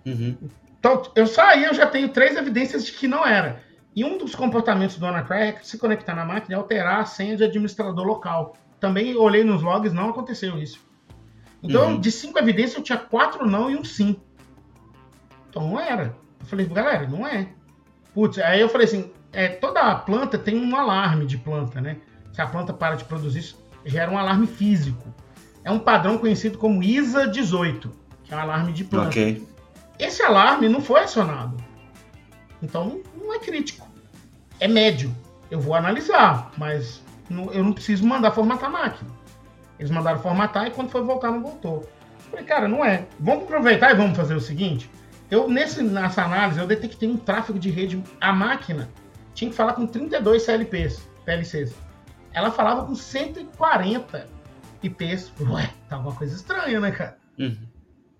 Uhum. 0.05 0.37
Então 0.79 1.03
eu 1.15 1.27
saí, 1.27 1.65
eu 1.65 1.73
já 1.73 1.85
tenho 1.85 2.09
três 2.09 2.37
evidências 2.37 2.85
de 2.85 2.93
que 2.93 3.07
não 3.07 3.25
era. 3.25 3.61
E 3.95 4.05
um 4.05 4.17
dos 4.17 4.33
comportamentos 4.35 4.97
do 4.97 5.05
WannaCry 5.05 5.39
é 5.39 5.59
se 5.61 5.77
conectar 5.77 6.15
na 6.15 6.23
máquina 6.23 6.55
e 6.55 6.57
alterar 6.57 7.01
a 7.01 7.05
senha 7.05 7.35
de 7.35 7.43
administrador 7.43 8.05
local. 8.05 8.55
Também 8.79 9.15
olhei 9.17 9.43
nos 9.43 9.61
logs, 9.61 9.91
não 9.91 10.09
aconteceu 10.09 10.57
isso. 10.57 10.79
Então, 11.61 11.93
uhum. 11.93 11.99
de 11.99 12.11
cinco 12.11 12.39
evidências, 12.39 12.77
eu 12.77 12.83
tinha 12.83 12.97
quatro 12.97 13.45
não 13.45 13.69
e 13.69 13.75
um 13.75 13.83
sim. 13.83 14.15
Então 15.49 15.67
não 15.67 15.79
era. 15.79 16.15
Eu 16.39 16.45
falei, 16.45 16.65
galera, 16.65 17.07
não 17.07 17.27
é. 17.27 17.49
Putz, 18.13 18.37
aí 18.39 18.61
eu 18.61 18.69
falei 18.69 18.87
assim, 18.87 19.11
é, 19.31 19.47
toda 19.47 19.81
a 19.81 19.95
planta 19.95 20.37
tem 20.37 20.57
um 20.57 20.75
alarme 20.75 21.25
de 21.25 21.37
planta, 21.37 21.79
né? 21.79 21.97
Se 22.33 22.41
a 22.41 22.47
planta 22.47 22.73
para 22.73 22.95
de 22.95 23.03
produzir, 23.03 23.55
gera 23.85 24.11
um 24.11 24.17
alarme 24.17 24.47
físico. 24.47 25.13
É 25.63 25.71
um 25.71 25.79
padrão 25.79 26.17
conhecido 26.17 26.57
como 26.57 26.81
ISA 26.81 27.27
18, 27.27 27.91
que 28.23 28.33
é 28.33 28.37
um 28.37 28.39
alarme 28.39 28.71
de 28.71 28.83
planta. 28.83 29.09
Okay. 29.09 29.47
Esse 29.97 30.23
alarme 30.23 30.69
não 30.69 30.81
foi 30.81 31.01
acionado. 31.01 31.57
Então 32.61 33.01
não 33.15 33.33
é 33.33 33.39
crítico. 33.39 33.87
É 34.59 34.67
médio. 34.67 35.15
Eu 35.51 35.59
vou 35.59 35.73
analisar, 35.73 36.51
mas 36.57 37.03
não, 37.29 37.51
eu 37.51 37.63
não 37.63 37.73
preciso 37.73 38.05
mandar 38.05 38.31
formatar 38.31 38.69
a 38.69 38.71
máquina. 38.71 39.11
Eles 39.77 39.91
mandaram 39.91 40.19
formatar 40.19 40.67
e 40.67 40.71
quando 40.71 40.89
foi 40.89 41.01
voltar 41.01 41.31
não 41.31 41.41
voltou. 41.41 41.89
falei, 42.29 42.45
cara, 42.45 42.67
não 42.67 42.83
é. 42.83 43.05
Vamos 43.19 43.43
aproveitar 43.43 43.91
e 43.91 43.95
vamos 43.95 44.15
fazer 44.15 44.35
o 44.35 44.41
seguinte. 44.41 44.89
Eu, 45.31 45.47
nesse, 45.47 45.81
nessa 45.83 46.23
análise, 46.23 46.59
eu 46.59 46.67
detectei 46.67 47.09
um 47.09 47.17
tráfego 47.17 47.59
de 47.59 47.69
rede. 47.69 48.03
A 48.19 48.33
máquina 48.33 48.89
tinha 49.39 49.51
que 49.51 49.57
falar 49.57 49.73
com 49.73 49.87
32 49.87 50.43
CLPs, 50.43 51.07
PLCs. 51.25 51.75
Ela 52.33 52.51
falava 52.51 52.85
com 52.85 52.93
140 52.93 54.27
IPs. 54.83 55.33
Ué, 55.41 55.69
tá 55.87 55.95
alguma 55.95 56.15
coisa 56.15 56.35
estranha, 56.35 56.79
né, 56.79 56.91
cara? 56.91 57.17
Uhum. 57.37 57.67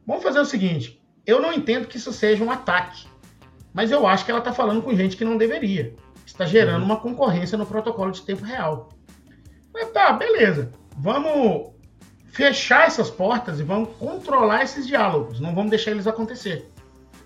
Vamos 0.05 0.23
fazer 0.23 0.39
o 0.39 0.45
seguinte. 0.45 1.01
Eu 1.25 1.41
não 1.41 1.53
entendo 1.53 1.87
que 1.87 1.97
isso 1.97 2.11
seja 2.11 2.43
um 2.43 2.51
ataque. 2.51 3.07
Mas 3.73 3.91
eu 3.91 4.07
acho 4.07 4.25
que 4.25 4.31
ela 4.31 4.41
tá 4.41 4.51
falando 4.51 4.81
com 4.81 4.95
gente 4.95 5.15
que 5.15 5.23
não 5.23 5.37
deveria. 5.37 5.93
Está 6.25 6.45
gerando 6.45 6.79
uhum. 6.79 6.85
uma 6.85 6.97
concorrência 6.97 7.57
no 7.57 7.65
protocolo 7.65 8.11
de 8.11 8.23
tempo 8.23 8.43
real. 8.43 8.89
Mas 9.71 9.91
tá, 9.91 10.11
beleza 10.13 10.71
vamos 10.99 11.71
fechar 12.31 12.85
essas 12.85 13.09
portas 13.09 13.59
e 13.59 13.63
vamos 13.63 13.89
controlar 13.97 14.63
esses 14.63 14.85
diálogos, 14.85 15.39
não 15.39 15.55
vamos 15.55 15.71
deixar 15.71 15.91
eles 15.91 16.07
acontecer. 16.07 16.69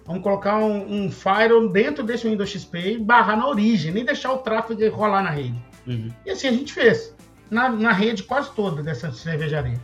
Vamos 0.06 0.22
colocar 0.22 0.58
um, 0.58 1.06
um 1.06 1.12
firewall 1.12 1.70
dentro 1.70 2.04
desse 2.04 2.28
Windows 2.28 2.50
XP 2.50 2.94
e 2.94 2.98
barrar 2.98 3.38
na 3.38 3.48
origem, 3.48 3.92
nem 3.92 4.04
deixar 4.04 4.34
o 4.34 4.40
tráfego 4.40 4.96
rolar 4.96 5.24
na 5.24 5.30
rede. 5.30 5.56
Uhum. 5.88 6.12
E 6.26 6.32
assim 6.32 6.48
a 6.48 6.52
gente 6.52 6.74
fez, 6.74 7.16
na, 7.50 7.70
na 7.70 7.92
rede 7.92 8.24
quase 8.24 8.52
toda 8.52 8.84
dessa 8.84 9.12
cervejaria. 9.12 9.80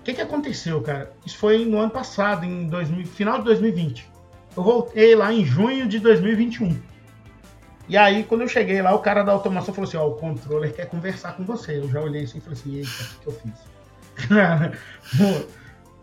O 0.00 0.02
que, 0.02 0.14
que 0.14 0.20
aconteceu, 0.20 0.80
cara? 0.80 1.12
Isso 1.24 1.36
foi 1.36 1.64
no 1.64 1.78
ano 1.78 1.90
passado, 1.90 2.44
em 2.44 2.66
2000, 2.68 3.06
final 3.06 3.38
de 3.38 3.44
2020. 3.44 4.08
Eu 4.56 4.62
voltei 4.62 5.14
lá 5.14 5.32
em 5.32 5.44
junho 5.44 5.86
de 5.86 5.98
2021. 6.00 6.76
E 7.88 7.96
aí, 7.96 8.24
quando 8.24 8.42
eu 8.42 8.48
cheguei 8.48 8.80
lá, 8.80 8.94
o 8.94 9.00
cara 9.00 9.22
da 9.22 9.32
automação 9.32 9.74
falou 9.74 9.86
assim: 9.86 9.96
Ó, 9.96 10.08
o 10.08 10.14
controller 10.14 10.72
quer 10.72 10.86
conversar 10.86 11.36
com 11.36 11.44
você. 11.44 11.78
Eu 11.78 11.88
já 11.88 12.00
olhei 12.00 12.22
assim 12.22 12.38
e 12.38 12.40
falei 12.40 12.58
assim: 12.58 12.76
Eita, 12.76 12.88
o 12.88 13.20
que 13.20 13.26
eu 13.26 13.32
fiz? 13.32 13.70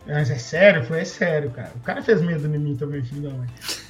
Mas 0.07 0.31
é 0.31 0.37
sério? 0.37 0.83
Falei: 0.83 1.01
É 1.01 1.05
sério, 1.05 1.51
cara. 1.51 1.71
O 1.75 1.79
cara 1.79 2.01
fez 2.01 2.21
medo 2.21 2.47
em 2.47 2.59
mim 2.59 2.75
também, 2.75 3.03
filho 3.03 3.29
da 3.29 3.35
mãe. 3.35 3.47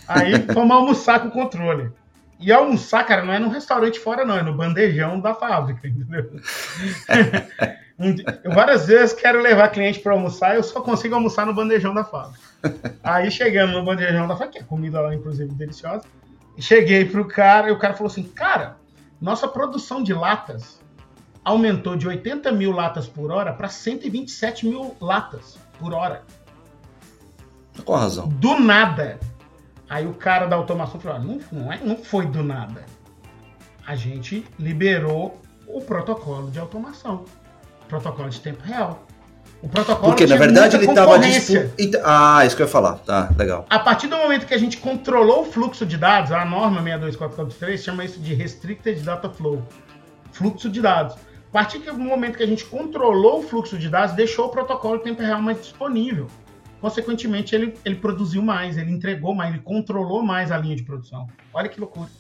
Aí, 0.07 0.33
fomos 0.53 0.75
almoçar 0.75 1.19
com 1.19 1.27
o 1.27 1.31
controller. 1.31 1.91
E 2.39 2.51
almoçar, 2.51 3.03
cara, 3.05 3.23
não 3.23 3.33
é 3.33 3.39
no 3.39 3.49
restaurante 3.49 3.99
fora, 3.99 4.23
não, 4.23 4.37
é 4.37 4.43
no 4.43 4.53
bandejão 4.53 5.19
da 5.19 5.33
fábrica, 5.33 5.85
entendeu? 5.87 6.29
eu 8.43 8.51
várias 8.51 8.85
vezes 8.85 9.13
quero 9.13 9.41
levar 9.41 9.69
cliente 9.69 9.99
para 9.99 10.13
almoçar, 10.13 10.55
eu 10.55 10.63
só 10.63 10.81
consigo 10.81 11.15
almoçar 11.15 11.45
no 11.45 11.53
bandejão 11.53 11.93
da 11.93 12.03
fábrica. 12.03 12.39
Aí 13.03 13.31
chegando 13.31 13.73
no 13.73 13.83
bandejão 13.83 14.27
da 14.27 14.35
fábrica, 14.35 14.59
que 14.59 14.59
é 14.59 14.63
comida 14.63 15.01
lá, 15.01 15.15
inclusive, 15.15 15.51
deliciosa, 15.53 16.05
cheguei 16.59 17.05
pro 17.05 17.27
cara 17.27 17.69
e 17.69 17.71
o 17.71 17.79
cara 17.79 17.93
falou 17.95 18.11
assim: 18.11 18.23
Cara, 18.23 18.77
nossa 19.19 19.47
produção 19.47 20.03
de 20.03 20.13
latas 20.13 20.79
aumentou 21.43 21.95
de 21.95 22.07
80 22.07 22.51
mil 22.51 22.71
latas 22.71 23.07
por 23.07 23.31
hora 23.31 23.53
para 23.53 23.69
127 23.69 24.67
mil 24.67 24.95
latas 24.99 25.57
por 25.79 25.93
hora. 25.93 26.23
Qual 27.85 27.97
a 27.97 28.01
razão? 28.01 28.27
Do 28.27 28.59
nada. 28.59 29.19
Aí 29.89 30.05
o 30.05 30.13
cara 30.13 30.45
da 30.45 30.55
automação 30.55 30.99
falou: 30.99 31.17
ah, 31.17 31.19
não, 31.19 31.39
não, 31.51 31.71
é, 31.71 31.79
não 31.83 31.97
foi 31.97 32.25
do 32.25 32.43
nada. 32.43 32.85
A 33.85 33.95
gente 33.95 34.45
liberou 34.59 35.41
o 35.67 35.81
protocolo 35.81 36.49
de 36.51 36.59
automação. 36.59 37.25
Protocolo 37.87 38.29
de 38.29 38.39
tempo 38.41 38.63
real. 38.63 39.05
O 39.61 39.69
protocolo 39.69 40.09
Porque, 40.09 40.27
na 40.27 40.35
verdade, 40.35 40.75
ele 40.75 40.85
estava 40.85 41.17
disposto. 41.17 41.73
Ah, 42.03 42.45
isso 42.45 42.55
que 42.55 42.61
eu 42.61 42.67
ia 42.67 42.71
falar. 42.71 42.95
Tá, 42.99 43.29
legal. 43.37 43.65
A 43.69 43.79
partir 43.79 44.07
do 44.07 44.17
momento 44.17 44.45
que 44.45 44.53
a 44.53 44.57
gente 44.57 44.77
controlou 44.77 45.41
o 45.41 45.45
fluxo 45.45 45.85
de 45.85 45.97
dados, 45.97 46.31
a 46.31 46.43
norma 46.43 46.81
62443 46.81 47.81
chama 47.81 48.03
isso 48.03 48.19
de 48.19 48.33
Restricted 48.33 49.01
Data 49.01 49.29
Flow 49.29 49.63
fluxo 50.37 50.69
de 50.69 50.81
dados. 50.81 51.15
A 51.57 51.61
partir 51.61 51.79
do 51.79 51.97
momento 51.97 52.37
que 52.37 52.43
a 52.43 52.45
gente 52.45 52.63
controlou 52.65 53.39
o 53.39 53.41
fluxo 53.41 53.79
de 53.79 53.89
dados, 53.89 54.15
deixou 54.15 54.45
o 54.45 54.49
protocolo 54.49 54.99
de 54.99 55.05
tempo 55.05 55.23
real 55.23 55.41
mais 55.41 55.59
disponível. 55.59 56.27
Consequentemente, 56.79 57.55
ele, 57.55 57.73
ele 57.83 57.95
produziu 57.95 58.43
mais, 58.43 58.77
ele 58.77 58.91
entregou 58.91 59.33
mais, 59.33 59.55
ele 59.55 59.63
controlou 59.63 60.21
mais 60.21 60.51
a 60.51 60.57
linha 60.59 60.75
de 60.75 60.83
produção. 60.83 61.27
Olha 61.51 61.67
que 61.67 61.79
loucura. 61.79 62.11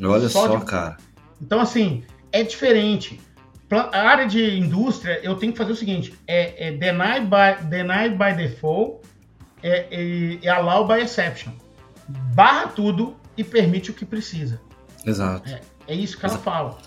Olha 0.00 0.28
só, 0.28 0.46
só 0.46 0.56
de... 0.58 0.64
cara. 0.64 0.96
Então, 1.42 1.58
assim, 1.58 2.04
é 2.30 2.44
diferente. 2.44 3.20
A 3.68 4.00
área 4.00 4.28
de 4.28 4.56
indústria, 4.56 5.18
eu 5.24 5.34
tenho 5.34 5.50
que 5.50 5.58
fazer 5.58 5.72
o 5.72 5.76
seguinte: 5.76 6.14
é, 6.24 6.68
é 6.68 6.70
deny, 6.70 7.22
by, 7.22 7.64
deny 7.64 8.10
by 8.10 8.32
default 8.36 9.04
é, 9.60 9.88
é, 9.90 10.38
é 10.40 10.48
allow 10.48 10.86
by 10.86 11.00
exception. 11.00 11.50
Barra 12.32 12.68
tudo 12.68 13.16
e 13.36 13.42
permite 13.42 13.90
o 13.90 13.94
que 13.94 14.06
precisa. 14.06 14.60
Exato. 15.04 15.48
É, 15.48 15.62
é 15.88 15.94
isso 15.96 16.16
que 16.16 16.24
ela 16.24 16.34
Exato. 16.34 16.44
fala. 16.44 16.78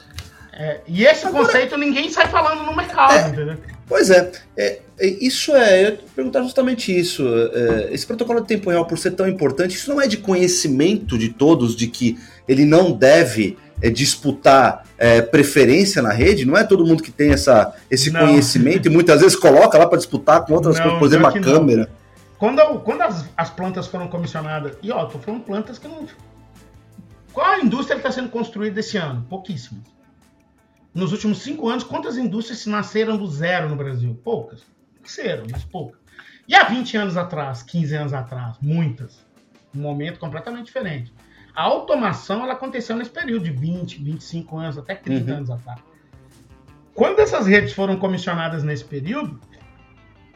É, 0.61 0.79
e 0.87 1.03
esse 1.03 1.25
Agora, 1.25 1.45
conceito 1.45 1.75
ninguém 1.75 2.07
sai 2.11 2.27
falando 2.27 2.63
no 2.63 2.75
mercado, 2.75 3.15
é, 3.15 3.29
entendeu? 3.29 3.57
Pois 3.87 4.11
é, 4.11 4.31
é, 4.55 4.79
é, 4.99 5.07
isso 5.07 5.55
é, 5.55 5.79
eu 5.79 5.85
ia 5.85 5.99
perguntar 6.15 6.43
justamente 6.43 6.95
isso. 6.95 7.27
É, 7.51 7.89
esse 7.91 8.05
protocolo 8.05 8.41
de 8.41 8.47
tempo 8.47 8.69
real, 8.69 8.85
por 8.85 8.99
ser 8.99 9.11
tão 9.11 9.27
importante, 9.27 9.75
isso 9.75 9.89
não 9.89 9.99
é 9.99 10.05
de 10.07 10.17
conhecimento 10.17 11.17
de 11.17 11.29
todos 11.29 11.75
de 11.75 11.87
que 11.87 12.15
ele 12.47 12.63
não 12.63 12.91
deve 12.91 13.57
é, 13.81 13.89
disputar 13.89 14.85
preferência 15.31 15.99
na 15.99 16.13
rede? 16.13 16.45
Não 16.45 16.55
é 16.55 16.63
todo 16.63 16.85
mundo 16.85 17.01
que 17.01 17.11
tem 17.11 17.31
essa, 17.31 17.73
esse 17.89 18.11
não. 18.11 18.19
conhecimento 18.19 18.87
e 18.87 18.89
muitas 18.91 19.19
vezes 19.19 19.35
coloca 19.35 19.79
lá 19.79 19.87
para 19.87 19.97
disputar 19.97 20.45
com 20.45 20.53
outras 20.53 20.75
não, 20.77 20.83
coisas, 20.83 20.99
por 20.99 21.07
exemplo, 21.07 21.27
uma 21.27 21.41
câmera. 21.41 21.89
Quando, 22.37 22.61
quando 22.81 23.01
as, 23.01 23.25
as, 23.35 23.49
plantas 23.49 23.87
foram 23.87 24.07
comissionadas, 24.07 24.73
e 24.83 24.91
ó, 24.91 25.05
tô 25.05 25.17
falando 25.17 25.41
plantas 25.41 25.79
que 25.79 25.87
não. 25.87 26.05
Qual 27.33 27.47
a 27.47 27.59
indústria 27.61 27.97
está 27.97 28.11
sendo 28.11 28.29
construída 28.29 28.79
esse 28.79 28.95
ano? 28.95 29.25
Pouquíssimas 29.27 29.81
nos 30.93 31.13
últimos 31.13 31.41
cinco 31.41 31.69
anos, 31.69 31.83
quantas 31.83 32.17
indústrias 32.17 32.65
nasceram 32.65 33.17
do 33.17 33.27
zero 33.27 33.69
no 33.69 33.75
Brasil? 33.75 34.19
Poucas. 34.23 34.63
Nasceram, 35.01 35.45
mas 35.49 35.63
poucas. 35.63 35.99
E 36.47 36.55
há 36.55 36.65
20 36.65 36.97
anos 36.97 37.15
atrás, 37.15 37.63
15 37.63 37.95
anos 37.95 38.13
atrás? 38.13 38.57
Muitas. 38.61 39.25
Um 39.73 39.79
momento 39.79 40.19
completamente 40.19 40.65
diferente. 40.65 41.13
A 41.55 41.63
automação 41.63 42.43
ela 42.43 42.53
aconteceu 42.53 42.95
nesse 42.95 43.09
período 43.09 43.45
de 43.45 43.51
20, 43.51 44.03
25 44.03 44.57
anos, 44.57 44.77
até 44.77 44.95
30 44.95 45.31
uhum. 45.31 45.37
anos 45.37 45.49
atrás. 45.49 45.79
Quando 46.93 47.19
essas 47.19 47.47
redes 47.47 47.73
foram 47.73 47.97
comissionadas 47.97 48.63
nesse 48.63 48.83
período, 48.83 49.39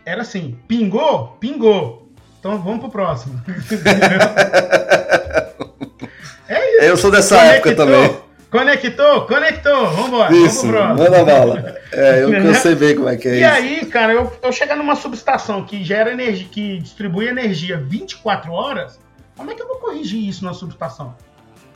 era 0.06 0.22
assim: 0.22 0.58
pingou, 0.68 1.36
pingou. 1.40 2.10
Então 2.40 2.62
vamos 2.62 2.80
pro 2.80 2.90
próximo. 2.90 3.42
é 6.48 6.78
isso. 6.78 6.86
Eu 6.86 6.98
sou 6.98 7.12
dessa 7.12 7.38
Conectou, 7.38 7.72
época 7.72 7.76
também. 7.76 8.25
Conectou, 8.56 9.26
conectou, 9.26 9.88
vambora. 9.92 10.34
Isso, 10.34 10.66
manda 10.68 11.26
bala. 11.26 11.76
É, 11.96 12.24
eu, 12.24 12.34
eu 12.34 12.54
sei 12.56 12.76
bem 12.76 12.94
como 12.94 13.08
é 13.08 13.16
que 13.16 13.26
é 13.26 13.32
e 13.32 13.36
isso. 13.36 13.42
E 13.42 13.46
aí, 13.46 13.86
cara, 13.86 14.12
eu, 14.12 14.30
eu 14.44 14.52
chegar 14.52 14.76
numa 14.76 14.98
subestação 14.98 15.64
que 15.64 15.82
gera 15.82 16.12
energia, 16.12 16.46
que 16.52 16.80
distribui 16.80 17.28
energia 17.28 17.78
24 17.78 18.52
horas, 18.52 19.00
como 19.38 19.50
é 19.50 19.56
que 19.56 19.62
eu 19.62 19.68
vou 19.68 19.78
corrigir 19.78 20.28
isso 20.28 20.44
na 20.44 20.54
subestação? 20.54 21.16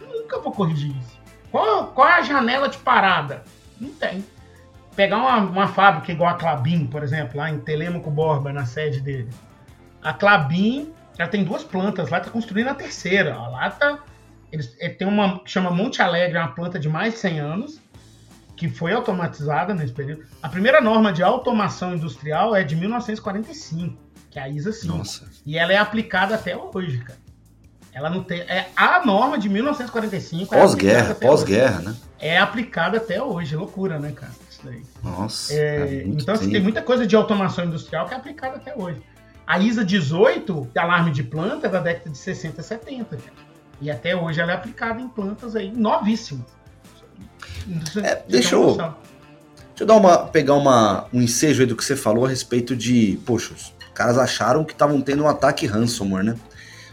Eu 0.02 0.22
nunca 0.22 0.38
vou 0.40 0.52
corrigir 0.52 0.90
isso. 0.90 1.18
Qual, 1.50 1.88
qual 1.88 2.10
é 2.10 2.14
a 2.16 2.22
janela 2.22 2.68
de 2.68 2.78
parada? 2.80 3.44
Não 3.80 3.92
tem. 3.92 4.26
Pegar 4.94 5.18
uma, 5.18 5.38
uma 5.38 5.68
fábrica 5.70 6.12
igual 6.12 6.32
a 6.32 6.34
Clabin, 6.34 6.86
por 6.86 7.02
exemplo, 7.02 7.38
lá 7.38 7.50
em 7.50 7.60
Telemaco 7.60 8.12
Borba, 8.12 8.52
na 8.52 8.66
sede 8.66 9.00
dele. 9.00 9.30
A 10.04 10.12
Clabin, 10.12 10.94
ela 11.18 11.30
tem 11.30 11.46
duas 11.46 11.64
plantas 11.64 12.10
lá, 12.10 12.20
tá 12.20 12.30
construindo 12.30 12.68
a 12.68 12.76
terceira. 12.76 13.38
Lá 13.38 13.70
tá 13.70 14.00
eles, 14.52 14.76
é, 14.80 14.90
tem 14.90 15.08
uma 15.08 15.40
que 15.40 15.52
chama 15.52 15.72
Monte 15.72 16.02
Alegre, 16.02 16.38
é 16.38 16.42
uma 16.42 16.52
planta 16.52 16.80
de 16.80 16.90
mais 16.90 17.14
de 17.14 17.20
100 17.20 17.40
anos, 17.40 17.82
que 18.56 18.68
foi 18.68 18.94
automatizada 18.94 19.74
nesse 19.74 19.94
período. 19.94 20.26
A 20.42 20.50
primeira 20.50 20.82
norma 20.82 21.14
de 21.14 21.24
automação 21.24 21.96
industrial 21.96 22.56
é 22.56 22.64
de 22.64 22.76
1945, 22.76 23.98
que 24.30 24.40
é 24.40 24.44
a 24.44 24.50
ISA 24.50 24.72
5. 24.72 24.98
Nossa. 24.98 25.30
E 25.46 25.58
ela 25.58 25.72
é 25.72 25.78
aplicada 25.78 26.36
até 26.36 26.58
hoje, 26.58 26.98
cara. 27.00 27.20
Ela 27.94 28.10
não 28.10 28.24
tem. 28.24 28.42
É 28.42 28.70
a 28.76 29.06
norma 29.06 29.38
de 29.38 29.50
1945. 29.50 30.54
É 30.54 30.60
pós-guerra, 30.60 31.12
é 31.12 31.14
pós-guerra, 31.14 31.80
né? 31.82 31.96
É 32.20 32.38
aplicada 32.38 32.98
até 32.98 33.22
hoje. 33.22 33.56
Loucura, 33.56 33.98
né, 33.98 34.12
cara? 34.12 34.32
Isso 34.50 34.62
daí. 34.64 34.84
Nossa. 35.04 35.54
É, 35.54 35.58
é 35.58 36.04
então, 36.06 36.36
assim, 36.36 36.52
tem 36.52 36.62
muita 36.62 36.82
coisa 36.82 37.08
de 37.08 37.16
automação 37.16 37.66
industrial 37.66 38.08
que 38.08 38.14
é 38.14 38.18
aplicada 38.18 38.58
até 38.58 38.76
hoje. 38.76 39.02
A 39.48 39.58
ISA 39.58 39.84
18, 39.84 40.70
alarme 40.78 41.12
de 41.12 41.24
planta, 41.24 41.68
é 41.68 41.70
da 41.70 41.80
década 41.80 42.10
de 42.10 42.18
60 42.18 42.62
e 42.62 42.64
70, 42.64 43.18
cara. 43.18 43.49
E 43.82 43.90
até 43.90 44.16
hoje 44.16 44.42
ela 44.42 44.52
é 44.52 44.56
aplicada 44.56 45.02
em 45.02 45.08
plantas 45.08 45.56
aí 45.56 45.72
novíssimas. 45.72 46.46
É, 48.04 48.22
deixa 48.28 48.56
eu, 48.56 48.76
deixa 48.76 48.94
eu 49.80 49.86
dar 49.86 49.96
uma, 49.96 50.18
pegar 50.18 50.56
uma, 50.56 51.08
um 51.14 51.22
ensejo 51.22 51.62
aí 51.62 51.68
do 51.68 51.76
que 51.76 51.84
você 51.84 51.96
falou 51.96 52.26
a 52.26 52.30
respeito 52.30 52.76
de, 52.76 53.20
poxa, 53.26 53.54
os 53.54 53.74
caras 53.94 54.18
acharam 54.18 54.64
que 54.64 54.74
estavam 54.74 55.02
tendo 55.02 55.24
um 55.24 55.28
ataque 55.28 55.66
ransomware, 55.66 56.24
né? 56.24 56.36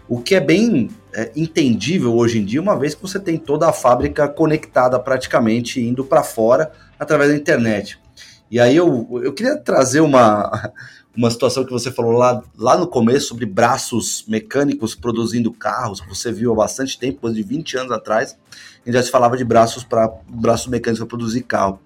O 0.08 0.20
que 0.20 0.36
é 0.36 0.40
bem 0.40 0.88
é, 1.12 1.32
entendível 1.34 2.14
hoje 2.14 2.38
em 2.38 2.44
dia, 2.44 2.62
uma 2.62 2.78
vez 2.78 2.94
que 2.94 3.02
você 3.02 3.18
tem 3.18 3.36
toda 3.36 3.68
a 3.68 3.72
fábrica 3.72 4.28
conectada 4.28 4.98
praticamente 5.00 5.80
indo 5.80 6.04
para 6.04 6.22
fora 6.22 6.70
através 6.98 7.30
da 7.30 7.36
internet. 7.36 7.98
E 8.48 8.60
aí 8.60 8.76
eu, 8.76 9.20
eu 9.24 9.32
queria 9.32 9.56
trazer 9.56 10.00
uma, 10.00 10.72
uma 11.16 11.30
situação 11.30 11.64
que 11.64 11.72
você 11.72 11.90
falou 11.90 12.12
lá, 12.12 12.42
lá 12.58 12.76
no 12.76 12.86
começo 12.86 13.28
sobre 13.28 13.46
braços 13.46 14.24
mecânicos 14.28 14.94
produzindo 14.94 15.52
carros, 15.52 16.00
que 16.00 16.08
você 16.08 16.30
viu 16.30 16.52
há 16.52 16.56
bastante 16.56 16.98
tempo, 16.98 17.22
coisa 17.22 17.36
de 17.36 17.42
20 17.42 17.78
anos 17.78 17.92
atrás, 17.92 18.36
a 18.52 18.84
gente 18.84 18.94
já 18.94 19.02
se 19.02 19.10
falava 19.10 19.36
de 19.36 19.44
braços 19.44 19.82
para 19.82 20.12
braços 20.28 20.66
mecânicos 20.66 20.98
para 20.98 21.08
produzir 21.08 21.42
carro. 21.42 21.80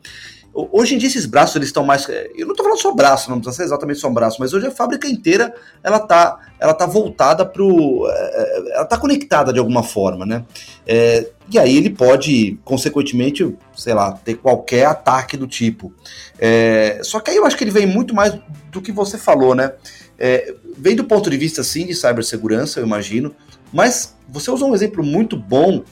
Hoje 0.52 0.96
em 0.96 0.98
dia 0.98 1.08
esses 1.08 1.26
braços 1.26 1.54
eles 1.54 1.68
estão 1.68 1.84
mais, 1.84 2.08
eu 2.08 2.44
não 2.44 2.52
estou 2.52 2.64
falando 2.64 2.80
só 2.80 2.92
braço, 2.92 3.30
não 3.30 3.38
precisa 3.38 3.56
ser 3.56 3.62
exatamente 3.62 4.00
só 4.00 4.08
um 4.08 4.14
braço, 4.14 4.38
mas 4.40 4.52
hoje 4.52 4.66
a 4.66 4.70
fábrica 4.70 5.06
inteira 5.06 5.54
ela 5.82 6.00
tá, 6.00 6.40
ela 6.58 6.74
tá 6.74 6.86
voltada 6.86 7.46
para 7.46 7.62
é, 7.62 7.68
é, 7.68 8.76
ela 8.76 8.84
tá 8.84 8.98
conectada 8.98 9.52
de 9.52 9.60
alguma 9.60 9.84
forma, 9.84 10.26
né? 10.26 10.44
É, 10.84 11.28
e 11.48 11.58
aí 11.58 11.76
ele 11.76 11.90
pode, 11.90 12.58
consequentemente, 12.64 13.56
sei 13.76 13.94
lá, 13.94 14.12
ter 14.12 14.34
qualquer 14.34 14.86
ataque 14.86 15.36
do 15.36 15.46
tipo. 15.46 15.92
É, 16.38 17.00
só 17.02 17.20
que 17.20 17.30
aí 17.30 17.36
eu 17.36 17.46
acho 17.46 17.56
que 17.56 17.62
ele 17.62 17.70
vem 17.70 17.86
muito 17.86 18.12
mais 18.12 18.36
do 18.72 18.82
que 18.82 18.90
você 18.90 19.16
falou, 19.16 19.54
né? 19.54 19.72
É, 20.18 20.54
vem 20.76 20.96
do 20.96 21.04
ponto 21.04 21.30
de 21.30 21.36
vista, 21.36 21.62
sim, 21.62 21.86
de 21.86 21.94
cibersegurança, 21.94 22.80
eu 22.80 22.84
imagino, 22.84 23.34
mas 23.72 24.16
você 24.28 24.50
usou 24.50 24.70
um 24.70 24.74
exemplo 24.74 25.04
muito 25.04 25.36
bom 25.36 25.82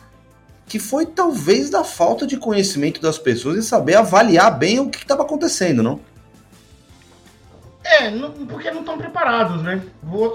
que 0.68 0.78
foi 0.78 1.06
talvez 1.06 1.70
da 1.70 1.82
falta 1.82 2.26
de 2.26 2.36
conhecimento 2.36 3.00
das 3.00 3.18
pessoas 3.18 3.56
e 3.56 3.62
saber 3.62 3.96
avaliar 3.96 4.56
bem 4.56 4.78
o 4.78 4.90
que 4.90 4.98
estava 4.98 5.22
acontecendo, 5.22 5.82
não? 5.82 6.00
É, 7.82 8.10
não, 8.10 8.30
porque 8.46 8.70
não 8.70 8.80
estão 8.80 8.98
preparados, 8.98 9.62
né? 9.62 9.82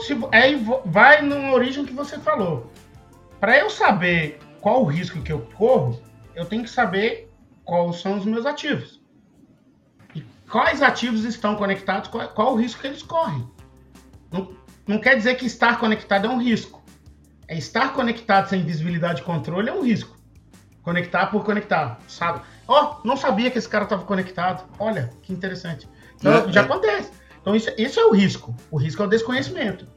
Se, 0.02 0.18
aí 0.32 0.66
vai 0.86 1.22
na 1.22 1.52
origem 1.52 1.86
que 1.86 1.94
você 1.94 2.18
falou. 2.18 2.72
Para 3.40 3.60
eu 3.60 3.70
saber 3.70 4.40
qual 4.60 4.82
o 4.82 4.88
risco 4.88 5.22
que 5.22 5.32
eu 5.32 5.42
corro, 5.56 6.02
eu 6.36 6.46
tenho 6.46 6.64
que 6.64 6.70
saber 6.70 7.32
quais 7.64 8.02
são 8.02 8.18
os 8.18 8.26
meus 8.26 8.46
ativos. 8.48 9.00
E 10.16 10.24
quais 10.50 10.82
ativos 10.82 11.26
estão 11.26 11.56
conectados, 11.56 12.10
qual, 12.10 12.28
qual 12.30 12.54
o 12.54 12.56
risco 12.56 12.82
que 12.82 12.88
eles 12.88 13.04
correm. 13.04 13.48
Não, 14.32 14.52
não 14.88 15.00
quer 15.00 15.16
dizer 15.16 15.36
que 15.36 15.46
estar 15.46 15.80
conectado 15.80 16.26
é 16.26 16.30
um 16.30 16.42
risco. 16.42 16.82
É 17.48 17.56
estar 17.56 17.94
conectado 17.94 18.50
sem 18.50 18.64
visibilidade 18.64 19.22
e 19.22 19.26
controle 19.26 19.70
é 19.70 19.74
um 19.74 19.84
risco. 19.84 20.13
Conectar 20.84 21.28
por 21.28 21.44
conectar, 21.44 21.98
sabe? 22.08 22.42
Ó, 22.68 22.98
oh, 23.02 23.08
não 23.08 23.16
sabia 23.16 23.50
que 23.50 23.58
esse 23.58 23.70
cara 23.70 23.86
estava 23.86 24.04
conectado. 24.04 24.64
Olha, 24.78 25.12
que 25.22 25.32
interessante. 25.32 25.88
Então, 26.20 26.34
é, 26.34 26.52
já 26.52 26.62
é. 26.62 26.64
acontece. 26.66 27.12
Então, 27.42 27.56
isso, 27.56 27.70
isso 27.78 28.00
é 28.00 28.06
o 28.06 28.12
risco. 28.12 28.56
O 28.70 28.78
risco 28.78 29.02
é 29.02 29.06
o 29.06 29.10
desconhecimento. 29.10 29.88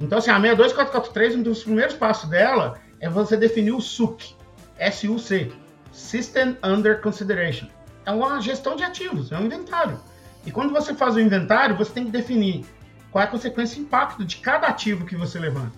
Então, 0.00 0.18
assim, 0.18 0.30
a 0.30 0.38
62443, 0.38 1.36
um 1.36 1.42
dos 1.42 1.62
primeiros 1.62 1.94
passos 1.94 2.28
dela 2.28 2.78
é 3.00 3.08
você 3.08 3.36
definir 3.36 3.72
o 3.72 3.80
SUC. 3.80 4.34
S-U-C. 4.78 5.52
System 5.92 6.56
Under 6.64 7.00
Consideration. 7.00 7.68
É 8.04 8.10
uma 8.10 8.40
gestão 8.40 8.76
de 8.76 8.82
ativos, 8.82 9.30
é 9.30 9.38
um 9.38 9.46
inventário. 9.46 10.00
E 10.44 10.50
quando 10.50 10.72
você 10.72 10.92
faz 10.92 11.14
o 11.14 11.20
inventário, 11.20 11.76
você 11.76 11.92
tem 11.92 12.04
que 12.04 12.10
definir 12.10 12.66
qual 13.10 13.22
é 13.22 13.26
a 13.26 13.30
consequência 13.30 13.78
e 13.78 13.82
impacto 13.82 14.24
de 14.24 14.36
cada 14.38 14.66
ativo 14.66 15.06
que 15.06 15.16
você 15.16 15.38
levanta. 15.38 15.72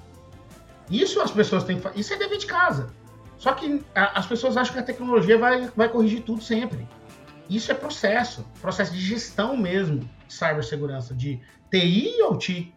Isso 0.91 1.21
as 1.21 1.31
pessoas 1.31 1.65
têm 1.65 1.79
que 1.79 2.01
Isso 2.01 2.13
é 2.15 2.17
dever 2.17 2.39
de 2.39 2.47
casa. 2.47 2.89
Só 3.39 3.53
que 3.53 3.83
a, 3.95 4.19
as 4.19 4.27
pessoas 4.27 4.57
acham 4.57 4.75
que 4.75 4.81
a 4.81 4.83
tecnologia 4.83 5.39
vai, 5.39 5.71
vai 5.75 5.89
corrigir 5.89 6.23
tudo 6.23 6.43
sempre. 6.43 6.87
Isso 7.49 7.71
é 7.71 7.75
processo, 7.75 8.45
processo 8.61 8.93
de 8.93 9.01
gestão 9.01 9.57
mesmo 9.57 10.01
de 10.01 10.35
cibersegurança, 10.35 11.15
de 11.15 11.41
TI 11.71 12.23
ou 12.23 12.37
TI. 12.37 12.75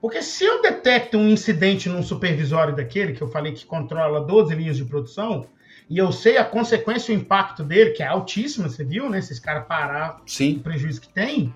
Porque 0.00 0.22
se 0.22 0.44
eu 0.44 0.62
detecto 0.62 1.18
um 1.18 1.28
incidente 1.28 1.88
num 1.88 2.02
supervisório 2.02 2.74
daquele, 2.74 3.12
que 3.12 3.22
eu 3.22 3.28
falei 3.28 3.52
que 3.52 3.66
controla 3.66 4.20
12 4.20 4.54
linhas 4.54 4.76
de 4.76 4.84
produção, 4.84 5.46
e 5.90 5.98
eu 5.98 6.12
sei 6.12 6.36
a 6.36 6.44
consequência 6.44 7.12
e 7.12 7.16
o 7.16 7.20
impacto 7.20 7.64
dele, 7.64 7.90
que 7.90 8.02
é 8.02 8.06
altíssimo, 8.06 8.68
você 8.68 8.84
viu, 8.84 9.08
né? 9.10 9.20
Se 9.20 9.32
esse 9.32 9.40
cara 9.40 9.62
parar 9.62 10.20
Sim. 10.26 10.56
o 10.56 10.60
prejuízo 10.60 11.00
que 11.00 11.08
tem, 11.08 11.54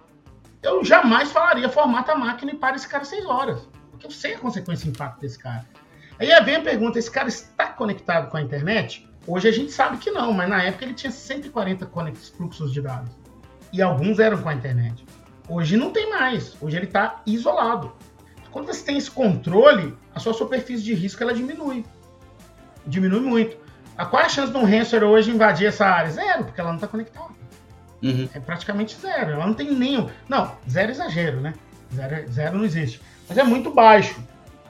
eu 0.63 0.85
jamais 0.85 1.31
falaria 1.31 1.69
formata 1.69 2.13
a 2.13 2.17
máquina 2.17 2.53
e 2.53 2.57
para 2.57 2.77
esse 2.77 2.89
cara 2.89 3.05
seis 3.05 3.25
horas. 3.25 3.69
Porque 3.91 4.07
eu 4.07 4.11
sei 4.11 4.35
a 4.35 4.39
consequência 4.39 4.87
e 4.87 4.89
o 4.89 4.91
impacto 4.91 5.21
desse 5.21 5.39
cara. 5.39 5.67
Aí 6.23 6.45
vem 6.45 6.55
a 6.55 6.61
pergunta: 6.61 7.01
esse 7.01 7.11
cara 7.11 7.29
está 7.29 7.67
conectado 7.67 8.31
com 8.31 8.37
a 8.37 8.41
internet? 8.41 9.09
Hoje 9.27 9.49
a 9.49 9.53
gente 9.53 9.73
sabe 9.73 9.97
que 9.97 10.11
não, 10.11 10.33
mas 10.33 10.49
na 10.49 10.63
época 10.63 10.85
ele 10.85 10.95
tinha 10.95 11.11
140 11.11 11.91
fluxos 12.37 12.73
de 12.73 12.81
dados. 12.81 13.11
E 13.73 13.83
alguns 13.83 14.21
eram 14.21 14.41
com 14.41 14.49
a 14.49 14.55
internet. 14.55 15.05
Hoje 15.49 15.77
não 15.77 15.91
tem 15.91 16.09
mais. 16.11 16.57
Hoje 16.61 16.77
ele 16.77 16.87
está 16.87 17.23
isolado. 17.27 17.93
Quando 18.53 18.67
você 18.67 18.85
tem 18.85 18.99
esse 18.99 19.11
controle, 19.11 19.97
a 20.15 20.21
sua 20.21 20.33
superfície 20.33 20.85
de 20.85 20.95
risco 20.95 21.23
ela 21.23 21.35
diminui. 21.35 21.85
Diminui 22.87 23.21
muito. 23.21 23.57
A 23.97 24.07
qual 24.07 24.23
é 24.23 24.27
a 24.27 24.29
chance 24.29 24.53
de 24.53 24.59
um 24.59 24.65
ransomware 24.65 25.05
hoje 25.05 25.31
invadir 25.31 25.67
essa 25.67 25.87
área? 25.87 26.11
Zero, 26.11 26.45
porque 26.45 26.61
ela 26.61 26.71
não 26.71 26.77
está 26.77 26.87
conectada. 26.87 27.31
Uhum. 28.03 28.29
É 28.33 28.41
praticamente 28.41 28.97
zero. 29.01 29.33
Ela 29.33 29.47
não 29.47 29.55
tem 29.55 29.73
nenhum. 29.73 30.09
Não, 30.29 30.57
zero 30.69 30.89
é 30.89 30.93
exagero, 30.93 31.41
né? 31.41 31.55
Zero, 31.93 32.31
zero 32.31 32.59
não 32.59 32.65
existe. 32.65 33.01
Mas 33.29 33.39
é 33.39 33.43
muito 33.43 33.73
baixo. 33.73 34.23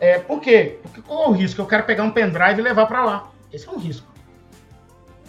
É, 0.03 0.19
por 0.19 0.41
quê? 0.41 0.81
Porque 0.83 1.01
qual 1.01 1.27
é 1.27 1.29
o 1.29 1.31
risco? 1.31 1.61
Eu 1.61 1.67
quero 1.67 1.85
pegar 1.85 2.03
um 2.03 2.11
pendrive 2.11 2.59
e 2.59 2.63
levar 2.63 2.87
para 2.87 3.05
lá. 3.05 3.31
Esse 3.53 3.69
é 3.69 3.71
um 3.71 3.79
risco. 3.79 4.05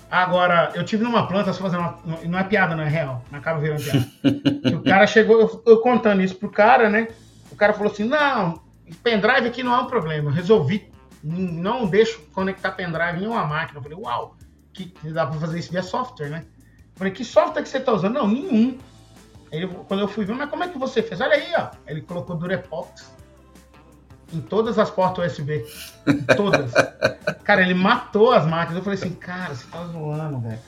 Agora, 0.10 0.72
eu 0.74 0.84
tive 0.84 1.04
numa 1.04 1.28
planta, 1.28 1.54
só 1.54 1.62
fazendo 1.62 1.82
uma, 1.82 2.00
não 2.26 2.40
é 2.40 2.44
piada, 2.44 2.76
não 2.76 2.84
é 2.84 2.90
real, 2.90 3.24
não 3.30 3.38
acaba 3.38 3.60
virando 3.60 3.84
piada. 3.84 4.08
o 4.76 4.82
cara 4.82 5.06
chegou, 5.06 5.40
eu, 5.40 5.64
eu, 5.68 5.78
contando 5.78 6.24
isso 6.24 6.36
pro 6.38 6.50
cara, 6.50 6.90
né? 6.90 7.08
O 7.52 7.56
cara 7.56 7.72
falou 7.74 7.94
assim: 7.94 8.04
não, 8.04 8.64
pendrive 9.04 9.48
aqui 9.48 9.62
não 9.62 9.76
é 9.76 9.78
um 9.80 9.86
problema, 9.86 10.32
eu 10.32 10.34
resolvi. 10.34 10.92
Não 11.24 11.86
deixo 11.86 12.20
conectar 12.34 12.72
pendrive 12.72 13.24
em 13.24 13.28
uma 13.28 13.46
máquina. 13.46 13.78
Eu 13.78 13.84
falei, 13.84 13.98
uau, 14.00 14.36
que, 14.74 14.92
dá 15.04 15.28
para 15.28 15.40
fazer 15.40 15.60
isso 15.60 15.72
via 15.72 15.84
software, 15.84 16.30
né? 16.30 16.46
Eu 16.48 16.96
falei, 16.96 17.14
que 17.14 17.24
software 17.24 17.62
que 17.62 17.70
você 17.70 17.80
tá 17.80 17.94
usando? 17.94 18.16
Não, 18.16 18.28
nenhum. 18.28 18.80
Ele, 19.52 19.68
quando 19.68 20.00
eu 20.00 20.08
fui 20.08 20.26
ver, 20.26 20.34
mas 20.34 20.50
como 20.50 20.64
é 20.64 20.68
que 20.68 20.80
você 20.80 21.04
fez? 21.04 21.22
Olha 21.22 21.36
aí, 21.36 21.54
ó. 21.56 21.70
Ele 21.86 22.02
colocou 22.02 22.36
Durepox 22.36 23.13
em 24.34 24.42
todas 24.42 24.80
as 24.80 24.90
portas 24.90 25.34
USB. 25.34 25.66
Em 26.08 26.22
todas. 26.36 26.72
cara, 27.44 27.62
ele 27.62 27.74
matou 27.74 28.32
as 28.32 28.46
máquinas. 28.46 28.78
Eu 28.78 28.84
falei 28.84 29.00
assim, 29.00 29.14
cara, 29.14 29.54
você 29.54 29.66
tá 29.68 29.86
zoando, 29.86 30.40
velho. 30.40 30.60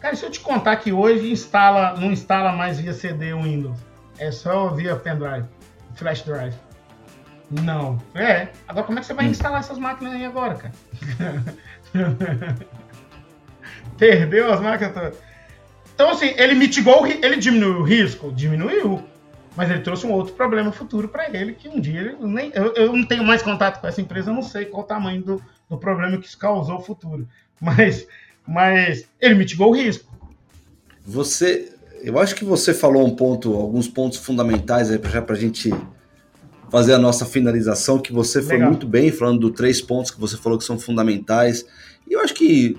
Cara, 0.00 0.16
se 0.16 0.24
eu 0.24 0.30
te 0.30 0.40
contar 0.40 0.76
que 0.76 0.92
hoje 0.92 1.30
instala, 1.30 1.94
não 1.98 2.10
instala 2.10 2.52
mais 2.52 2.80
via 2.80 2.92
CD 2.92 3.32
o 3.32 3.42
Windows. 3.42 3.78
É 4.18 4.30
só 4.30 4.68
via 4.68 4.96
pendrive, 4.96 5.46
flash 5.94 6.22
drive. 6.22 6.54
Não. 7.50 8.00
É. 8.14 8.48
Agora 8.66 8.86
como 8.86 8.98
é 8.98 9.00
que 9.00 9.06
você 9.06 9.14
vai 9.14 9.26
hum. 9.26 9.30
instalar 9.30 9.60
essas 9.60 9.78
máquinas 9.78 10.14
aí 10.14 10.24
agora, 10.24 10.54
cara? 10.54 10.74
Perdeu 13.98 14.52
as 14.52 14.60
máquinas 14.60 14.94
todas. 14.94 15.18
Então, 15.94 16.10
assim, 16.10 16.34
ele 16.36 16.54
mitigou, 16.54 17.06
ele 17.06 17.36
diminuiu 17.36 17.80
o 17.80 17.82
risco? 17.84 18.32
Diminuiu. 18.32 19.04
Mas 19.56 19.70
ele 19.70 19.80
trouxe 19.80 20.06
um 20.06 20.12
outro 20.12 20.32
problema 20.34 20.72
futuro 20.72 21.08
para 21.08 21.28
ele, 21.28 21.52
que 21.52 21.68
um 21.68 21.78
dia 21.78 22.00
ele 22.00 22.16
nem. 22.20 22.50
Eu, 22.54 22.72
eu, 22.74 22.92
não 22.96 23.04
tenho 23.04 23.22
mais 23.22 23.42
contato 23.42 23.80
com 23.80 23.86
essa 23.86 24.00
empresa, 24.00 24.30
eu 24.30 24.34
não 24.34 24.42
sei 24.42 24.64
qual 24.64 24.82
o 24.82 24.86
tamanho 24.86 25.22
do, 25.22 25.42
do 25.68 25.76
problema 25.76 26.16
que 26.16 26.26
isso 26.26 26.38
causou 26.38 26.76
no 26.76 26.80
futuro. 26.82 27.28
Mas, 27.60 28.06
mas 28.46 29.06
ele 29.20 29.34
mitigou 29.34 29.70
o 29.70 29.76
risco. 29.76 30.12
Você. 31.04 31.72
Eu 32.02 32.18
acho 32.18 32.34
que 32.34 32.44
você 32.44 32.74
falou 32.74 33.06
um 33.06 33.14
ponto, 33.14 33.54
alguns 33.54 33.86
pontos 33.86 34.18
fundamentais 34.18 34.90
aí 34.90 35.00
já 35.04 35.22
para 35.22 35.36
a 35.36 35.38
gente 35.38 35.70
fazer 36.68 36.94
a 36.94 36.98
nossa 36.98 37.24
finalização, 37.24 38.00
que 38.00 38.12
você 38.12 38.40
Legal. 38.40 38.58
foi 38.58 38.66
muito 38.66 38.86
bem, 38.88 39.12
falando 39.12 39.38
dos 39.38 39.52
três 39.56 39.80
pontos 39.80 40.10
que 40.10 40.18
você 40.18 40.36
falou 40.36 40.58
que 40.58 40.64
são 40.64 40.76
fundamentais. 40.76 41.64
E 42.08 42.14
eu 42.14 42.20
acho 42.20 42.34
que 42.34 42.76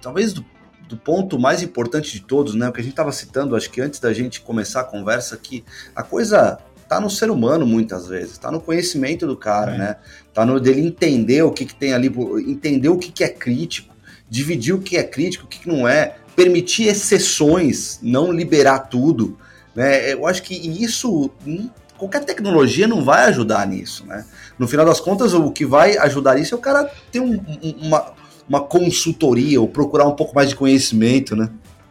talvez 0.00 0.32
do 0.32 0.44
do 0.88 0.96
ponto 0.96 1.38
mais 1.38 1.62
importante 1.62 2.12
de 2.12 2.20
todos, 2.20 2.54
né? 2.54 2.68
O 2.68 2.72
que 2.72 2.80
a 2.80 2.82
gente 2.82 2.92
estava 2.92 3.12
citando, 3.12 3.56
acho 3.56 3.70
que 3.70 3.80
antes 3.80 4.00
da 4.00 4.12
gente 4.12 4.40
começar 4.40 4.80
a 4.80 4.84
conversa, 4.84 5.36
que 5.36 5.64
a 5.94 6.02
coisa 6.02 6.58
tá 6.88 7.00
no 7.00 7.08
ser 7.08 7.30
humano 7.30 7.66
muitas 7.66 8.06
vezes, 8.06 8.38
tá 8.38 8.50
no 8.50 8.60
conhecimento 8.60 9.26
do 9.26 9.36
cara, 9.36 9.74
é. 9.74 9.78
né? 9.78 9.96
Tá 10.32 10.44
no 10.44 10.60
dele 10.60 10.80
entender 10.80 11.42
o 11.42 11.50
que, 11.50 11.64
que 11.64 11.74
tem 11.74 11.92
ali, 11.92 12.12
entender 12.46 12.88
o 12.88 12.98
que, 12.98 13.10
que 13.10 13.24
é 13.24 13.28
crítico, 13.28 13.94
dividir 14.28 14.74
o 14.74 14.80
que 14.80 14.96
é 14.96 15.02
crítico, 15.02 15.46
o 15.46 15.48
que, 15.48 15.60
que 15.60 15.68
não 15.68 15.88
é, 15.88 16.16
permitir 16.36 16.88
exceções, 16.88 17.98
não 18.02 18.32
liberar 18.32 18.80
tudo, 18.80 19.38
né? 19.74 20.12
Eu 20.12 20.26
acho 20.26 20.42
que 20.42 20.54
isso 20.54 21.30
hum, 21.46 21.70
qualquer 21.96 22.24
tecnologia 22.24 22.86
não 22.86 23.04
vai 23.04 23.24
ajudar 23.26 23.66
nisso, 23.66 24.06
né? 24.06 24.24
No 24.58 24.68
final 24.68 24.84
das 24.84 25.00
contas, 25.00 25.32
o 25.34 25.50
que 25.50 25.64
vai 25.64 25.96
ajudar 25.98 26.38
isso 26.38 26.54
é 26.54 26.58
o 26.58 26.60
cara 26.60 26.90
ter 27.10 27.20
um, 27.20 27.40
uma, 27.80 28.12
uma 28.48 28.60
consultoria 28.60 29.60
ou 29.60 29.68
procurar 29.68 30.06
um 30.06 30.14
pouco 30.14 30.34
mais 30.34 30.48
de 30.48 30.56
conhecimento, 30.56 31.34
né? 31.34 31.50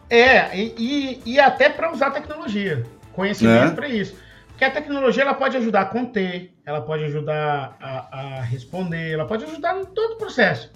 É, 0.10 0.56
e, 0.56 1.22
e 1.26 1.40
até 1.40 1.70
para 1.70 1.92
usar 1.92 2.12
tecnologia, 2.12 2.84
conhecimento 3.14 3.72
é. 3.72 3.76
para 3.76 3.88
isso. 3.88 4.16
Porque 4.50 4.66
a 4.66 4.72
tecnologia 4.72 5.24
ela 5.24 5.34
pode 5.34 5.58
ajudar 5.58 5.82
a 5.82 5.86
conter, 5.86 6.54
ela 6.64 6.82
pode 6.82 7.04
ajudar 7.06 7.76
a, 7.82 8.20
a 8.20 8.42
responder, 8.42 9.14
ela 9.14 9.26
pode 9.26 9.44
ajudar 9.46 9.80
em 9.82 9.86
todo 9.86 10.14
o 10.14 10.18
processo. 10.18 10.72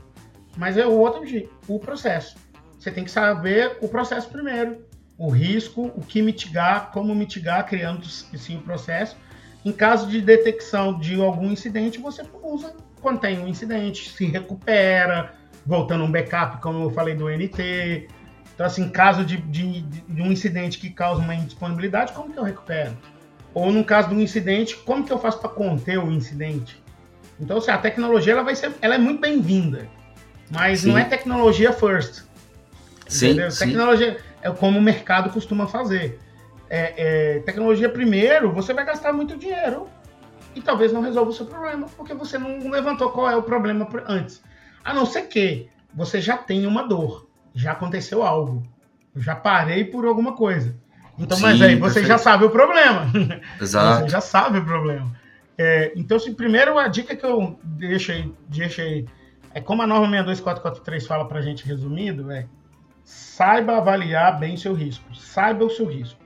Mas 0.58 0.76
é 0.78 0.86
o 0.86 0.92
outro 0.92 1.22
o 1.68 1.80
processo. 1.80 2.36
Você 2.80 2.90
tem 2.90 3.04
que 3.04 3.12
saber 3.12 3.78
o 3.80 3.88
processo 3.88 4.28
primeiro, 4.30 4.84
o 5.18 5.30
risco, 5.30 5.92
o 5.96 6.02
que 6.02 6.22
mitigar, 6.22 6.92
como 6.92 7.14
mitigar, 7.14 7.66
criando 7.68 8.08
sim 8.08 8.58
o 8.58 8.62
processo. 8.62 9.16
Em 9.64 9.72
caso 9.72 10.08
de 10.08 10.22
detecção 10.22 10.98
de 10.98 11.22
algum 11.22 11.52
incidente, 11.52 12.00
você 12.00 12.24
usa, 12.42 12.76
contém 13.02 13.40
um 13.40 13.48
incidente, 13.48 14.10
se 14.10 14.26
recupera, 14.26 15.34
voltando 15.68 16.06
um 16.06 16.12
backup, 16.12 16.62
como 16.62 16.86
eu 16.86 16.90
falei 16.90 17.14
do 17.14 17.30
NT. 17.30 18.08
Então, 18.56 18.66
assim, 18.66 18.90
caso 18.90 19.24
de, 19.24 19.38
de, 19.38 19.82
de, 19.82 20.22
um 20.22 20.32
incidente 20.32 20.80
que 20.80 20.90
causa 20.90 21.22
uma 21.22 21.36
indisponibilidade, 21.36 22.14
como 22.14 22.32
que 22.32 22.40
eu 22.40 22.44
recupero? 22.44 22.98
Ou 23.54 23.72
no 23.72 23.84
caso 23.84 24.10
de 24.10 24.16
um 24.16 24.22
incidente, 24.22 24.76
como 24.78 25.04
que 25.04 25.12
eu 25.12 25.20
faço 25.20 25.40
para 25.40 25.50
conter 25.50 26.00
o 26.00 26.10
incidente? 26.10 26.82
Então, 27.40 27.58
assim, 27.58 27.70
a 27.70 27.78
tecnologia 27.78 28.34
ela 28.34 28.44
vai 28.44 28.56
ser, 28.56 28.72
ela 28.82 28.96
é 28.96 28.98
muito 28.98 29.20
bem-vinda, 29.20 29.88
mas 30.50 30.80
sim. 30.80 30.90
não 30.90 30.98
é 30.98 31.04
tecnologia 31.04 31.72
first. 31.74 32.24
Sim, 33.08 33.28
entendeu? 33.28 33.52
Sim. 33.52 33.66
Tecnologia 33.66 34.18
é 34.42 34.50
como 34.50 34.80
o 34.80 34.82
mercado 34.82 35.30
costuma 35.30 35.68
fazer. 35.68 36.20
É, 36.70 36.94
é, 37.36 37.40
tecnologia 37.40 37.90
primeiro, 37.90 38.52
você 38.52 38.74
vai 38.74 38.86
gastar 38.86 39.14
muito 39.14 39.38
dinheiro 39.38 39.88
e 40.56 40.62
talvez 40.62 40.92
não 40.92 41.02
resolva 41.02 41.30
o 41.30 41.34
seu 41.34 41.46
problema, 41.46 41.88
porque 41.96 42.14
você 42.14 42.38
não 42.38 42.70
levantou 42.70 43.12
qual 43.12 43.30
é 43.30 43.36
o 43.36 43.44
problema 43.44 43.88
antes. 44.08 44.42
A 44.88 44.94
não 44.94 45.06
ser 45.06 45.24
que 45.24 45.68
você 45.94 46.22
já 46.22 46.38
tenha 46.38 46.68
uma 46.68 46.88
dor, 46.88 47.28
já 47.54 47.74
aconteceu 47.74 48.24
algo, 48.24 48.64
eu 49.14 49.22
já 49.22 49.36
parei 49.36 49.84
por 49.84 50.06
alguma 50.06 50.34
coisa. 50.34 50.74
Então, 51.20 51.36
Sim, 51.36 51.44
mas 51.44 51.62
aí 51.62 51.76
você 51.76 51.96
perfeito. 51.96 52.08
já 52.08 52.18
sabe 52.18 52.46
o 52.46 52.50
problema. 52.50 53.12
Exato. 53.60 54.04
você 54.04 54.10
já 54.10 54.22
sabe 54.22 54.60
o 54.60 54.64
problema. 54.64 55.14
É, 55.58 55.92
então, 55.94 56.18
se, 56.18 56.32
primeiro, 56.34 56.78
a 56.78 56.88
dica 56.88 57.18
que 57.18 57.26
eu 57.26 57.60
deixo 57.64 58.14
aí, 58.14 58.32
deixo 58.48 58.80
aí 58.80 59.06
é 59.54 59.60
como 59.60 59.82
a 59.82 59.88
norma 59.88 60.08
62443 60.08 61.06
fala 61.06 61.28
para 61.28 61.40
a 61.40 61.42
gente 61.42 61.66
resumido, 61.66 62.32
é 62.32 62.46
saiba 63.04 63.76
avaliar 63.76 64.40
bem 64.40 64.56
seu 64.56 64.74
risco. 64.74 65.04
Saiba 65.14 65.66
o 65.66 65.70
seu 65.70 65.86
risco. 65.86 66.20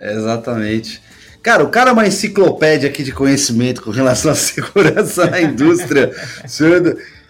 Exatamente. 0.00 1.02
Cara, 1.42 1.62
o 1.62 1.68
cara 1.68 1.90
é 1.90 1.92
uma 1.92 2.06
enciclopédia 2.06 2.88
aqui 2.88 3.02
de 3.02 3.12
conhecimento 3.12 3.82
com 3.82 3.90
relação 3.90 4.30
à 4.30 4.34
segurança 4.36 5.28
na 5.28 5.42
indústria. 5.42 6.10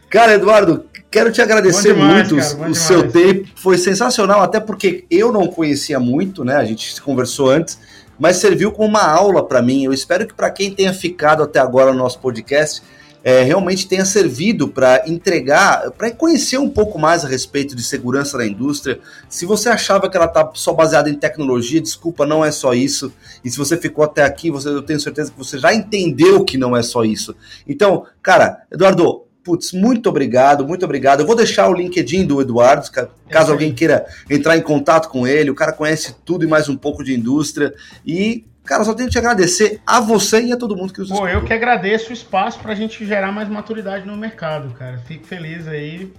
Cara, 0.09 0.35
Eduardo, 0.35 0.85
Quero 1.17 1.33
te 1.33 1.41
agradecer 1.41 1.95
demais, 1.95 2.31
muito 2.31 2.37
cara, 2.37 2.55
o 2.55 2.57
demais. 2.57 2.79
seu 2.79 3.11
tempo, 3.11 3.49
foi 3.57 3.79
sensacional, 3.79 4.43
até 4.43 4.61
porque 4.61 5.07
eu 5.11 5.33
não 5.33 5.47
conhecia 5.47 5.99
muito, 5.99 6.45
né? 6.45 6.57
A 6.57 6.65
gente 6.67 7.01
conversou 7.01 7.49
antes, 7.49 7.79
mas 8.19 8.37
serviu 8.37 8.71
como 8.71 8.89
uma 8.89 9.03
aula 9.03 9.43
para 9.43 9.63
mim. 9.63 9.85
Eu 9.85 9.95
espero 9.95 10.27
que 10.27 10.35
para 10.35 10.51
quem 10.51 10.75
tenha 10.75 10.93
ficado 10.93 11.43
até 11.43 11.59
agora 11.59 11.93
no 11.93 11.99
nosso 11.99 12.19
podcast, 12.19 12.83
é, 13.25 13.43
realmente 13.43 13.89
tenha 13.89 14.05
servido 14.05 14.69
para 14.69 15.09
entregar, 15.09 15.91
para 15.93 16.11
conhecer 16.11 16.59
um 16.59 16.69
pouco 16.69 16.99
mais 16.99 17.25
a 17.25 17.29
respeito 17.29 17.75
de 17.75 17.83
segurança 17.83 18.37
da 18.37 18.47
indústria. 18.47 19.01
Se 19.29 19.47
você 19.47 19.69
achava 19.69 20.11
que 20.11 20.17
ela 20.17 20.27
está 20.27 20.51
só 20.55 20.75
baseada 20.75 21.09
em 21.09 21.15
tecnologia, 21.15 21.81
desculpa, 21.81 22.27
não 22.27 22.45
é 22.45 22.51
só 22.51 22.75
isso. 22.75 23.13
E 23.45 23.51
se 23.51 23.57
você 23.57 23.79
ficou 23.79 24.05
até 24.05 24.23
aqui, 24.23 24.51
você, 24.51 24.69
eu 24.69 24.83
tenho 24.83 25.01
certeza 25.01 25.31
que 25.31 25.39
você 25.39 25.59
já 25.59 25.73
entendeu 25.73 26.45
que 26.45 26.59
não 26.59 26.77
é 26.77 26.83
só 26.83 27.05
isso. 27.05 27.35
Então, 27.67 28.05
cara, 28.23 28.65
Eduardo, 28.71 29.26
putz, 29.47 29.73
muito 29.73 30.09
obrigado, 30.09 30.67
muito 30.67 30.85
obrigado. 30.85 31.21
Eu 31.21 31.27
vou 31.27 31.37
deixar 31.37 31.69
o 31.69 31.73
LinkedIn 31.73 32.27
do 32.27 32.41
Eduardo, 32.41 32.91
caso 33.31 33.53
alguém 33.53 33.73
queira 33.73 34.05
entrar 34.29 34.57
em 34.57 34.61
contato 34.61 35.09
com 35.09 35.25
ele. 35.25 35.51
O 35.51 35.55
cara 35.55 35.73
conhece 35.73 36.17
tudo 36.25 36.45
e 36.45 36.49
mais 36.49 36.69
um 36.69 36.77
pouco 36.77 37.05
de 37.05 37.15
indústria. 37.15 37.73
E 38.05 38.45
Cara, 38.65 38.83
só 38.83 38.95
tenho 38.95 39.09
que 39.09 39.13
te 39.13 39.19
agradecer 39.19 39.81
a 39.87 40.01
você 40.01 40.43
e 40.43 40.53
a 40.53 40.57
todo 40.57 40.77
mundo 40.77 40.93
que 40.93 40.99
nos 40.99 41.09
Pô, 41.09 41.29
eu 41.29 41.45
que 41.45 41.53
agradeço 41.53 42.11
o 42.11 42.13
espaço 42.13 42.59
para 42.59 42.73
a 42.73 42.75
gente 42.75 43.07
gerar 43.07 43.31
mais 43.31 43.49
maturidade 43.49 44.05
no 44.05 44.17
mercado, 44.17 44.75
cara. 44.75 44.99
Fico 44.99 45.25
feliz 45.25 45.69
aí 45.69 46.13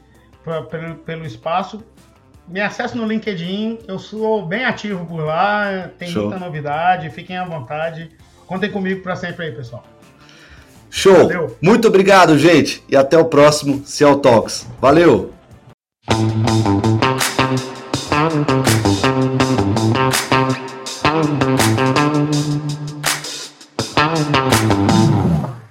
pra, 0.45 0.61
pelo, 0.61 0.95
pelo 0.95 1.25
espaço. 1.25 1.83
Me 2.47 2.61
acesso 2.61 2.97
no 2.97 3.05
LinkedIn, 3.05 3.79
eu 3.85 3.99
sou 3.99 4.45
bem 4.45 4.63
ativo 4.63 5.05
por 5.05 5.25
lá, 5.25 5.89
tem 5.99 6.07
Show. 6.07 6.29
muita 6.29 6.39
novidade, 6.39 7.09
fiquem 7.09 7.35
à 7.35 7.43
vontade. 7.43 8.09
Contem 8.45 8.71
comigo 8.71 9.03
para 9.03 9.17
sempre 9.17 9.47
aí, 9.47 9.51
pessoal. 9.51 9.83
Show! 10.89 11.27
Valeu. 11.27 11.57
Muito 11.61 11.87
obrigado, 11.87 12.37
gente, 12.37 12.83
e 12.89 12.95
até 12.95 13.17
o 13.17 13.25
próximo 13.25 13.81
Ciel 13.85 14.17
Talks. 14.17 14.65
Valeu! 14.81 15.33